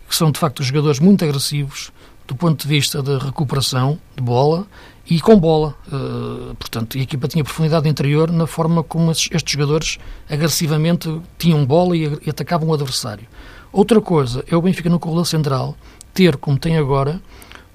que 0.07 0.15
são 0.15 0.31
de 0.31 0.39
facto 0.39 0.63
jogadores 0.63 0.99
muito 0.99 1.23
agressivos 1.23 1.91
do 2.27 2.35
ponto 2.35 2.61
de 2.61 2.67
vista 2.67 3.01
de 3.01 3.17
recuperação 3.17 3.97
de 4.15 4.21
bola 4.21 4.67
e 5.09 5.19
com 5.21 5.39
bola. 5.39 5.73
Uh, 5.87 6.53
portanto, 6.55 6.97
a 6.97 7.01
equipa 7.01 7.27
tinha 7.27 7.43
profundidade 7.43 7.87
interior 7.87 8.31
na 8.31 8.45
forma 8.45 8.83
como 8.83 9.09
estes 9.11 9.43
jogadores 9.45 9.97
agressivamente 10.29 11.21
tinham 11.37 11.65
bola 11.65 11.95
e, 11.95 12.19
e, 12.25 12.29
atacavam 12.29 12.69
o 12.69 12.73
adversário. 12.73 13.25
Outra 13.71 14.01
coisa 14.01 14.43
é 14.49 14.55
o 14.55 14.61
Benfica 14.61 14.89
no 14.89 14.99
corredor 14.99 15.25
central 15.25 15.75
ter, 16.13 16.35
como 16.37 16.57
tem 16.57 16.77
agora, 16.77 17.21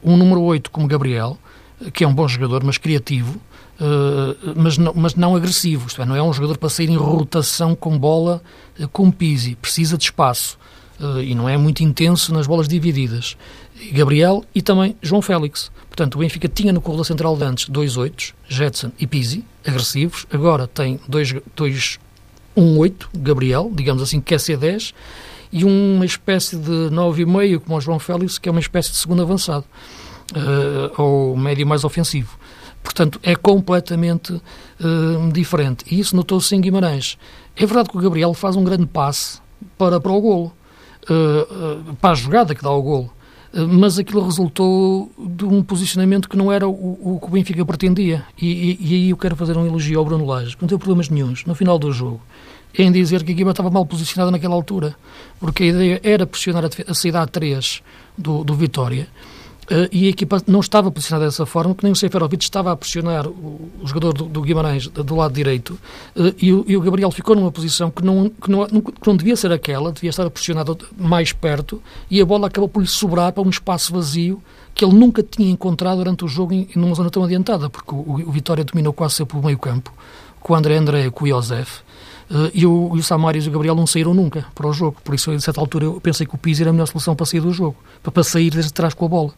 um 0.02 0.16
número 0.16 0.42
8 0.42 0.70
como 0.70 0.86
Gabriel, 0.86 1.38
que 1.92 2.04
é 2.04 2.08
um 2.08 2.14
bom 2.14 2.26
jogador, 2.28 2.62
mas 2.64 2.76
criativo, 2.76 3.40
uh, 3.80 4.52
mas, 4.56 4.76
não, 4.76 4.92
mas 4.94 5.14
não 5.14 5.34
agressivo. 5.34 5.86
Isto 5.86 6.02
é, 6.02 6.04
não 6.04 6.16
é 6.16 6.22
um 6.22 6.32
jogador 6.32 6.58
para 6.58 6.68
sair 6.68 6.90
em 6.90 6.96
rotação 6.96 7.74
com 7.74 7.98
bola 7.98 8.42
uh, 8.78 8.88
com 8.88 9.10
Pisi. 9.10 9.56
Precisa 9.56 9.96
de 9.96 10.04
espaço. 10.04 10.58
e 11.24 11.34
não 11.34 11.48
é 11.48 11.56
muito 11.56 11.82
intenso 11.82 12.32
nas 12.32 12.46
bolas 12.46 12.68
divididas. 12.68 13.36
Gabriel 13.90 14.44
e 14.54 14.62
também 14.62 14.96
João 15.02 15.22
Félix. 15.22 15.70
Portanto, 15.88 16.14
o 16.14 16.18
Benfica 16.18 16.48
tinha 16.48 16.72
no 16.72 16.80
corredor 16.80 17.04
central 17.04 17.36
de 17.36 17.44
antes 17.44 17.68
dois 17.68 17.96
oitos, 17.96 18.34
Jetson 18.48 18.92
e 18.98 19.06
Pizzi, 19.06 19.44
agressivos. 19.66 20.26
Agora 20.32 20.66
tem 20.66 21.00
dois, 21.08 21.34
dois 21.56 21.98
um 22.56 22.78
oito, 22.78 23.08
Gabriel, 23.14 23.70
digamos 23.74 24.02
assim, 24.02 24.20
que 24.20 24.26
quer 24.26 24.40
ser 24.40 24.56
10, 24.56 24.94
e 25.52 25.64
uma 25.64 26.04
espécie 26.04 26.56
de 26.56 26.90
nove 26.90 27.22
e 27.22 27.26
meio, 27.26 27.60
como 27.60 27.76
o 27.76 27.80
João 27.80 27.98
Félix, 27.98 28.38
que 28.38 28.48
é 28.48 28.52
uma 28.52 28.60
espécie 28.60 28.90
de 28.90 28.96
segundo 28.96 29.22
avançado, 29.22 29.64
uh, 30.32 31.02
ou 31.02 31.36
médio 31.36 31.66
mais 31.66 31.84
ofensivo. 31.84 32.38
Portanto, 32.82 33.20
é 33.22 33.34
completamente 33.34 34.32
uh, 34.32 35.32
diferente. 35.32 35.84
E 35.90 36.00
isso 36.00 36.16
notou-se 36.16 36.54
em 36.54 36.60
Guimarães. 36.60 37.16
É 37.54 37.64
verdade 37.64 37.90
que 37.90 37.96
o 37.96 38.00
Gabriel 38.00 38.34
faz 38.34 38.56
um 38.56 38.64
grande 38.64 38.86
passe 38.86 39.40
para, 39.78 40.00
para 40.00 40.12
o 40.12 40.20
golo, 40.20 40.52
uh, 41.04 41.94
para 41.96 42.10
a 42.10 42.14
jogada 42.14 42.54
que 42.54 42.62
dá 42.62 42.70
ao 42.70 42.82
golo 42.82 43.10
mas 43.68 43.98
aquilo 43.98 44.24
resultou 44.24 45.10
de 45.18 45.44
um 45.44 45.62
posicionamento 45.62 46.28
que 46.28 46.36
não 46.36 46.50
era 46.50 46.66
o, 46.66 46.70
o 46.72 47.20
que 47.20 47.26
o 47.26 47.30
Benfica 47.30 47.64
pretendia. 47.64 48.24
E, 48.40 48.46
e, 48.46 48.78
e, 48.80 48.94
aí 48.94 49.10
eu 49.10 49.16
quero 49.16 49.36
fazer 49.36 49.56
um 49.56 49.66
elogio 49.66 49.98
ao 49.98 50.04
Bruno 50.04 50.24
Lage, 50.24 50.56
que 50.56 50.62
não 50.62 50.68
teve 50.68 50.78
problemas 50.78 51.08
nenhums 51.08 51.44
no 51.44 51.54
final 51.54 51.78
do 51.78 51.92
jogo, 51.92 52.20
em 52.78 52.90
dizer 52.90 53.22
que 53.22 53.32
a 53.32 53.34
equipa 53.34 53.50
estava 53.50 53.70
mal 53.70 53.84
posicionada 53.84 54.30
naquela 54.30 54.54
altura, 54.54 54.96
porque 55.38 55.64
a 55.64 55.66
ideia 55.66 56.00
era 56.02 56.26
pressionar 56.26 56.64
a, 56.64 56.90
a 56.90 56.94
saída 56.94 57.20
a 57.20 57.26
3 57.26 57.82
do, 58.16 58.42
do 58.42 58.54
Vitória 58.54 59.06
Uh, 59.70 59.86
e 59.92 60.06
a 60.06 60.10
equipa 60.10 60.42
não 60.44 60.58
estava 60.58 60.90
posicionada 60.90 61.26
dessa 61.26 61.46
forma, 61.46 61.72
que 61.72 61.84
nem 61.84 61.92
o 61.92 61.96
Seferovic 61.96 62.42
estava 62.42 62.72
a 62.72 62.76
pressionar 62.76 63.28
o, 63.28 63.70
o 63.80 63.86
jogador 63.86 64.12
do, 64.12 64.24
do, 64.24 64.42
Guimarães 64.42 64.88
do 64.88 65.14
lado 65.14 65.32
direito 65.32 65.78
uh, 66.16 66.34
e, 66.36 66.52
o, 66.52 66.64
e, 66.66 66.76
o, 66.76 66.80
Gabriel 66.80 67.12
ficou 67.12 67.36
numa 67.36 67.52
posição 67.52 67.88
que 67.88 68.04
não, 68.04 68.28
que, 68.28 68.50
não, 68.50 68.66
que 68.66 69.06
não 69.06 69.16
devia 69.16 69.36
ser 69.36 69.52
aquela, 69.52 69.92
devia 69.92 70.10
estar 70.10 70.28
pressionado 70.30 70.76
mais 70.98 71.32
perto 71.32 71.80
e 72.10 72.20
a 72.20 72.26
bola 72.26 72.48
acabou 72.48 72.68
por 72.68 72.80
lhe 72.80 72.88
sobrar 72.88 73.32
para 73.32 73.42
um 73.42 73.50
espaço 73.50 73.92
vazio 73.92 74.42
que 74.74 74.84
ele 74.84 74.94
nunca 74.94 75.22
tinha 75.22 75.50
encontrado 75.50 75.98
durante 75.98 76.24
o 76.24 76.28
jogo 76.28 76.52
em, 76.52 76.68
numa 76.74 76.94
zona 76.96 77.08
tão 77.08 77.22
adiantada, 77.22 77.70
porque 77.70 77.94
o, 77.94 78.28
o 78.28 78.32
Vitória 78.32 78.64
dominou 78.64 78.92
quase 78.92 79.14
sempre 79.14 79.38
o 79.38 79.42
meio 79.44 79.58
campo, 79.58 79.92
com 80.40 80.54
o 80.54 80.56
André 80.56 80.76
André 80.76 81.06
e 81.06 81.10
com 81.10 81.24
o 81.24 81.28
Iosef. 81.28 81.82
E, 82.54 82.64
o, 82.64 82.92
e 82.94 82.98
o 82.98 83.02
Samaris 83.02 83.44
e 83.44 83.48
o 83.48 83.52
Gabriel 83.52 83.74
não 83.74 83.86
saíram 83.86 84.14
nunca 84.14 84.46
para 84.54 84.66
o 84.66 84.72
jogo. 84.72 84.96
Por 85.04 85.14
isso, 85.14 85.30
a 85.30 85.38
certa 85.38 85.60
altura, 85.60 85.84
eu 85.84 86.00
pensei 86.00 86.26
que 86.26 86.34
o 86.34 86.38
Pizzi 86.38 86.62
era 86.62 86.70
a 86.70 86.72
melhor 86.72 86.86
solução 86.86 87.14
para 87.14 87.26
sair 87.26 87.40
do 87.40 87.52
jogo, 87.52 87.76
para, 88.02 88.22
sair 88.22 88.50
desde 88.50 88.72
trás 88.72 88.94
com 88.94 89.04
a 89.04 89.08
bola. 89.08 89.34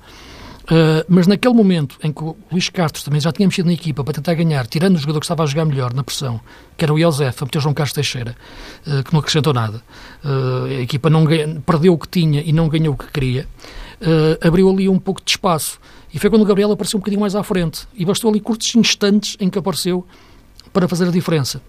Uh, 0.65 1.05
mas 1.07 1.27
naquele 1.27 1.53
momento 1.53 1.99
em 2.03 2.11
que 2.11 2.25
o 2.25 2.35
Luís 2.51 2.71
Castro 2.71 3.05
também 3.05 3.21
já 3.21 3.31
tinha 3.31 3.47
mexido 3.47 3.67
na 3.67 3.75
equipa 3.75 4.03
para 4.03 4.15
tentar 4.15 4.33
ganhar, 4.33 4.67
tirando 4.67 4.97
o 4.97 4.99
jogador 4.99 5.21
que 5.21 5.27
estava 5.27 5.43
a 5.43 5.47
jogar 5.47 5.67
melhor 5.67 5.93
na 5.93 6.03
pressão, 6.03 6.41
que 6.75 6.85
era 6.85 6.95
o 6.95 6.99
Iosef, 6.99 7.43
a 7.43 7.45
meter 7.45 7.61
João 7.61 7.75
Carlos 7.75 7.93
Teixeira, 7.93 8.35
uh, 8.87 9.05
que 9.05 9.13
não 9.13 9.21
acrescentou 9.21 9.53
nada, 9.53 9.83
uh, 10.25 10.65
a 10.65 10.81
equipa 10.81 11.11
não 11.11 11.25
ganha, 11.25 11.61
perdeu 11.67 11.93
o 11.93 11.99
que 11.99 12.09
tinha 12.09 12.41
e 12.41 12.51
não 12.51 12.67
ganhou 12.69 12.95
o 12.95 12.97
que 12.97 13.11
queria, 13.11 13.47
abriu 14.41 14.69
ali 14.71 14.89
um 14.89 14.99
pouco 14.99 15.23
de 15.25 15.31
espaço. 15.31 15.79
E 16.13 16.19
foi 16.19 16.29
quando 16.29 16.43
o 16.43 16.45
Gabriel 16.45 16.71
apareceu 16.71 16.99
um 16.99 17.01
bocadinho 17.01 17.21
mais 17.21 17.35
à 17.35 17.43
frente. 17.43 17.89
E 17.95 18.05
bastou 18.05 18.31
ali 18.31 18.39
curtos 18.39 18.75
instantes 18.75 19.37
em 19.41 19.49
que 19.49 19.59
apareceu 19.59 20.07
para 20.73 20.87
fazer 20.87 21.09
a 21.09 21.11
diferença. 21.11 21.63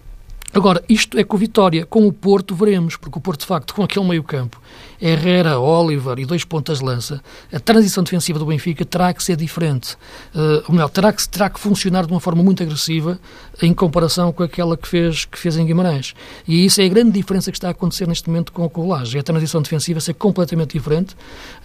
Agora, 0.56 0.82
isto 0.88 1.18
é 1.18 1.22
com 1.22 1.36
Vitória. 1.36 1.84
Com 1.84 2.06
o 2.06 2.10
Porto 2.10 2.54
veremos, 2.54 2.96
porque 2.96 3.18
o 3.18 3.20
Porto, 3.20 3.40
de 3.40 3.46
facto, 3.46 3.74
com 3.74 3.82
aquele 3.82 4.08
meio-campo, 4.08 4.58
Herrera, 4.98 5.60
Oliver 5.60 6.18
e 6.18 6.24
dois 6.24 6.44
pontas 6.44 6.78
de 6.78 6.84
lança, 6.86 7.22
a 7.52 7.60
transição 7.60 8.02
defensiva 8.02 8.38
do 8.38 8.46
Benfica 8.46 8.82
terá 8.82 9.12
que 9.12 9.22
ser 9.22 9.36
diferente. 9.36 9.96
Uh, 10.34 10.64
ou 10.66 10.74
melhor, 10.74 10.88
terá 10.88 11.12
que, 11.12 11.28
terá 11.28 11.50
que 11.50 11.60
funcionar 11.60 12.06
de 12.06 12.12
uma 12.12 12.20
forma 12.20 12.42
muito 12.42 12.62
agressiva 12.62 13.20
em 13.60 13.74
comparação 13.74 14.32
com 14.32 14.42
aquela 14.42 14.78
que 14.78 14.88
fez, 14.88 15.26
que 15.26 15.38
fez 15.38 15.58
em 15.58 15.66
Guimarães. 15.66 16.14
E 16.48 16.64
isso 16.64 16.80
é 16.80 16.86
a 16.86 16.88
grande 16.88 17.10
diferença 17.10 17.50
que 17.50 17.58
está 17.58 17.68
a 17.68 17.72
acontecer 17.72 18.08
neste 18.08 18.26
momento 18.26 18.50
com 18.50 18.66
o 18.74 18.88
Laje. 18.88 19.18
É 19.18 19.20
a 19.20 19.22
transição 19.22 19.60
defensiva 19.60 20.00
ser 20.00 20.14
completamente 20.14 20.72
diferente, 20.72 21.14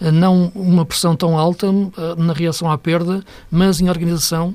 uh, 0.02 0.12
não 0.12 0.52
uma 0.54 0.84
pressão 0.84 1.16
tão 1.16 1.38
alta 1.38 1.66
uh, 1.66 1.92
na 2.18 2.34
reação 2.34 2.70
à 2.70 2.76
perda, 2.76 3.24
mas 3.50 3.80
em 3.80 3.88
organização, 3.88 4.54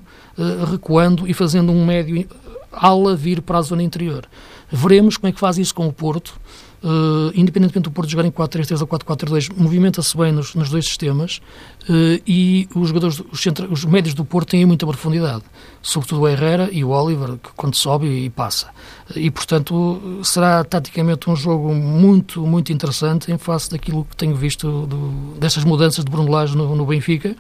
recuando 0.69 1.27
e 1.27 1.33
fazendo 1.33 1.71
um 1.71 1.83
médio 1.83 2.27
ala 2.71 3.15
vir 3.15 3.41
para 3.41 3.57
a 3.57 3.61
zona 3.61 3.83
interior. 3.83 4.27
Veremos 4.71 5.17
como 5.17 5.29
é 5.29 5.31
que 5.31 5.39
faz 5.39 5.57
isso 5.57 5.73
com 5.73 5.87
o 5.87 5.93
Porto. 5.93 6.39
Uh, 6.83 7.33
independentemente 7.33 7.85
do 7.85 7.91
Porto 7.91 8.07
jogar 8.07 8.23
em 8.23 8.31
4-3-3 8.31 8.81
ou 8.81 8.87
4-4-2, 8.87 9.51
movimenta-se 9.57 10.15
bem 10.15 10.31
nos, 10.31 10.53
nos, 10.53 10.69
dois 10.69 10.85
sistemas 10.85 11.41
uh, 11.89 12.21
e 12.25 12.69
os 12.75 12.89
jogadores, 12.89 13.19
os, 13.31 13.41
centra, 13.41 13.67
os, 13.67 13.83
médios 13.83 14.13
do 14.13 14.23
Porto 14.23 14.49
têm 14.49 14.63
muita 14.63 14.85
profundidade, 14.85 15.41
sobretudo 15.81 16.21
o 16.21 16.27
Herrera 16.27 16.69
e 16.71 16.83
o 16.83 16.89
Oliver, 16.89 17.39
que 17.39 17.49
quando 17.55 17.75
sobe 17.75 18.05
e 18.05 18.29
passa. 18.29 18.69
E, 19.15 19.31
portanto, 19.31 20.21
será 20.23 20.63
taticamente 20.63 21.27
um 21.27 21.35
jogo 21.35 21.73
muito, 21.73 22.45
muito 22.45 22.71
interessante 22.71 23.31
em 23.31 23.39
face 23.39 23.71
daquilo 23.71 24.05
que 24.05 24.15
tenho 24.15 24.35
visto 24.35 24.85
do, 24.85 25.33
destas 25.39 25.63
mudanças 25.63 26.05
de 26.05 26.11
Bruno 26.11 26.31
Lage 26.31 26.55
no, 26.55 26.75
no 26.75 26.85
Benfica 26.85 27.35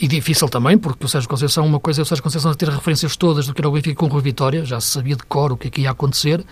e 0.00 0.06
difícil 0.06 0.48
também, 0.48 0.78
porque 0.78 1.04
o 1.04 1.08
Sérgio 1.08 1.28
Conceição, 1.28 1.66
uma 1.66 1.80
coisa 1.80 2.00
é 2.00 2.02
o 2.02 2.04
Sérgio 2.04 2.22
Conceição 2.22 2.54
ter 2.54 2.68
referências 2.68 3.16
todas 3.16 3.46
do 3.46 3.54
que 3.54 3.60
era 3.60 3.68
o 3.68 3.72
Benfica 3.72 3.96
com 3.96 4.06
o 4.06 4.08
Rui 4.08 4.22
Vitória, 4.22 4.64
já 4.64 4.80
se 4.80 4.90
sabia 4.90 5.16
de 5.16 5.24
cor 5.24 5.52
o 5.52 5.56
que 5.56 5.68
é 5.68 5.70
que 5.70 5.80
ia 5.80 5.90
acontecer, 5.90 6.44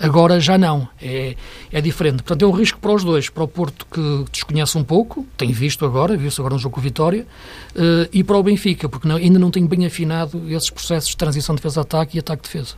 agora 0.00 0.40
já 0.40 0.58
não, 0.58 0.88
é, 1.00 1.36
é 1.70 1.80
diferente. 1.80 2.22
Portanto, 2.24 2.42
é 2.42 2.46
um 2.46 2.50
risco 2.50 2.80
para 2.80 2.92
os 2.92 3.04
dois, 3.04 3.28
para 3.28 3.44
o 3.44 3.48
Porto 3.48 3.86
que 3.86 4.24
desconhece 4.32 4.76
um 4.76 4.82
pouco, 4.82 5.24
tem 5.36 5.52
visto 5.52 5.84
agora, 5.84 6.16
viu-se 6.16 6.40
agora 6.40 6.54
no 6.54 6.60
jogo 6.60 6.74
com 6.74 6.80
o 6.80 6.84
Vitória, 6.84 7.24
uh, 7.76 8.08
e 8.12 8.24
para 8.24 8.36
o 8.36 8.42
Benfica, 8.42 8.88
porque 8.88 9.06
não, 9.06 9.16
ainda 9.16 9.38
não 9.38 9.50
tem 9.50 9.64
bem 9.64 9.86
afinado 9.86 10.42
esses 10.50 10.70
processos 10.70 11.10
de 11.10 11.16
transição 11.16 11.54
defesa-ataque 11.54 12.16
e 12.16 12.20
ataque-defesa. 12.20 12.74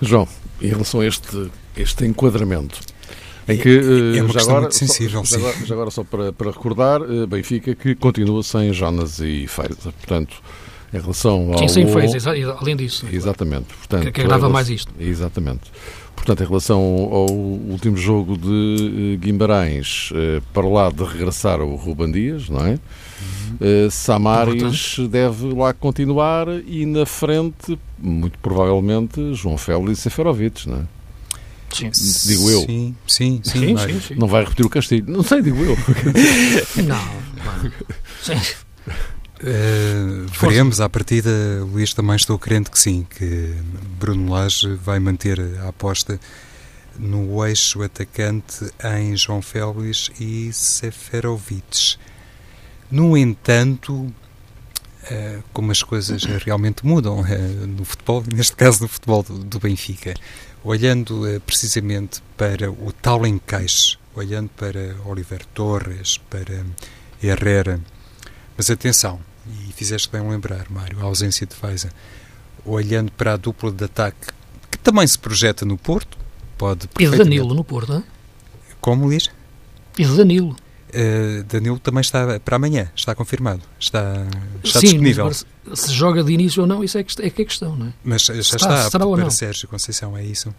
João, 0.00 0.26
em 0.60 0.68
relação 0.68 1.00
a 1.00 1.06
este, 1.06 1.50
este 1.76 2.06
enquadramento, 2.06 2.80
em 3.48 3.56
que, 3.56 3.68
é, 3.68 4.18
é 4.18 4.22
uma 4.22 4.32
já 4.32 4.40
agora, 4.40 4.60
muito 4.62 4.74
sensível, 4.74 5.24
só, 5.24 5.38
já, 5.38 5.48
agora, 5.48 5.66
já 5.66 5.74
agora 5.74 5.90
só 5.90 6.04
para, 6.04 6.32
para 6.32 6.50
recordar, 6.50 7.00
eh, 7.02 7.26
Benfica 7.26 7.74
que 7.76 7.94
continua 7.94 8.42
sem 8.42 8.72
Jonas 8.72 9.20
e 9.20 9.46
Feiza. 9.46 9.92
Portanto, 9.92 10.42
em 10.92 11.00
relação 11.00 11.52
ao... 11.52 11.58
Sim, 11.58 11.68
sem 11.68 11.86
Feiza, 11.86 12.30
além 12.58 12.76
disso. 12.76 13.06
Exatamente. 13.10 13.66
Portanto, 13.66 14.10
que, 14.10 14.20
agrava 14.20 14.48
mais 14.48 14.68
isto. 14.68 14.92
Exatamente. 14.98 15.70
Portanto, 16.16 16.42
em 16.42 16.46
relação 16.46 16.80
ao 16.80 17.30
último 17.30 17.96
jogo 17.96 18.36
de 18.36 19.14
eh, 19.14 19.16
Guimarães, 19.16 20.10
eh, 20.12 20.42
para 20.52 20.66
lá 20.66 20.90
de 20.90 21.04
regressar 21.04 21.60
o 21.60 21.76
Ruban 21.76 22.10
Dias, 22.10 22.48
não 22.48 22.66
é? 22.66 22.72
Uhum. 23.60 23.90
Samaris 23.90 24.96
deve 25.08 25.54
lá 25.54 25.72
continuar 25.72 26.48
e 26.66 26.84
na 26.84 27.06
frente, 27.06 27.78
muito 27.98 28.38
provavelmente, 28.40 29.32
João 29.34 29.56
Félix 29.56 30.00
e 30.00 30.02
Seferovic, 30.02 30.68
não 30.68 30.78
é? 30.78 30.95
Sim. 31.76 32.28
Digo 32.28 32.50
eu. 32.50 32.60
Sim, 32.60 32.96
sim, 33.06 33.40
sim. 33.44 33.60
sim, 33.60 33.76
sim, 33.78 34.00
sim. 34.00 34.14
Não 34.14 34.26
vai 34.26 34.44
repetir 34.44 34.64
o 34.64 34.70
Castilho. 34.70 35.04
Não 35.08 35.22
sei, 35.22 35.42
digo 35.42 35.58
eu. 35.62 35.76
não, 36.84 37.26
Sim. 38.22 38.40
Uh, 39.38 40.26
veremos 40.40 40.80
à 40.80 40.88
partida, 40.88 41.30
Luís, 41.60 41.92
também 41.92 42.16
estou 42.16 42.38
crente 42.38 42.70
que 42.70 42.78
sim, 42.78 43.06
que 43.08 43.54
Bruno 43.98 44.32
Lage 44.32 44.74
vai 44.76 44.98
manter 44.98 45.38
a 45.62 45.68
aposta 45.68 46.18
no 46.98 47.44
eixo 47.46 47.82
atacante 47.82 48.64
em 48.82 49.14
João 49.14 49.42
Félix 49.42 50.10
e 50.18 50.50
Seferovic. 50.52 51.98
No 52.90 53.14
entanto, 53.14 53.92
uh, 53.94 55.42
como 55.52 55.70
as 55.70 55.82
coisas 55.82 56.24
realmente 56.24 56.86
mudam 56.86 57.20
uh, 57.20 57.66
no 57.66 57.84
futebol, 57.84 58.24
neste 58.32 58.56
caso 58.56 58.82
no 58.82 58.88
futebol 58.88 59.22
do, 59.22 59.38
do 59.40 59.58
Benfica, 59.58 60.14
olhando 60.66 61.24
uh, 61.24 61.40
precisamente 61.40 62.20
para 62.36 62.68
o 62.68 62.92
tal 62.92 63.24
encaixe, 63.24 63.96
olhando 64.16 64.48
para 64.56 64.96
Oliver 65.06 65.46
Torres, 65.54 66.18
para 66.18 66.66
Herrera, 67.22 67.80
mas 68.56 68.68
atenção, 68.68 69.20
e 69.46 69.72
fizeste 69.72 70.10
bem 70.10 70.28
lembrar, 70.28 70.68
Mário, 70.68 70.98
a 71.00 71.04
ausência 71.04 71.46
de 71.46 71.54
Faiza, 71.54 71.92
olhando 72.64 73.12
para 73.12 73.34
a 73.34 73.36
dupla 73.36 73.70
de 73.70 73.84
ataque 73.84 74.26
que 74.68 74.78
também 74.78 75.06
se 75.06 75.16
projeta 75.16 75.64
no 75.64 75.78
Porto, 75.78 76.18
pode 76.58 76.88
E 76.98 77.08
de 77.08 77.16
Danilo 77.16 77.54
no 77.54 77.62
Porto, 77.62 77.92
não 77.92 77.98
é? 78.00 78.04
Como, 78.80 79.04
Luís? 79.04 79.30
E 79.96 80.04
de 80.04 80.16
Danilo. 80.16 80.56
Uh, 80.88 81.42
Danilo 81.44 81.78
também 81.78 82.00
está 82.00 82.38
para 82.40 82.56
amanhã, 82.56 82.90
está 82.94 83.14
confirmado, 83.14 83.60
está, 83.78 84.24
está 84.62 84.80
Sim, 84.80 84.86
disponível. 84.86 85.30
se 85.32 85.92
joga 85.92 86.22
de 86.22 86.32
início 86.32 86.62
ou 86.62 86.66
não, 86.66 86.84
isso 86.84 86.96
é 86.96 87.02
que 87.02 87.22
é, 87.22 87.30
que 87.30 87.42
é 87.42 87.44
questão, 87.44 87.74
não 87.74 87.88
é? 87.88 87.92
Mas 88.04 88.22
já 88.22 88.34
está, 88.34 88.86
está 88.86 88.98
para 88.98 89.08
não? 89.08 89.30
Sérgio 89.30 89.68
Conceição, 89.68 90.16
é 90.16 90.24
isso? 90.24 90.54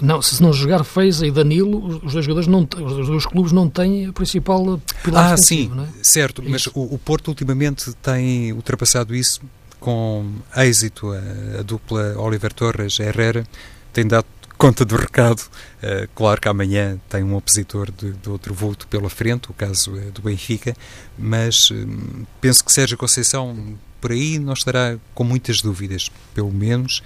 Não, 0.00 0.20
se 0.20 0.42
não 0.42 0.52
jogar 0.52 0.82
Feiza 0.84 1.26
e 1.26 1.30
Danilo, 1.30 2.00
os 2.04 2.12
dois 2.12 2.24
jogadores 2.24 2.48
não 2.48 2.62
os 2.62 3.06
dois 3.06 3.24
clubes 3.24 3.52
não 3.52 3.70
têm 3.70 4.06
a 4.06 4.12
principal 4.12 4.80
pilar 5.04 5.32
Ah, 5.32 5.36
sim, 5.36 5.70
é? 5.78 5.86
certo, 6.02 6.42
mas 6.44 6.66
o, 6.66 6.72
o, 6.74 6.98
Porto 6.98 7.28
ultimamente 7.28 7.92
tem 8.02 8.52
ultrapassado 8.52 9.14
isso 9.14 9.40
com 9.78 10.28
êxito. 10.56 11.12
A, 11.12 11.60
a 11.60 11.62
dupla 11.62 12.14
Oliver 12.18 12.52
Torres 12.52 12.98
Herrera 12.98 13.46
tem 13.92 14.06
dado 14.06 14.26
conta 14.62 14.84
do 14.84 14.94
recado. 14.94 15.40
Uh, 15.82 16.08
claro 16.14 16.40
que 16.40 16.46
amanhã 16.46 16.96
tem 17.08 17.24
um 17.24 17.34
opositor 17.34 17.90
de, 17.90 18.12
de 18.12 18.28
outro 18.28 18.54
vulto 18.54 18.86
pela 18.86 19.10
frente, 19.10 19.50
o 19.50 19.52
caso 19.52 19.98
é 19.98 20.04
do 20.12 20.22
Benfica, 20.22 20.76
mas 21.18 21.68
uh, 21.72 22.26
penso 22.40 22.64
que 22.64 22.70
Sérgio 22.70 22.96
Conceição 22.96 23.76
por 24.00 24.12
aí 24.12 24.38
não 24.38 24.52
estará 24.52 24.96
com 25.16 25.24
muitas 25.24 25.60
dúvidas, 25.60 26.12
pelo 26.32 26.52
menos 26.52 27.02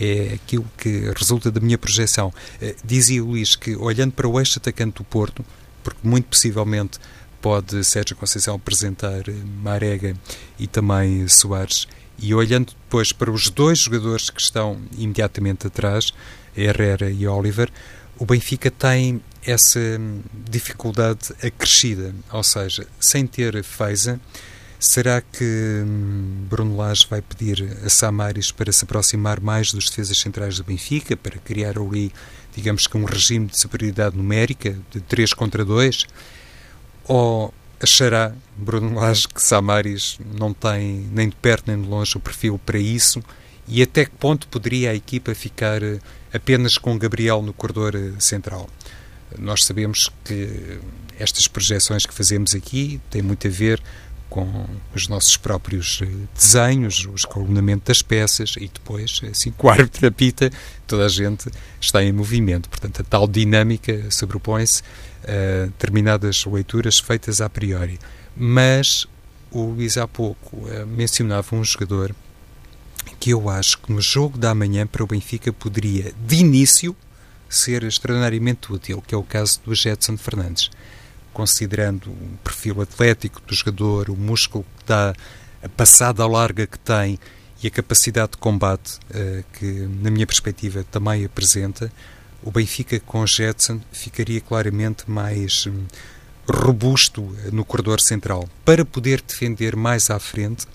é 0.00 0.34
aquilo 0.34 0.64
que 0.78 1.10
resulta 1.18 1.50
da 1.50 1.60
minha 1.60 1.76
projeção. 1.76 2.28
Uh, 2.62 2.72
dizia 2.84 3.20
o 3.20 3.30
Luís 3.30 3.56
que, 3.56 3.74
olhando 3.74 4.12
para 4.12 4.28
o 4.28 4.38
eixo 4.38 4.60
atacante 4.60 4.98
do 4.98 5.04
Porto, 5.04 5.44
porque 5.82 6.06
muito 6.06 6.26
possivelmente 6.26 7.00
pode 7.40 7.82
Sérgio 7.82 8.14
Conceição 8.14 8.54
apresentar 8.54 9.24
Marega 9.60 10.14
e 10.56 10.68
também 10.68 11.26
Soares, 11.26 11.88
e 12.18 12.34
olhando 12.34 12.72
depois 12.84 13.12
para 13.12 13.30
os 13.30 13.50
dois 13.50 13.80
jogadores 13.80 14.30
que 14.30 14.40
estão 14.40 14.80
imediatamente 14.96 15.66
atrás, 15.66 16.12
Herrera 16.56 17.10
e 17.10 17.26
Oliver, 17.26 17.70
o 18.18 18.26
Benfica 18.26 18.70
tem 18.70 19.20
essa 19.44 19.80
dificuldade 20.48 21.32
acrescida, 21.42 22.14
ou 22.30 22.42
seja, 22.42 22.86
sem 23.00 23.26
ter 23.26 23.62
Feiza, 23.64 24.20
será 24.78 25.20
que 25.20 25.82
hum, 25.84 26.44
Bruno 26.48 26.76
Lage 26.76 27.06
vai 27.08 27.22
pedir 27.22 27.76
a 27.84 27.88
Samaris 27.88 28.50
para 28.52 28.70
se 28.72 28.84
aproximar 28.84 29.40
mais 29.40 29.72
dos 29.72 29.88
defesas 29.88 30.18
centrais 30.18 30.56
do 30.56 30.64
Benfica, 30.64 31.16
para 31.16 31.38
criar 31.38 31.78
ali, 31.78 32.12
digamos 32.54 32.86
que 32.86 32.96
um 32.96 33.04
regime 33.04 33.46
de 33.46 33.58
superioridade 33.58 34.16
numérica, 34.16 34.76
de 34.90 35.00
3 35.00 35.32
contra 35.34 35.64
2? 35.64 36.06
Ou 37.04 37.52
achará 37.82 38.32
Bruno 38.56 38.94
Lage 38.94 39.26
que 39.28 39.42
Samaris 39.42 40.18
não 40.38 40.54
tem 40.54 41.08
nem 41.12 41.28
de 41.28 41.36
perto 41.36 41.64
nem 41.66 41.80
de 41.80 41.88
longe 41.88 42.16
o 42.16 42.20
perfil 42.20 42.60
para 42.64 42.78
isso? 42.78 43.22
E 43.66 43.82
até 43.82 44.04
que 44.04 44.12
ponto 44.12 44.46
poderia 44.48 44.90
a 44.90 44.94
equipa 44.94 45.34
ficar 45.34 45.80
apenas 46.32 46.78
com 46.78 46.98
Gabriel 46.98 47.42
no 47.42 47.52
corredor 47.52 47.94
eh, 47.94 48.12
central. 48.18 48.68
Nós 49.38 49.64
sabemos 49.64 50.10
que 50.24 50.78
estas 51.18 51.46
projeções 51.46 52.04
que 52.04 52.12
fazemos 52.12 52.54
aqui 52.54 53.00
têm 53.10 53.22
muito 53.22 53.46
a 53.46 53.50
ver 53.50 53.80
com 54.28 54.66
os 54.94 55.08
nossos 55.08 55.36
próprios 55.36 56.00
eh, 56.02 56.06
desenhos, 56.34 57.06
o 57.06 57.14
escalonamento 57.14 57.86
das 57.86 58.02
peças 58.02 58.54
e 58.56 58.68
depois, 58.68 59.20
assim 59.30 59.50
que 59.52 59.66
o 59.66 59.68
árbitro 59.68 60.06
apita, 60.08 60.50
toda 60.86 61.04
a 61.04 61.08
gente 61.08 61.50
está 61.80 62.02
em 62.02 62.12
movimento. 62.12 62.68
Portanto, 62.68 63.00
a 63.00 63.04
tal 63.04 63.28
dinâmica 63.28 64.10
sobrepõe-se 64.10 64.82
a 65.24 65.66
determinadas 65.66 66.44
leituras 66.44 66.98
feitas 66.98 67.40
a 67.40 67.48
priori. 67.48 67.98
Mas 68.36 69.06
o 69.50 69.64
Luís 69.64 69.96
há 69.96 70.08
pouco 70.08 70.68
eh, 70.68 70.84
mencionava 70.84 71.54
um 71.54 71.62
jogador 71.62 72.14
que 73.18 73.30
eu 73.30 73.48
acho 73.48 73.78
que 73.78 73.92
no 73.92 74.00
jogo 74.00 74.38
da 74.38 74.54
manhã 74.54 74.86
para 74.86 75.04
o 75.04 75.06
Benfica 75.06 75.52
poderia, 75.52 76.12
de 76.26 76.36
início, 76.36 76.96
ser 77.48 77.82
extraordinariamente 77.84 78.72
útil, 78.72 79.02
que 79.06 79.14
é 79.14 79.18
o 79.18 79.22
caso 79.22 79.60
do 79.64 79.74
Jetson 79.74 80.16
Fernandes. 80.16 80.70
Considerando 81.32 82.10
o 82.10 82.38
perfil 82.42 82.80
atlético 82.80 83.40
do 83.46 83.54
jogador, 83.54 84.10
o 84.10 84.16
músculo 84.16 84.64
que 84.78 84.86
dá, 84.86 85.14
a 85.62 85.68
passada 85.68 86.26
larga 86.26 86.66
que 86.66 86.78
tem 86.78 87.18
e 87.62 87.66
a 87.68 87.70
capacidade 87.70 88.32
de 88.32 88.38
combate 88.38 88.98
uh, 89.10 89.44
que, 89.52 89.88
na 90.00 90.10
minha 90.10 90.26
perspectiva, 90.26 90.84
também 90.90 91.24
apresenta, 91.24 91.92
o 92.42 92.50
Benfica 92.50 92.98
com 93.00 93.26
Jetson 93.26 93.80
ficaria 93.92 94.40
claramente 94.40 95.10
mais 95.10 95.66
um, 95.66 95.84
robusto 96.48 97.22
no 97.52 97.64
corredor 97.64 98.00
central 98.00 98.48
para 98.64 98.84
poder 98.84 99.20
defender 99.20 99.76
mais 99.76 100.10
à 100.10 100.18
frente 100.18 100.66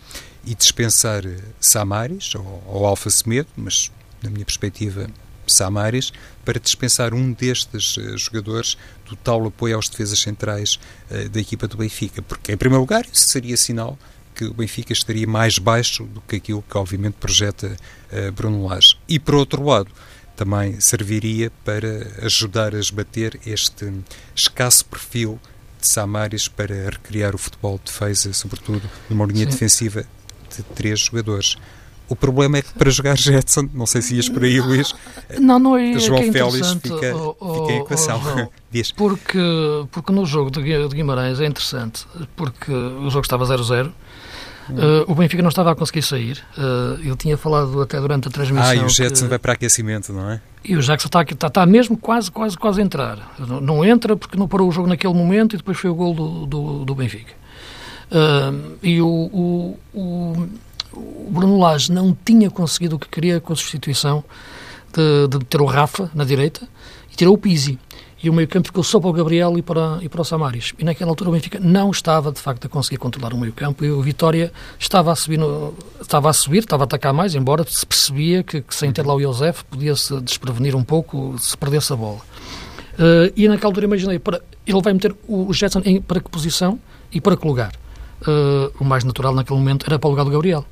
e 0.46 0.56
dispensar 0.56 1.26
eh, 1.26 1.38
Samaris 1.60 2.34
ou, 2.36 2.64
ou 2.68 2.86
Alfa 2.86 3.10
Semedo, 3.10 3.50
mas 3.58 3.92
na 4.24 4.30
minha 4.30 4.46
perspectiva 4.46 5.10
Samaris, 5.46 6.12
para 6.44 6.60
dispensar 6.60 7.14
um 7.14 7.32
destes 7.32 7.98
uh, 7.98 8.18
jogadores 8.18 8.78
do 9.06 9.16
tal 9.16 9.46
apoio 9.46 9.76
aos 9.76 9.90
defesas 9.90 10.20
centrais 10.20 10.80
uh, 11.10 11.30
da 11.30 11.40
equipa 11.40 11.68
do 11.68 11.78
Benfica, 11.78 12.22
porque 12.22 12.52
em 12.52 12.58
primeiro 12.58 12.82
lugar 12.82 13.06
isso 13.12 13.30
seria 13.30 13.58
sinal 13.58 13.98
que 14.36 14.46
o 14.46 14.54
Benfica 14.54 14.94
estaria 14.94 15.26
mais 15.26 15.58
baixo 15.58 16.04
do 16.04 16.22
que 16.22 16.36
aquilo 16.36 16.64
que 16.70 16.78
obviamente 16.78 17.16
projeta 17.16 17.76
uh, 18.12 18.32
Bruno 18.32 18.68
Lage. 18.68 18.98
E 19.08 19.20
por 19.20 19.36
outro 19.36 19.64
lado, 19.64 19.90
também 20.38 20.80
serviria 20.80 21.52
para 21.66 22.08
ajudar 22.22 22.76
a 22.76 22.80
esbater 22.80 23.40
este 23.46 23.92
escasso 24.36 24.86
perfil 24.86 25.40
de 25.82 25.88
Samaris 25.88 26.48
para 26.48 26.92
recriar 26.92 27.34
o 27.34 27.38
futebol 27.40 27.78
de 27.78 27.92
defesa, 27.92 28.32
sobretudo 28.34 28.84
numa 29.10 29.26
linha 29.26 29.46
Sim. 29.46 29.52
defensiva 29.52 30.06
de 30.56 30.64
três 30.76 31.00
jogadores. 31.00 31.58
O 32.08 32.16
problema 32.16 32.60
é 32.60 32.62
que 32.62 32.72
para 32.72 32.90
jogar 32.90 33.18
Jetson, 33.18 33.68
não 33.74 33.86
sei 33.86 34.02
se 34.02 34.16
ias 34.16 34.30
por 34.30 34.44
aí, 34.44 34.62
Luís, 34.62 34.94
não, 35.40 35.60
não 35.60 35.76
é, 35.76 36.00
João 36.00 36.22
é 36.22 36.32
Félix 36.32 36.74
fica, 36.82 37.16
oh, 37.16 37.36
oh, 37.40 37.54
fica 37.54 37.74
em 37.74 37.80
equação. 37.80 38.22
Oh, 38.24 38.52
Diz. 38.72 38.92
Porque, 38.92 39.40
porque 39.92 40.12
no 40.12 40.26
jogo 40.26 40.52
de 40.52 40.62
Guimarães 40.62 41.40
é 41.40 41.46
interessante, 41.46 42.06
porque 42.36 42.72
o 42.72 43.10
jogo 43.10 43.26
estava 43.26 43.44
0-0 43.44 43.92
Uh, 44.70 45.10
o 45.12 45.16
Benfica 45.16 45.42
não 45.42 45.50
estava 45.50 45.72
a 45.72 45.76
conseguir 45.76 46.02
sair. 46.02 46.44
Uh, 46.58 47.00
ele 47.02 47.16
tinha 47.16 47.38
falado 47.38 47.82
até 47.82 48.00
durante 48.00 48.28
a 48.28 48.32
transmissão. 48.32 48.70
Ah, 48.70 48.76
e 48.76 48.84
o 48.84 48.90
Jetson 48.90 49.26
que... 49.26 49.30
vai 49.30 49.40
para 49.40 49.54
aquecimento, 49.54 50.12
não 50.12 50.30
é? 50.30 50.42
E 50.68 50.76
o 50.76 50.82
Jackson 50.82 51.08
está, 51.08 51.22
está, 51.22 51.48
está 51.48 51.66
mesmo 51.66 51.98
quase, 51.98 52.30
quase, 52.30 52.58
quase 52.58 52.82
a 52.82 52.84
entrar. 52.84 53.34
Não, 53.40 53.62
não, 53.62 53.86
entra 53.86 54.18
porque 54.18 54.38
não 54.38 54.48
parou 54.48 54.68
o 54.68 54.72
jogo 54.72 54.88
naquele 54.88 55.14
momento 55.14 55.56
e 55.56 55.58
depois 55.58 55.78
foi 55.78 55.90
o 55.90 55.96
gol 55.96 56.14
do, 56.14 56.46
do, 56.46 56.86
do 56.86 56.96
Benfica. 56.96 57.34
Uh, 58.12 58.78
e 58.84 59.02
o, 59.02 59.08
o, 59.08 59.80
o, 59.94 60.48
o, 60.94 61.30
Bruno 61.32 61.58
Lage 61.58 61.92
não 61.92 62.18
tinha 62.26 62.50
conseguido 62.50 62.98
o 62.98 63.00
que 63.00 63.08
queria 63.08 63.40
com 63.40 63.54
a 63.54 63.56
substituição 63.56 64.24
de, 64.92 65.28
de 65.30 65.46
ter 65.46 65.62
o 65.62 65.66
Rafa 65.66 66.12
na 66.14 66.26
direita 66.26 66.68
e 67.12 67.16
tirou 67.16 67.36
o 67.36 67.38
Pizzi 67.38 67.80
e 68.22 68.30
o 68.30 68.34
meio-campo 68.34 68.68
ficou 68.68 68.84
só 68.84 69.00
para 69.00 69.10
o 69.10 69.14
Gabriel 69.14 69.58
e 69.58 69.62
para, 69.62 70.00
e 70.02 70.10
para 70.10 70.22
o 70.22 70.26
Samaris. 70.26 70.74
E 70.80 70.84
naquela 70.84 71.12
altura 71.12 71.30
o 71.30 71.34
Benfica 71.34 71.60
não 71.60 71.92
estava, 71.92 72.32
de 72.32 72.42
facto, 72.42 72.66
a 72.66 72.70
conseguir 72.70 72.98
controlar 72.98 73.34
o 73.34 73.38
meio-campo 73.38 73.86
e 73.86 73.92
o 73.92 74.02
Vitória 74.02 74.52
estava 74.80 75.12
a 75.12 75.16
subir, 75.16 75.38
no, 75.38 75.74
estava 76.02 76.30
a 76.30 76.34
subir, 76.34 76.60
estava 76.60 76.84
a 76.84 76.86
atacar 76.86 77.14
mais, 77.14 77.36
embora 77.36 77.64
se 77.68 77.86
percebia 77.86 78.44
que, 78.44 78.62
que 78.62 78.76
sem 78.76 78.92
ter 78.92 79.06
lá 79.06 79.14
o 79.14 79.22
Josef 79.22 79.64
podia-se 79.66 80.20
desprevenir 80.22 80.76
um 80.76 80.84
pouco 80.84 81.36
se 81.38 81.56
perdesse 81.56 81.94
a 81.94 81.96
bola. 81.96 82.20
Uh, 82.94 83.32
e 83.36 83.48
naquela 83.48 83.70
altura 83.70 83.86
imaginei, 83.86 84.18
para, 84.18 84.42
ele 84.66 84.82
vai 84.82 84.94
meter 84.94 85.16
o 85.28 85.54
Jetson 85.54 85.82
em, 85.86 86.02
para 86.02 86.20
que 86.20 86.30
posição 86.30 86.80
e 87.12 87.22
para 87.22 87.38
que 87.38 87.48
lugar? 87.48 87.72
Uh, 88.22 88.74
o 88.80 88.84
mais 88.84 89.04
natural 89.04 89.34
naquele 89.36 89.60
momento 89.60 89.86
era 89.86 90.00
para 90.00 90.08
o 90.08 90.12
lugar 90.12 90.26
do 90.26 90.32
Gabriel 90.32 90.66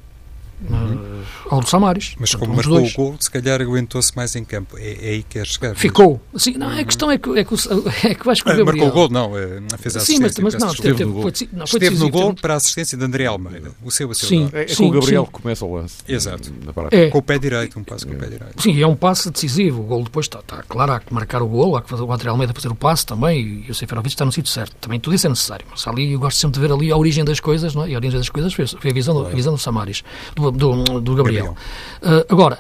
uhum. 0.70 1.24
Ao 1.50 1.60
do 1.60 1.70
Samaris. 1.70 2.16
Mas 2.20 2.34
como 2.36 2.56
marcou 2.56 2.80
dois. 2.80 2.94
o 2.94 2.96
gol, 2.96 3.16
se 3.20 3.30
calhar 3.30 3.62
aguentou-se 3.62 4.16
mais 4.16 4.36
em 4.36 4.44
campo. 4.44 4.78
É, 4.78 4.92
é 4.92 5.10
aí 5.12 5.24
que 5.24 5.40
quer 5.40 5.46
chegar. 5.46 5.76
Ficou. 5.76 6.22
Sim, 6.36 6.54
não, 6.58 6.68
uhum. 6.68 6.80
a 6.80 6.84
questão 6.84 7.12
é 7.12 7.18
que, 7.18 7.30
é 7.38 7.44
que, 7.44 7.54
o, 7.54 7.58
é 8.04 8.16
que 8.16 8.30
acho 8.30 8.44
que 8.44 8.50
o 8.50 8.54
ah, 8.54 8.56
Gabriel... 8.56 8.86
Marcou 8.86 8.88
o 8.88 8.92
gol, 8.92 9.10
não, 9.10 9.38
eh, 9.38 9.62
fez 9.78 9.96
a 9.96 10.00
Sim, 10.00 10.20
mas, 10.20 10.38
mas 10.38 10.56
não, 10.56 10.72
esteve, 10.72 10.96
teve, 10.96 11.06
no 11.06 11.14
gol. 11.14 11.22
Foi, 11.24 11.50
não, 11.52 11.68
foi 11.68 11.80
esteve 11.80 11.98
no 11.98 12.10
gol 12.10 12.34
para 12.34 12.54
a 12.54 12.58
assistência 12.58 12.98
de 12.98 13.04
André 13.04 13.26
Almeida. 13.26 13.72
O 13.84 13.92
seu, 13.92 14.10
o 14.10 14.16
seu 14.16 14.28
sim, 14.28 14.50
é, 14.54 14.64
é 14.64 14.68
sim, 14.68 14.76
com 14.76 14.90
o 14.90 14.92
Gabriel 14.92 15.26
que 15.26 15.32
começa 15.32 15.66
o 15.66 15.76
lance. 15.76 15.98
Exato. 16.08 16.52
É. 16.92 17.10
Com 17.10 17.18
o 17.18 17.22
pé 17.22 17.38
direito, 17.38 17.80
um 17.80 17.84
passo 17.84 18.08
com 18.08 18.14
o 18.14 18.18
pé 18.18 18.28
direito. 18.28 18.62
Sim, 18.62 18.82
é 18.82 18.88
um 18.88 18.96
passe 18.96 19.30
decisivo. 19.30 19.82
O 19.82 19.86
gol 19.86 20.04
depois 20.04 20.26
está, 20.26 20.40
está 20.40 20.64
claro, 20.64 20.94
há 20.94 21.00
que 21.00 21.14
marcar 21.14 21.42
o 21.42 21.48
gol, 21.48 21.76
há 21.78 21.82
que 21.82 21.90
fazer 21.90 22.04
o 22.04 22.12
André 22.12 22.30
Almeida 22.30 22.54
fazer 22.54 22.70
o 22.70 22.76
passe 22.76 23.06
também, 23.06 23.64
e 23.68 23.72
o 23.72 23.76
Seferovic 23.76 24.14
está 24.14 24.26
no 24.26 24.32
sítio 24.32 24.52
certo. 24.52 24.76
Também 24.80 25.00
tudo 25.00 25.16
isso 25.16 25.28
é 25.28 25.30
necessário. 25.30 25.66
Mas 25.70 25.86
ali 25.88 26.14
eu 26.14 26.20
gosto 26.20 26.38
sempre 26.38 26.60
de 26.60 26.68
ver 26.68 26.74
ali 26.74 26.92
a 26.92 26.98
origem 26.98 27.24
das 27.24 27.40
coisas, 27.40 27.76
não 27.76 27.84
é? 27.84 27.90
E 27.90 27.96
a 27.96 27.98
origem 27.98 28.20
das 28.20 28.30
coisas 28.30 28.54
foi, 28.54 28.66
foi 28.68 28.92
a, 28.92 28.94
visão, 28.94 29.26
a 29.26 29.30
visão 29.30 29.54
do 29.54 29.60
Samaris, 29.60 30.04
do, 30.36 30.52
do, 30.52 31.02
do 31.02 31.16
Gabriel. 31.16 31.35
Gabriel. 31.44 31.56
Uh, 32.02 32.26
agora, 32.30 32.60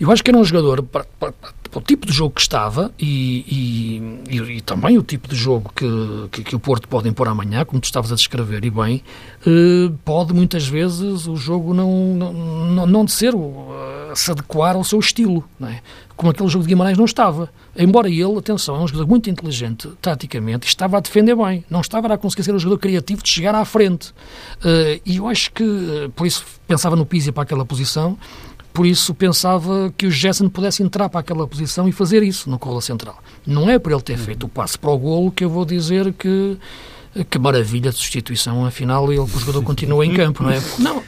eu 0.00 0.10
acho 0.10 0.24
que 0.24 0.30
era 0.30 0.38
um 0.38 0.44
jogador 0.44 0.82
para, 0.82 1.04
para, 1.18 1.32
para, 1.32 1.78
o 1.78 1.82
tipo 1.82 2.06
de 2.06 2.12
jogo 2.12 2.34
que 2.34 2.40
estava 2.40 2.90
e, 2.98 4.00
e, 4.28 4.36
e, 4.56 4.60
também 4.62 4.96
o 4.96 5.02
tipo 5.02 5.28
de 5.28 5.36
jogo 5.36 5.70
que, 5.76 5.86
que, 6.32 6.42
que, 6.42 6.56
o 6.56 6.58
Porto 6.58 6.88
pode 6.88 7.08
impor 7.08 7.28
amanhã, 7.28 7.64
como 7.64 7.80
tu 7.80 7.84
estavas 7.84 8.10
a 8.10 8.14
descrever, 8.14 8.64
e 8.64 8.70
bem, 8.70 9.04
uh, 9.46 9.94
pode 10.04 10.32
muitas 10.32 10.66
vezes 10.66 11.28
o 11.28 11.36
jogo 11.36 11.74
não, 11.74 11.92
não, 12.14 12.86
não, 12.86 13.04
de 13.04 13.12
ser, 13.12 13.34
uh, 13.34 13.68
se 14.14 14.30
adequar 14.30 14.74
ao 14.74 14.82
seu 14.82 14.98
estilo, 14.98 15.44
não 15.60 15.68
é? 15.68 15.80
como 16.20 16.30
aquele 16.30 16.50
jogo 16.50 16.64
de 16.64 16.68
Guimarães 16.68 16.98
não 16.98 17.06
estava. 17.06 17.50
Embora 17.74 18.06
ele, 18.06 18.36
atenção, 18.36 18.76
é 18.76 18.80
um 18.80 18.86
jogador 18.86 19.08
muito 19.08 19.30
inteligente 19.30 19.88
taticamente, 20.02 20.68
estava 20.68 20.98
a 20.98 21.00
defender 21.00 21.34
bem, 21.34 21.64
não 21.70 21.80
estava 21.80 22.12
a 22.12 22.18
conseguir 22.18 22.42
ser 22.42 22.54
um 22.54 22.58
jogador 22.58 22.78
criativo 22.78 23.22
de 23.22 23.28
chegar 23.30 23.54
à 23.54 23.64
frente. 23.64 24.10
Uh, 24.58 25.00
e 25.06 25.16
eu 25.16 25.26
acho 25.26 25.50
que, 25.50 25.62
uh, 25.62 26.10
por 26.14 26.26
isso 26.26 26.44
pensava 26.68 26.94
no 26.94 27.06
Pizzi 27.06 27.32
para 27.32 27.44
aquela 27.44 27.64
posição, 27.64 28.18
por 28.72 28.86
isso 28.86 29.14
pensava 29.14 29.92
que 29.96 30.06
o 30.06 30.10
Jessen 30.10 30.48
pudesse 30.48 30.82
entrar 30.82 31.08
para 31.08 31.20
aquela 31.20 31.46
posição 31.46 31.88
e 31.88 31.92
fazer 31.92 32.22
isso 32.22 32.48
no 32.48 32.58
cola 32.58 32.80
central. 32.80 33.18
Não 33.46 33.68
é 33.68 33.78
por 33.78 33.92
ele 33.92 34.00
ter 34.00 34.16
feito 34.16 34.46
o 34.46 34.48
passe 34.48 34.78
para 34.78 34.90
o 34.90 34.98
golo 34.98 35.30
que 35.30 35.44
eu 35.44 35.50
vou 35.50 35.64
dizer 35.64 36.12
que 36.12 36.56
que 37.28 37.38
maravilha 37.40 37.90
de 37.90 37.96
substituição, 37.96 38.64
afinal 38.64 39.10
ele, 39.10 39.20
o 39.20 39.26
jogador 39.26 39.62
continua 39.64 40.06
em 40.06 40.14
campo, 40.14 40.44
não 40.44 40.50
é? 40.50 40.62
Não, 40.78 41.02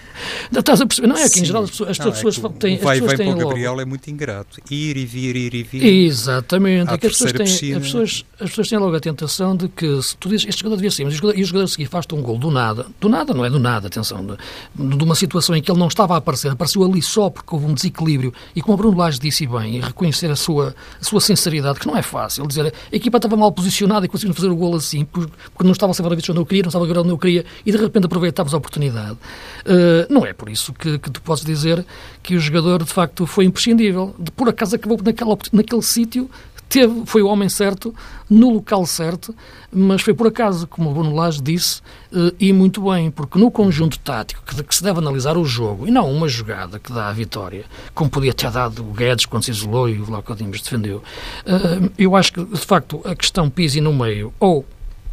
Estás 0.56 0.80
a 0.80 0.86
perceber? 0.86 1.08
Não 1.08 1.16
é 1.16 1.28
que 1.28 1.40
em 1.40 1.44
geral 1.44 1.64
as 1.64 1.70
pessoas, 1.70 1.90
as 1.90 1.98
não, 1.98 2.12
pessoas 2.12 2.38
é 2.38 2.48
têm. 2.58 2.78
Vai, 2.78 2.96
as 2.96 3.00
pessoas 3.00 3.18
têm 3.18 3.34
para 3.34 3.44
o 3.44 3.48
Gabriel 3.48 3.80
é 3.80 3.84
muito 3.84 4.10
ingrato. 4.10 4.60
Ir 4.70 4.96
e 4.96 5.04
vir, 5.04 5.36
ir 5.36 5.54
e 5.54 5.62
vir. 5.62 5.84
Exatamente. 5.84 6.92
É 6.92 6.98
que 6.98 7.06
as 7.06 7.12
pessoas, 7.12 7.32
têm, 7.32 7.46
piscina... 7.46 7.78
as, 7.78 7.84
pessoas, 7.84 8.24
as 8.40 8.50
pessoas 8.50 8.68
têm 8.68 8.78
logo 8.78 8.96
a 8.96 9.00
tentação 9.00 9.56
de 9.56 9.68
que 9.68 10.02
se 10.02 10.16
tu 10.16 10.28
dizes 10.28 10.46
este 10.48 10.60
jogador 10.60 10.76
devia 10.76 10.90
ser, 10.90 11.04
mas 11.04 11.14
o 11.14 11.16
jogador, 11.16 11.38
e 11.38 11.42
o 11.42 11.46
jogador 11.46 11.64
a 11.64 11.68
seguir 11.68 11.86
faz-te 11.86 12.14
um 12.14 12.22
gol 12.22 12.38
do 12.38 12.50
nada. 12.50 12.86
Do 13.00 13.08
nada, 13.08 13.34
não 13.34 13.44
é 13.44 13.50
do 13.50 13.58
nada, 13.58 13.86
atenção. 13.86 14.24
De, 14.24 14.36
de, 14.74 15.04
uma 15.04 15.14
situação 15.14 15.56
em 15.56 15.62
que 15.62 15.70
ele 15.70 15.78
não 15.78 15.88
estava 15.88 16.14
a 16.14 16.18
aparecer, 16.18 16.50
apareceu 16.50 16.82
ali 16.84 17.02
só 17.02 17.30
porque 17.30 17.54
houve 17.54 17.66
um 17.66 17.74
desequilíbrio. 17.74 18.32
E 18.54 18.60
como 18.60 18.74
o 18.74 18.76
Bruno 18.76 18.96
Lage 18.96 19.18
disse 19.18 19.46
bem, 19.46 19.76
e 19.76 19.80
reconhecer 19.80 20.30
a 20.30 20.36
sua, 20.36 20.74
a 21.00 21.04
sua 21.04 21.20
sinceridade, 21.20 21.80
que 21.80 21.86
não 21.86 21.96
é 21.96 22.02
fácil, 22.02 22.46
dizer 22.46 22.72
a 22.92 22.96
equipa 22.96 23.18
estava 23.18 23.36
mal 23.36 23.52
posicionada 23.52 24.06
e 24.06 24.08
conseguimos 24.08 24.36
fazer 24.36 24.48
o 24.48 24.56
gol 24.56 24.76
assim, 24.76 25.04
porque 25.04 25.64
não 25.64 25.72
estava 25.72 25.92
a 25.92 25.94
ser 25.94 26.02
onde 26.04 26.40
eu 26.40 26.46
queria, 26.46 26.62
não 26.62 26.68
estava 26.68 26.84
a 26.84 27.00
onde 27.00 27.10
eu 27.10 27.18
queria, 27.18 27.44
e 27.64 27.72
de 27.72 27.78
repente 27.78 28.06
aproveitávamos 28.06 28.54
a 28.54 28.56
oportunidade. 28.56 29.12
Uh, 29.12 30.01
não 30.08 30.24
é 30.24 30.32
por 30.32 30.48
isso 30.48 30.72
que, 30.72 30.98
que, 30.98 31.10
tu 31.10 31.20
podes 31.22 31.44
dizer 31.44 31.84
que 32.22 32.34
o 32.34 32.40
jogador, 32.40 32.82
de 32.82 32.90
facto, 32.90 33.26
foi 33.26 33.44
imprescindível. 33.44 34.14
De, 34.18 34.30
por 34.30 34.48
acaso 34.48 34.76
acabou 34.76 34.98
naquela, 35.02 35.36
naquele 35.52 35.82
sítio, 35.82 36.30
teve, 36.72 37.02
foi 37.04 37.20
o 37.20 37.28
homem 37.28 37.50
certo, 37.50 37.94
no 38.30 38.48
local 38.48 38.86
certo, 38.86 39.34
mas 39.70 40.00
foi 40.00 40.14
por 40.14 40.26
acaso, 40.26 40.66
como 40.66 40.90
o 40.90 40.94
Bruno 40.94 41.14
Lage 41.14 41.42
disse, 41.42 41.82
uh, 42.10 42.34
e 42.40 42.50
muito 42.50 42.90
bem, 42.90 43.10
porque 43.10 43.38
no 43.38 43.50
conjunto 43.50 43.98
tático 43.98 44.42
que, 44.42 44.62
que, 44.62 44.74
se 44.74 44.82
deve 44.82 44.98
analisar 44.98 45.36
o 45.36 45.44
jogo, 45.44 45.86
e 45.86 45.90
não 45.90 46.10
uma 46.10 46.28
jogada 46.28 46.78
que 46.78 46.90
dá 46.90 47.08
a 47.08 47.12
vitória, 47.12 47.66
como 47.94 48.08
podia 48.08 48.32
ter 48.32 48.50
dado 48.50 48.80
o 48.80 48.92
Guedes 48.92 49.26
quando 49.26 49.44
se 49.44 49.50
isolou 49.50 49.86
e 49.86 50.00
o 50.00 50.04
Vlaco 50.04 50.34
Dimas 50.34 50.62
defendeu, 50.62 51.02
uh, 51.46 51.92
eu 51.98 52.16
acho 52.16 52.32
que, 52.32 52.42
de 52.42 52.58
facto, 52.58 53.02
a 53.04 53.14
questão 53.14 53.50
Pisi 53.50 53.80
no 53.80 53.92
meio, 53.92 54.32
ou 54.40 54.64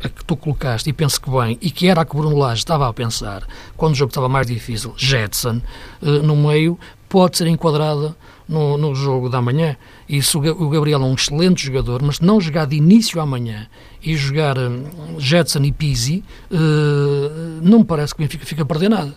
a 0.03 0.09
que 0.09 0.23
tu 0.23 0.35
colocaste, 0.35 0.89
e 0.89 0.93
penso 0.93 1.19
que 1.19 1.29
bem, 1.29 1.57
e 1.61 1.69
que 1.71 1.87
era 1.87 2.01
a 2.01 2.05
que 2.05 2.15
Bruno 2.15 2.37
Lage 2.37 2.59
estava 2.59 2.87
a 2.87 2.93
pensar, 2.93 3.47
quando 3.75 3.93
o 3.93 3.95
jogo 3.95 4.09
estava 4.09 4.29
mais 4.29 4.47
difícil, 4.47 4.93
Jetson, 4.97 5.61
uh, 6.01 6.23
no 6.23 6.35
meio, 6.35 6.79
pode 7.07 7.37
ser 7.37 7.47
enquadrada 7.47 8.15
no, 8.47 8.77
no 8.77 8.95
jogo 8.95 9.29
da 9.29 9.41
manhã. 9.41 9.75
Isso 10.07 10.39
o 10.39 10.69
Gabriel 10.69 11.01
é 11.01 11.05
um 11.05 11.13
excelente 11.13 11.65
jogador, 11.65 12.01
mas 12.01 12.19
não 12.19 12.39
jogar 12.39 12.65
de 12.65 12.75
início 12.75 13.19
amanhã 13.19 13.67
e 14.01 14.15
jogar 14.15 14.57
um, 14.57 15.19
Jetson 15.19 15.63
e 15.63 15.71
Pizzi, 15.71 16.23
uh, 16.51 17.59
não 17.61 17.79
me 17.79 17.85
parece 17.85 18.13
que 18.13 18.21
o 18.21 18.23
Benfica 18.23 18.45
fica 18.45 18.63
a 18.63 18.65
perder 18.65 18.89
nada. 18.89 19.13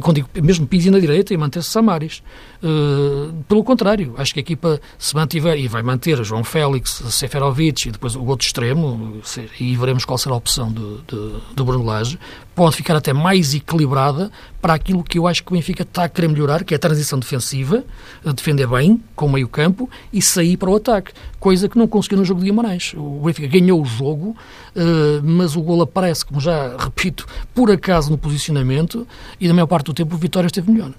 Quando 0.00 0.16
digo, 0.16 0.28
mesmo 0.40 0.64
Pizzi 0.64 0.90
na 0.90 1.00
direita 1.00 1.34
e 1.34 1.36
manter-se 1.36 1.68
Samaris. 1.68 2.22
Uh, 2.62 3.42
pelo 3.48 3.64
contrário, 3.64 4.14
acho 4.16 4.32
que 4.32 4.38
a 4.38 4.42
equipa 4.42 4.80
se 4.96 5.16
mantiver 5.16 5.58
e 5.58 5.66
vai 5.66 5.82
manter 5.82 6.22
João 6.22 6.44
Félix, 6.44 7.02
Seferovic 7.10 7.88
e 7.88 7.90
depois 7.90 8.14
o 8.14 8.24
outro 8.24 8.46
extremo, 8.46 9.20
e 9.58 9.76
veremos 9.76 10.04
qual 10.04 10.16
será 10.16 10.36
a 10.36 10.38
opção 10.38 10.70
do, 10.70 10.98
do, 10.98 11.40
do 11.54 11.64
Bruno 11.64 11.84
Lage, 11.84 12.20
pode 12.54 12.76
ficar 12.76 12.94
até 12.94 13.12
mais 13.12 13.52
equilibrada 13.52 14.30
para 14.60 14.74
aquilo 14.74 15.02
que 15.02 15.18
eu 15.18 15.26
acho 15.26 15.42
que 15.42 15.52
o 15.52 15.56
Benfica 15.56 15.82
está 15.82 16.04
a 16.04 16.08
querer 16.08 16.28
melhorar, 16.28 16.62
que 16.62 16.72
é 16.72 16.76
a 16.76 16.78
transição 16.78 17.18
defensiva, 17.18 17.84
defender 18.32 18.68
bem, 18.68 19.02
com 19.16 19.26
o 19.26 19.32
meio 19.32 19.48
campo, 19.48 19.90
e 20.12 20.22
sair 20.22 20.56
para 20.56 20.70
o 20.70 20.76
ataque, 20.76 21.12
coisa 21.40 21.68
que 21.68 21.76
não 21.76 21.88
conseguiu 21.88 22.18
no 22.18 22.24
jogo 22.24 22.40
de 22.40 22.46
Guimarães. 22.46 22.94
O 22.96 23.22
Benfica 23.24 23.48
ganhou 23.48 23.82
o 23.82 23.84
jogo, 23.84 24.36
uh, 24.76 25.22
mas 25.24 25.56
o 25.56 25.62
gol 25.62 25.82
aparece, 25.82 26.24
como 26.24 26.40
já 26.40 26.76
repito, 26.76 27.26
por 27.52 27.72
acaso 27.72 28.08
no 28.08 28.16
posicionamento, 28.18 29.04
e 29.40 29.48
na 29.48 29.54
maior 29.54 29.66
parte 29.66 29.86
do 29.86 29.94
tempo 29.94 30.14
o 30.14 30.18
Vitória 30.18 30.46
esteve 30.46 30.70
melhor. 30.70 30.92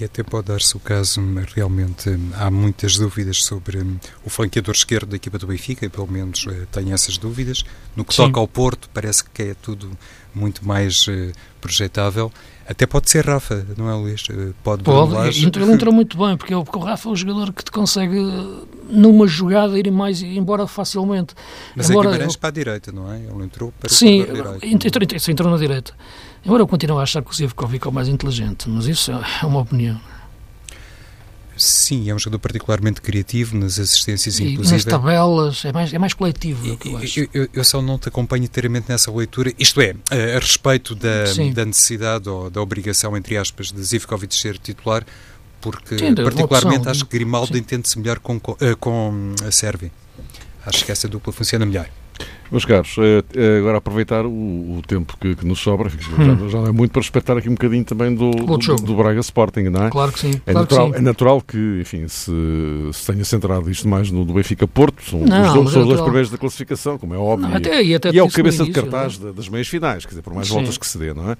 E 0.00 0.04
até 0.04 0.22
pode 0.22 0.46
dar-se 0.46 0.76
o 0.76 0.80
caso, 0.80 1.20
realmente 1.56 2.08
há 2.34 2.48
muitas 2.50 2.96
dúvidas 2.96 3.42
sobre 3.42 3.78
hum, 3.78 3.96
o 4.24 4.30
flanqueador 4.30 4.72
esquerdo 4.72 5.10
da 5.10 5.16
equipa 5.16 5.38
do 5.38 5.46
Benfica, 5.48 5.90
pelo 5.90 6.06
menos 6.06 6.46
eh, 6.48 6.66
tenho 6.70 6.94
essas 6.94 7.18
dúvidas. 7.18 7.64
No 7.96 8.04
que 8.04 8.14
Sim. 8.14 8.26
toca 8.26 8.38
ao 8.38 8.46
Porto, 8.46 8.88
parece 8.94 9.24
que 9.24 9.42
é 9.42 9.54
tudo 9.54 9.90
muito 10.32 10.64
mais 10.64 11.08
uh, 11.08 11.32
projetável. 11.60 12.30
Até 12.68 12.86
pode 12.86 13.10
ser 13.10 13.24
Rafa, 13.24 13.66
não 13.76 13.90
é, 13.90 13.94
Luís? 13.94 14.24
Eh, 14.30 14.52
pode, 14.62 14.84
pode. 14.84 15.14
Ele 15.16 15.72
entrou 15.72 15.92
muito 15.92 16.16
bem, 16.16 16.36
porque, 16.36 16.54
porque 16.54 16.78
o 16.78 16.80
Rafa 16.80 17.08
é 17.08 17.12
um 17.12 17.16
jogador 17.16 17.52
que 17.52 17.64
te 17.64 17.72
consegue, 17.72 18.18
numa 18.88 19.26
jogada, 19.26 19.76
ir 19.78 19.90
mais 19.90 20.22
embora 20.22 20.66
facilmente. 20.66 21.34
Mas 21.74 21.90
Embora, 21.90 22.10
é 22.10 22.12
Guimarães 22.12 22.36
para 22.36 22.50
a 22.50 22.52
direita, 22.52 22.92
não 22.92 23.10
é? 23.10 23.16
Ele 23.16 23.42
entrou 23.42 23.72
para 23.80 23.88
Sim, 23.88 24.20
o. 24.20 24.36
Entrou, 24.36 24.58
entrou, 24.62 25.30
entrou 25.30 25.50
na 25.50 25.56
direita. 25.56 25.94
Embora 26.44 26.62
eu 26.62 26.66
continue 26.66 26.98
a 26.98 27.02
achar 27.02 27.22
que 27.22 27.30
o 27.30 27.34
Zivkovic 27.34 27.86
é 27.86 27.90
o 27.90 27.92
mais 27.92 28.08
inteligente, 28.08 28.68
mas 28.68 28.86
isso 28.86 29.12
é 29.12 29.46
uma 29.46 29.60
opinião. 29.60 30.00
Sim, 31.58 32.08
é 32.08 32.14
um 32.14 32.18
jogador 32.18 32.38
particularmente 32.38 33.02
criativo 33.02 33.56
nas 33.56 33.80
assistências, 33.80 34.38
e 34.38 34.52
inclusive. 34.52 34.76
nas 34.76 34.84
tabelas, 34.84 35.64
é 35.64 35.72
mais, 35.72 35.92
é 35.92 35.98
mais 35.98 36.14
coletivo 36.14 36.64
do 36.64 36.76
que 36.76 36.88
eu 36.88 36.96
acho. 36.98 37.20
Eu, 37.20 37.28
eu, 37.34 37.48
eu, 37.52 37.64
só 37.64 37.82
não 37.82 37.98
te 37.98 38.08
acompanho 38.08 38.44
inteiramente 38.44 38.88
nessa 38.88 39.10
leitura, 39.10 39.52
isto 39.58 39.80
é, 39.80 39.96
a, 40.08 40.36
a 40.36 40.38
respeito 40.38 40.94
da, 40.94 41.24
da 41.52 41.64
necessidade 41.64 42.28
ou 42.28 42.48
da 42.48 42.62
obrigação, 42.62 43.16
entre 43.16 43.36
aspas, 43.36 43.72
de 43.72 43.82
Zivkovic 43.82 44.36
ser 44.36 44.56
titular, 44.56 45.04
porque 45.60 45.98
Sim, 45.98 46.14
particularmente 46.14 46.78
opção, 46.78 46.92
acho 46.92 47.04
que 47.06 47.18
Grimaldo 47.18 47.58
entende-se 47.58 47.98
melhor 47.98 48.20
com, 48.20 48.38
com, 48.38 48.56
eh, 48.60 48.76
com 48.76 49.34
a 49.44 49.50
Sérvia. 49.50 49.90
Acho 50.64 50.84
que 50.84 50.92
essa 50.92 51.08
dupla 51.08 51.32
funciona 51.32 51.66
melhor. 51.66 51.88
Meus 52.50 52.64
caros, 52.64 52.96
eh, 52.98 53.22
eh, 53.34 53.58
agora 53.58 53.76
aproveitar 53.78 54.24
o, 54.24 54.30
o 54.30 54.82
tempo 54.86 55.16
que, 55.20 55.36
que, 55.36 55.46
nos 55.46 55.58
sobra, 55.58 55.88
hum. 55.88 56.48
já, 56.48 56.48
já, 56.48 56.68
é 56.68 56.72
muito 56.72 56.92
para 56.92 57.02
respeitar 57.02 57.36
aqui 57.36 57.48
um 57.48 57.52
bocadinho 57.52 57.84
também 57.84 58.14
do, 58.14 58.30
do, 58.30 58.56
do, 58.76 58.96
Braga 58.96 59.20
Sporting, 59.20 59.64
não 59.64 59.86
é? 59.86 59.90
Claro 59.90 60.12
que 60.12 60.20
sim. 60.20 60.30
É, 60.46 60.52
claro 60.52 60.60
natural, 60.60 60.86
que 60.86 60.92
sim. 60.94 60.98
é 60.98 61.02
natural 61.02 61.40
que, 61.42 61.78
enfim, 61.80 62.08
se, 62.08 62.32
se 62.92 63.12
tenha 63.12 63.24
centrado 63.24 63.70
isto 63.70 63.86
mais 63.86 64.10
no 64.10 64.24
do 64.24 64.32
Benfica 64.32 64.66
Porto, 64.66 65.02
são, 65.02 65.20
não, 65.20 65.62
os, 65.62 65.72
são 65.72 65.82
é 65.82 65.84
os 65.84 65.88
dois 65.88 66.00
primeiros 66.00 66.30
da 66.30 66.38
classificação, 66.38 66.96
como 66.96 67.14
é 67.14 67.18
óbvio. 67.18 67.48
Não, 67.48 67.56
até, 67.56 67.82
e, 67.82 67.94
até 67.94 68.10
e 68.10 68.18
é 68.18 68.22
o 68.22 68.30
cabeça 68.30 68.64
de 68.64 68.70
cartaz 68.70 69.20
é? 69.22 69.32
das 69.32 69.48
meias 69.48 69.68
finais, 69.68 70.04
quer 70.04 70.10
dizer, 70.10 70.22
por 70.22 70.32
mais 70.32 70.48
sim. 70.48 70.54
voltas 70.54 70.78
que 70.78 70.86
se 70.86 70.96
dê, 70.96 71.12
não 71.12 71.30
é? 71.30 71.36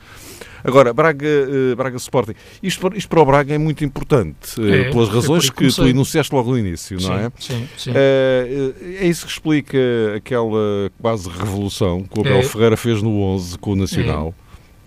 Agora, 0.62 0.92
Braga, 0.92 1.26
uh, 1.26 1.76
Braga 1.76 1.96
Sporting. 1.96 2.34
Isto, 2.62 2.90
isto 2.94 3.08
para 3.08 3.20
o 3.20 3.24
Braga 3.24 3.54
é 3.54 3.58
muito 3.58 3.84
importante, 3.84 4.60
é, 4.60 4.90
pelas 4.90 5.08
razões 5.08 5.50
que, 5.50 5.68
tu 5.68 5.86
enunciaste 5.86 6.34
logo 6.34 6.50
no 6.50 6.58
início, 6.58 7.00
sim, 7.00 7.06
não 7.06 7.14
é? 7.14 7.32
Sim, 7.38 7.68
sim. 7.76 7.90
Uh, 7.90 7.94
é 9.00 9.06
isso 9.06 9.24
que 9.24 9.32
explica 9.32 9.78
aquela 10.16 10.90
quase 11.00 11.28
revolução 11.28 12.02
que 12.02 12.18
o 12.18 12.20
Abel 12.20 12.38
é. 12.38 12.42
Ferreira 12.42 12.76
fez 12.76 13.02
no 13.02 13.20
11 13.20 13.58
com 13.58 13.72
o 13.72 13.76
Nacional. 13.76 14.34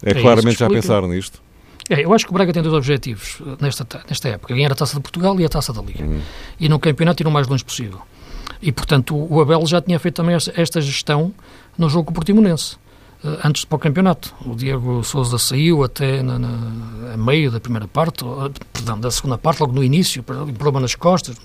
É, 0.04 0.12
é 0.12 0.14
claramente 0.14 0.60
já 0.60 0.70
pensar 0.70 1.02
nisto. 1.04 1.42
É, 1.90 2.06
eu 2.06 2.14
acho 2.14 2.26
que 2.26 2.32
o 2.32 2.34
Braga 2.34 2.54
tem 2.54 2.62
dois 2.62 2.74
objetivos 2.74 3.42
nesta, 3.60 3.86
nesta 4.08 4.30
época: 4.30 4.54
ganhar 4.54 4.72
a 4.72 4.76
taça 4.76 4.96
de 4.96 5.02
Portugal 5.02 5.40
e 5.40 5.46
a 5.46 5.50
taça 5.50 5.74
da 5.74 5.82
Liga. 5.82 6.04
Hum. 6.04 6.22
E 6.60 6.70
no 6.70 6.80
campeonato 6.80 7.22
ir 7.22 7.28
o 7.28 7.32
mais 7.32 7.48
longe 7.48 7.64
possível. 7.64 8.02
E, 8.62 8.72
portanto, 8.72 9.16
o 9.16 9.42
Abel 9.42 9.66
já 9.66 9.82
tinha 9.82 9.98
feito 10.00 10.16
também 10.16 10.36
esta 10.36 10.80
gestão 10.80 11.34
no 11.78 11.90
jogo 11.90 12.06
com 12.06 12.12
o 12.12 12.14
Portimonense. 12.14 12.78
Eh, 13.24 13.40
antes 13.44 13.66
para 13.66 13.76
o 13.76 13.80
campeonato. 13.80 14.34
O 14.46 14.56
Diego 14.56 15.04
Souza 15.04 15.38
saiu 15.38 15.84
até 15.84 16.24
na, 16.24 16.40
na, 16.40 17.14
a 17.14 17.18
meio 17.18 17.52
da 17.52 17.60
primeira 17.60 17.88
parte, 17.88 18.24
perdão, 18.74 19.00
da 19.00 19.12
segunda 19.12 19.38
parte, 19.38 19.60
logo 19.60 19.74
no 19.74 19.84
início, 19.84 20.24
problema 20.24 20.80
nas 20.80 20.96
costas. 20.96 21.38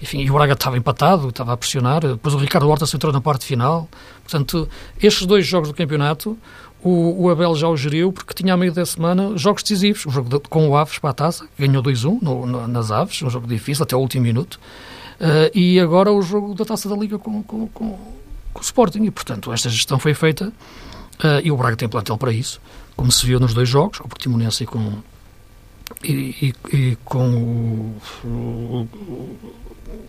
Enfim, 0.00 0.20
e 0.22 0.30
o 0.30 0.34
Braga 0.34 0.54
estava 0.54 0.78
empatado, 0.78 1.28
estava 1.28 1.52
a 1.52 1.56
pressionar. 1.56 2.00
Depois 2.00 2.34
o 2.34 2.38
Ricardo 2.38 2.68
Horta 2.68 2.86
se 2.86 2.96
entrou 2.96 3.12
na 3.12 3.20
parte 3.20 3.44
final. 3.44 3.88
Portanto, 4.22 4.68
estes 5.00 5.26
dois 5.26 5.46
jogos 5.46 5.68
do 5.68 5.74
campeonato, 5.74 6.36
o, 6.82 7.24
o 7.24 7.30
Abel 7.30 7.54
já 7.54 7.68
o 7.68 7.76
geriu, 7.76 8.12
porque 8.12 8.32
tinha 8.32 8.54
a 8.54 8.56
meio 8.56 8.72
da 8.72 8.86
semana 8.86 9.36
jogos 9.36 9.62
decisivos. 9.62 10.06
Um 10.06 10.10
jogo 10.10 10.28
de, 10.30 10.48
com 10.48 10.68
o 10.68 10.76
Aves 10.76 10.98
para 10.98 11.10
a 11.10 11.14
taça, 11.14 11.46
ganhou 11.58 11.82
2-1 11.82 12.66
nas 12.66 12.90
Aves, 12.90 13.22
um 13.22 13.28
jogo 13.28 13.46
difícil 13.46 13.82
até 13.82 13.94
o 13.94 13.98
último 13.98 14.22
minuto. 14.22 14.58
Uh, 15.18 15.48
e 15.54 15.80
agora 15.80 16.12
o 16.12 16.20
jogo 16.20 16.54
da 16.54 16.64
taça 16.64 16.88
da 16.90 16.96
Liga 16.96 17.18
com, 17.18 17.42
com, 17.42 17.66
com, 17.68 17.98
com 18.56 18.62
o 18.62 18.64
Sporting. 18.64 19.04
E, 19.04 19.10
portanto, 19.10 19.52
esta 19.52 19.68
gestão 19.68 19.98
foi 19.98 20.14
feita 20.14 20.52
Uh, 21.16 21.40
e 21.42 21.50
o 21.50 21.56
Braga 21.56 21.76
tem 21.76 21.88
plantel 21.88 22.18
para 22.18 22.30
isso, 22.30 22.60
como 22.94 23.10
se 23.10 23.24
viu 23.24 23.40
nos 23.40 23.54
dois 23.54 23.68
jogos, 23.68 24.00
o 24.00 24.08
Portimonense 24.08 24.64
e 24.64 24.66
com, 24.66 24.98
e, 26.04 26.54
e, 26.70 26.76
e 26.76 26.98
com 27.04 27.26
o, 27.26 27.96
o, 28.22 28.88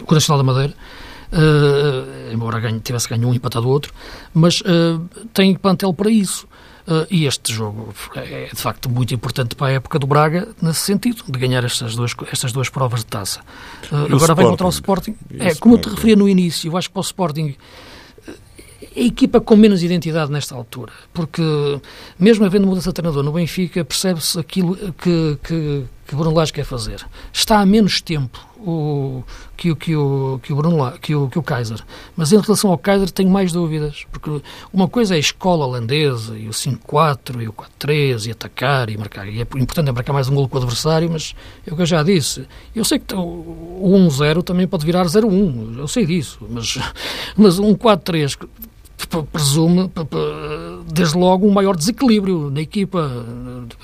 o, 0.06 0.14
Nacional 0.14 0.44
da 0.44 0.52
Madeira, 0.52 0.74
uh, 1.32 2.34
embora 2.34 2.60
ganhe, 2.60 2.82
tivesse 2.82 3.08
ganho 3.08 3.30
um 3.30 3.34
e 3.34 3.38
empatado 3.38 3.68
o 3.68 3.70
outro, 3.70 3.94
mas 4.34 4.60
uh, 4.62 5.00
tem 5.34 5.56
plantel 5.56 5.94
para 5.94 6.10
isso. 6.10 6.46
Uh, 6.86 7.06
e 7.12 7.26
este 7.26 7.52
jogo 7.54 7.94
é 8.16 8.46
de 8.46 8.62
facto 8.62 8.90
muito 8.90 9.14
importante 9.14 9.56
para 9.56 9.68
a 9.68 9.72
época 9.72 10.00
do 10.00 10.08
Braga, 10.08 10.48
nesse 10.62 10.80
sentido, 10.80 11.22
de 11.28 11.38
ganhar 11.38 11.62
estas 11.66 11.98
duas, 11.98 12.14
estas 12.32 12.54
duas 12.54 12.70
provas 12.70 13.02
de 13.02 13.08
taça. 13.08 13.42
Agora 13.92 14.34
vai 14.34 14.46
contra 14.46 14.68
o 14.68 14.70
Sporting. 14.70 15.14
É, 15.38 15.54
como 15.56 15.76
eu 15.76 15.80
te 15.80 15.90
referia 15.90 16.16
no 16.16 16.30
início, 16.30 16.72
eu 16.72 16.78
acho 16.78 16.88
que 16.88 16.94
para 16.94 17.02
o 17.02 17.04
Sporting 17.04 17.56
a 18.98 19.02
equipa 19.02 19.40
com 19.40 19.56
menos 19.56 19.84
identidade 19.84 20.32
nesta 20.32 20.56
altura, 20.56 20.92
porque 21.14 21.42
mesmo 22.18 22.44
havendo 22.46 22.66
mudança 22.66 22.90
de 22.90 22.96
treinador 22.96 23.24
no 23.24 23.32
Benfica, 23.32 23.86
percebe-se 23.86 24.40
aquilo 24.40 24.76
que, 24.94 25.38
que, 25.44 25.84
que 26.08 26.16
Bruno 26.16 26.36
Lage 26.36 26.52
quer 26.52 26.66
fazer. 26.66 27.06
Está 27.32 27.60
há 27.60 27.66
menos 27.66 28.02
tempo 28.02 28.48
o, 28.60 29.24
que, 29.56 29.74
que, 29.76 29.96
o, 29.96 30.40
que 30.42 30.52
o 30.52 30.56
Bruno 30.56 30.78
Lage, 30.78 31.00
que 31.00 31.16
o, 31.16 31.30
que 31.30 31.38
o 31.38 31.44
Kaiser, 31.44 31.80
mas 32.16 32.32
em 32.32 32.40
relação 32.40 32.72
ao 32.72 32.78
Kaiser 32.78 33.10
tenho 33.12 33.30
mais 33.30 33.52
dúvidas, 33.52 34.06
porque 34.12 34.42
uma 34.74 34.88
coisa 34.88 35.14
é 35.14 35.18
a 35.18 35.20
escola 35.20 35.66
holandesa 35.66 36.38
e 36.38 36.48
o 36.48 36.52
5-4 36.52 37.42
e 37.42 37.48
o 37.48 37.54
4-3 37.54 38.28
e 38.28 38.32
atacar 38.32 38.90
e 38.90 38.98
marcar, 38.98 39.28
e 39.28 39.40
é 39.40 39.42
importante 39.42 39.90
é 39.90 39.92
marcar 39.92 40.14
mais 40.14 40.28
um 40.28 40.36
gol 40.36 40.50
com 40.50 40.58
o 40.58 40.62
adversário, 40.62 41.10
mas 41.12 41.36
é 41.66 41.72
o 41.72 41.76
que 41.76 41.82
eu 41.82 41.86
já 41.86 42.02
disse, 42.04 42.48
eu 42.76 42.84
sei 42.84 43.00
que 43.00 43.16
o 43.16 44.08
1-0 44.10 44.44
também 44.44 44.68
pode 44.68 44.86
virar 44.86 45.06
0-1, 45.06 45.78
eu 45.78 45.88
sei 45.88 46.06
disso, 46.06 46.40
mas, 46.50 46.78
mas 47.38 47.60
um 47.60 47.76
4-3 47.76 48.38
presume, 49.32 49.92
desde 50.92 51.18
logo, 51.18 51.48
um 51.48 51.52
maior 51.52 51.76
desequilíbrio 51.76 52.50
na 52.50 52.62
equipa 52.62 53.26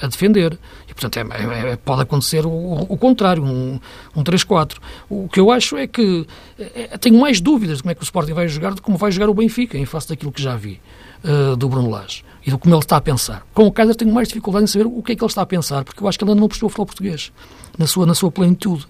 a 0.01 0.07
defender. 0.07 0.57
E, 0.89 0.93
portanto, 0.93 1.17
é, 1.17 1.21
é, 1.21 1.71
é 1.71 1.75
pode 1.75 2.01
acontecer 2.01 2.45
o, 2.45 2.85
o 2.89 2.97
contrário, 2.97 3.43
um, 3.43 3.79
um 4.15 4.23
3-4. 4.23 4.77
O 5.09 5.27
que 5.27 5.39
eu 5.39 5.51
acho 5.51 5.77
é 5.77 5.85
que 5.85 6.25
é, 6.57 6.97
tenho 6.97 7.19
mais 7.19 7.39
dúvidas 7.39 7.77
de 7.77 7.83
como 7.83 7.91
é 7.91 7.95
que 7.95 8.01
o 8.01 8.03
Sporting 8.03 8.33
vai 8.33 8.47
jogar 8.47 8.71
do 8.71 8.77
que 8.77 8.81
como 8.81 8.97
vai 8.97 9.11
jogar 9.11 9.29
o 9.29 9.33
Benfica, 9.33 9.77
em 9.77 9.85
face 9.85 10.09
daquilo 10.09 10.31
que 10.31 10.41
já 10.41 10.55
vi 10.55 10.81
uh, 11.23 11.55
do 11.55 11.69
Bruno 11.69 11.89
Lage 11.89 12.23
e 12.45 12.51
do 12.51 12.57
como 12.57 12.75
ele 12.75 12.81
está 12.81 12.97
a 12.97 13.01
pensar. 13.01 13.45
Com 13.53 13.65
o 13.65 13.71
Kaiser 13.71 13.95
tenho 13.95 14.13
mais 14.13 14.27
dificuldade 14.27 14.65
em 14.65 14.67
saber 14.67 14.85
o 14.85 15.01
que 15.01 15.13
é 15.13 15.15
que 15.15 15.23
ele 15.23 15.29
está 15.29 15.41
a 15.41 15.45
pensar, 15.45 15.83
porque 15.83 16.03
eu 16.03 16.07
acho 16.07 16.17
que 16.17 16.23
ele 16.23 16.31
ainda 16.31 16.41
não 16.41 16.47
percebeu 16.47 16.67
o 16.67 16.69
futebol 16.69 16.85
português 16.85 17.31
na 17.77 17.87
sua, 17.87 18.05
na 18.05 18.13
sua 18.13 18.31
plenitude. 18.31 18.85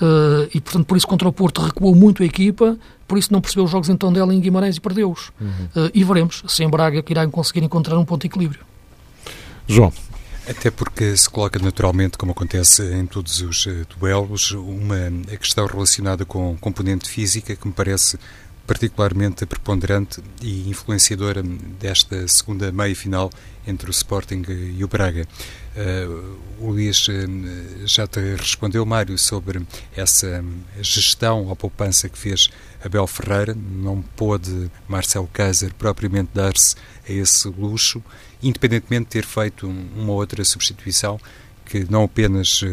Uh, 0.00 0.48
e, 0.52 0.60
portanto, 0.60 0.86
por 0.86 0.96
isso 0.96 1.06
contra 1.06 1.28
o 1.28 1.32
Porto 1.32 1.60
recuou 1.60 1.94
muito 1.94 2.22
a 2.22 2.26
equipa, 2.26 2.76
por 3.06 3.18
isso 3.18 3.32
não 3.32 3.40
percebeu 3.40 3.64
os 3.64 3.70
jogos 3.70 3.88
então 3.88 4.12
dela 4.12 4.34
em 4.34 4.40
Guimarães 4.40 4.76
e 4.76 4.80
perdeu-os. 4.80 5.30
Uhum. 5.40 5.84
Uh, 5.84 5.90
e 5.92 6.02
veremos 6.02 6.42
se 6.48 6.64
em 6.64 6.68
Braga 6.68 7.02
que 7.02 7.12
irá 7.12 7.26
conseguir 7.28 7.62
encontrar 7.62 7.98
um 7.98 8.04
ponto 8.04 8.22
de 8.22 8.28
equilíbrio. 8.28 8.60
João. 9.66 9.92
Até 10.48 10.72
porque 10.72 11.16
se 11.16 11.30
coloca 11.30 11.56
naturalmente, 11.60 12.18
como 12.18 12.32
acontece 12.32 12.82
em 12.94 13.06
todos 13.06 13.40
os 13.42 13.64
uh, 13.66 13.86
duelos, 13.96 14.50
uma 14.50 15.10
questão 15.38 15.66
relacionada 15.66 16.24
com 16.24 16.56
componente 16.60 17.08
física 17.08 17.54
que 17.54 17.66
me 17.66 17.72
parece 17.72 18.18
particularmente 18.66 19.44
preponderante 19.44 20.22
e 20.40 20.68
influenciadora 20.68 21.42
desta 21.42 22.26
segunda 22.28 22.70
meia-final 22.72 23.30
entre 23.66 23.88
o 23.88 23.92
Sporting 23.92 24.42
e 24.48 24.82
o 24.82 24.88
Braga. 24.88 25.26
O 26.58 26.66
Luís 26.70 27.08
uh, 27.08 27.12
já 27.86 28.06
te 28.06 28.20
respondeu, 28.36 28.84
Mário, 28.84 29.16
sobre 29.16 29.62
essa 29.96 30.44
gestão 30.80 31.50
à 31.50 31.56
poupança 31.56 32.08
que 32.08 32.18
fez 32.18 32.50
Abel 32.84 33.06
Ferreira. 33.06 33.54
Não 33.54 34.02
pôde 34.02 34.70
Marcelo 34.86 35.28
Kaiser 35.32 35.72
propriamente 35.74 36.30
dar-se 36.34 36.76
a 37.08 37.12
esse 37.12 37.48
luxo, 37.48 38.02
independentemente 38.42 39.04
de 39.04 39.10
ter 39.10 39.24
feito 39.24 39.66
uma 39.66 40.12
outra 40.12 40.44
substituição 40.44 41.18
que 41.64 41.90
não 41.90 42.04
apenas 42.04 42.62
uh, 42.62 42.66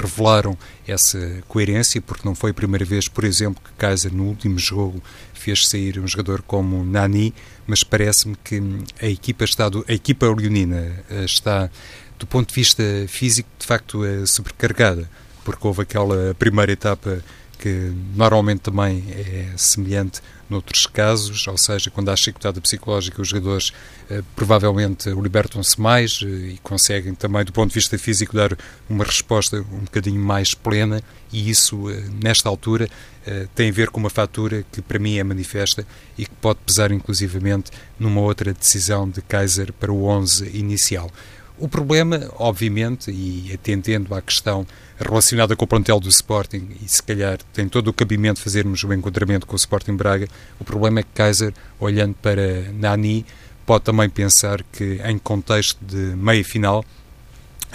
revelaram 0.00 0.56
essa 0.86 1.42
coerência, 1.48 2.00
porque 2.00 2.26
não 2.26 2.34
foi 2.34 2.50
a 2.50 2.54
primeira 2.54 2.84
vez, 2.84 3.08
por 3.08 3.24
exemplo, 3.24 3.62
que 3.62 3.70
Kaiser 3.72 4.12
no 4.12 4.24
último 4.24 4.58
jogo 4.58 5.02
fez 5.34 5.68
sair 5.68 5.98
um 5.98 6.06
jogador 6.06 6.42
como 6.42 6.84
Nani, 6.84 7.34
mas 7.66 7.82
parece-me 7.82 8.36
que 8.42 8.62
a 9.00 9.06
equipa 9.06 9.44
está 9.44 9.68
do, 9.68 9.84
a 9.88 9.92
equipa 9.92 10.26
leonina 10.26 11.04
uh, 11.10 11.24
está 11.24 11.70
do 12.18 12.26
ponto 12.26 12.48
de 12.48 12.54
vista 12.54 12.82
físico 13.08 13.48
de 13.58 13.66
facto 13.66 14.02
uh, 14.02 14.26
sobrecarregada, 14.26 15.08
porque 15.44 15.66
houve 15.66 15.82
aquela 15.82 16.34
primeira 16.38 16.72
etapa 16.72 17.22
que 17.58 17.92
normalmente 18.14 18.60
também 18.60 19.04
é 19.10 19.52
semelhante 19.56 20.22
noutros 20.50 20.86
casos, 20.86 21.46
ou 21.46 21.56
seja, 21.56 21.90
quando 21.90 22.10
há 22.10 22.16
chicotada 22.16 22.60
psicológica, 22.60 23.22
os 23.22 23.28
jogadores 23.28 23.72
eh, 24.10 24.22
provavelmente 24.34 25.08
libertam-se 25.10 25.80
mais 25.80 26.20
eh, 26.22 26.26
e 26.26 26.58
conseguem 26.62 27.14
também, 27.14 27.44
do 27.44 27.52
ponto 27.52 27.68
de 27.68 27.74
vista 27.74 27.96
físico, 27.96 28.36
dar 28.36 28.56
uma 28.88 29.04
resposta 29.04 29.58
um 29.58 29.84
bocadinho 29.84 30.20
mais 30.20 30.52
plena, 30.54 31.02
e 31.32 31.48
isso, 31.48 31.88
eh, 31.88 32.04
nesta 32.22 32.48
altura, 32.48 32.88
eh, 33.26 33.46
tem 33.54 33.68
a 33.68 33.72
ver 33.72 33.90
com 33.90 34.00
uma 34.00 34.10
fatura 34.10 34.64
que 34.72 34.80
para 34.80 34.98
mim 34.98 35.18
é 35.18 35.24
manifesta 35.24 35.86
e 36.16 36.24
que 36.24 36.34
pode 36.40 36.58
pesar 36.66 36.90
inclusivamente 36.90 37.70
numa 37.98 38.20
outra 38.20 38.52
decisão 38.52 39.08
de 39.08 39.20
Kaiser 39.22 39.72
para 39.72 39.92
o 39.92 40.04
11 40.04 40.50
inicial. 40.56 41.10
O 41.58 41.68
problema, 41.68 42.30
obviamente, 42.36 43.10
e 43.10 43.52
atendendo 43.52 44.14
à 44.14 44.22
questão 44.22 44.66
relacionada 45.04 45.56
com 45.56 45.64
o 45.64 45.68
plantel 45.68 45.98
do 45.98 46.08
Sporting, 46.08 46.68
e 46.82 46.88
se 46.88 47.02
calhar 47.02 47.38
tem 47.52 47.68
todo 47.68 47.88
o 47.88 47.92
cabimento 47.92 48.40
fazermos 48.40 48.82
o 48.84 48.92
encontramento 48.92 49.46
com 49.46 49.54
o 49.54 49.56
Sporting 49.56 49.94
Braga, 49.94 50.28
o 50.58 50.64
problema 50.64 51.00
é 51.00 51.02
que 51.02 51.08
Kaiser, 51.14 51.52
olhando 51.78 52.14
para 52.14 52.70
Nani, 52.72 53.24
pode 53.64 53.84
também 53.84 54.08
pensar 54.08 54.62
que 54.72 55.00
em 55.04 55.18
contexto 55.18 55.78
de 55.84 55.96
meia 56.16 56.44
final, 56.44 56.84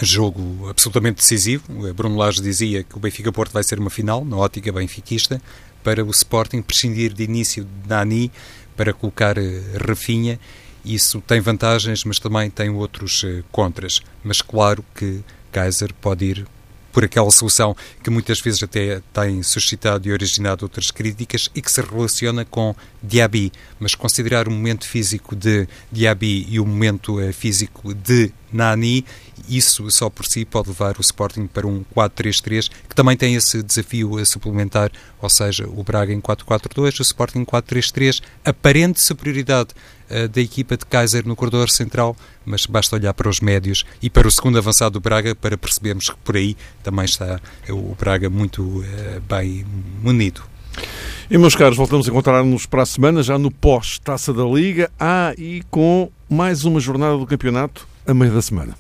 jogo 0.02 0.68
absolutamente 0.70 1.18
decisivo, 1.18 1.64
Bruno 1.94 2.18
Lage 2.18 2.42
dizia 2.42 2.84
que 2.84 2.98
o 2.98 3.00
Benfica-Porto 3.00 3.52
vai 3.54 3.64
ser 3.64 3.80
uma 3.80 3.90
final, 3.90 4.26
na 4.26 4.36
ótica 4.38 4.72
benfiquista, 4.72 5.42
para 5.84 6.04
o 6.04 6.12
Sporting 6.12 6.62
prescindir 6.62 7.14
de 7.14 7.24
início 7.24 7.64
de 7.64 7.90
Nani 7.90 8.32
para 8.76 8.94
colocar 8.94 9.38
eh, 9.38 9.62
Rafinha 9.88 10.38
isso 10.86 11.20
tem 11.22 11.42
vantagens, 11.42 12.04
mas 12.04 12.20
também 12.20 12.50
tem 12.50 12.70
outros 12.70 13.24
uh, 13.24 13.44
contras. 13.52 14.02
Mas 14.24 14.42
claro 14.42 14.86
que 14.94 15.22
Kaiser 15.52 15.92
pode 15.96 16.26
ir 16.26 16.48
por 16.96 17.04
aquela 17.04 17.30
solução 17.30 17.76
que 18.02 18.10
muitas 18.10 18.40
vezes 18.40 18.64
até 18.64 19.02
tem 19.12 19.44
suscitado 19.44 20.08
e 20.08 20.14
originado 20.14 20.64
outras 20.64 20.92
críticas 20.92 21.50
e 21.54 21.62
que 21.62 21.70
se 21.70 21.82
relaciona 21.82 22.46
com 22.46 22.74
Diaby. 23.04 23.52
Mas 23.78 23.94
considerar 23.94 24.48
o 24.48 24.52
momento 24.52 24.88
físico 24.88 25.36
de 25.36 25.68
Diaby 25.92 26.48
e 26.50 26.58
o 26.58 26.66
momento 26.66 27.20
uh, 27.20 27.34
físico 27.34 27.94
de 27.94 28.32
Nani, 28.50 29.04
isso 29.50 29.92
só 29.92 30.10
por 30.10 30.26
si 30.26 30.46
pode 30.46 30.70
levar 30.70 30.98
o 30.98 31.02
Sporting 31.02 31.48
para 31.48 31.68
um 31.68 31.84
4-3-3, 31.94 32.72
que 32.88 32.96
também 32.96 33.18
tem 33.18 33.36
esse 33.36 33.62
desafio 33.62 34.18
a 34.18 34.24
suplementar, 34.24 34.90
ou 35.22 35.30
seja, 35.30 35.68
o 35.68 35.84
Braga 35.84 36.14
em 36.14 36.22
4-4-2, 36.22 37.00
o 37.00 37.02
Sporting 37.02 37.40
em 37.40 37.46
4-3-3, 37.46 38.22
aparente 38.46 39.02
superioridade 39.02 39.72
da 40.32 40.42
equipa 40.42 40.78
de 40.78 40.86
Kaiser 40.86 41.28
no 41.28 41.36
corredor 41.36 41.70
central, 41.70 42.16
mas 42.46 42.66
basta 42.66 42.96
olhar 42.96 43.14
para 43.14 43.30
os 43.30 43.40
médios 43.40 43.86
e 44.02 44.10
para 44.10 44.28
o 44.28 44.32
segundo 44.32 44.58
avançado 44.58 44.94
do 44.94 45.00
Braga 45.00 45.36
para 45.36 45.58
percebermos 45.58 46.10
que 46.10 46.18
por 46.18 46.36
aí 46.36 46.56
também 46.84 47.06
está 47.06 47.40
o 47.70 47.96
Braga 47.96 48.30
muito 48.30 48.62
uh, 48.62 48.84
bem 49.28 49.66
munido. 50.02 50.42
E 51.30 51.38
meus 51.38 51.56
caros, 51.56 51.78
voltamos 51.78 52.08
a 52.08 52.12
encontrar-nos 52.12 52.66
para 52.66 52.84
a 52.84 52.86
semana, 52.86 53.24
já 53.24 53.38
no 53.38 53.50
pós-taça 53.50 54.34
da 54.34 54.44
Liga. 54.44 54.92
Ah, 55.00 55.34
e 55.38 55.64
com 55.72 56.12
mais 56.30 56.66
uma 56.66 56.80
jornada 56.80 57.18
do 57.18 57.26
campeonato 57.26 57.88
a 58.06 58.14
meio 58.14 58.34
da 58.34 58.42
semana. 58.42 58.76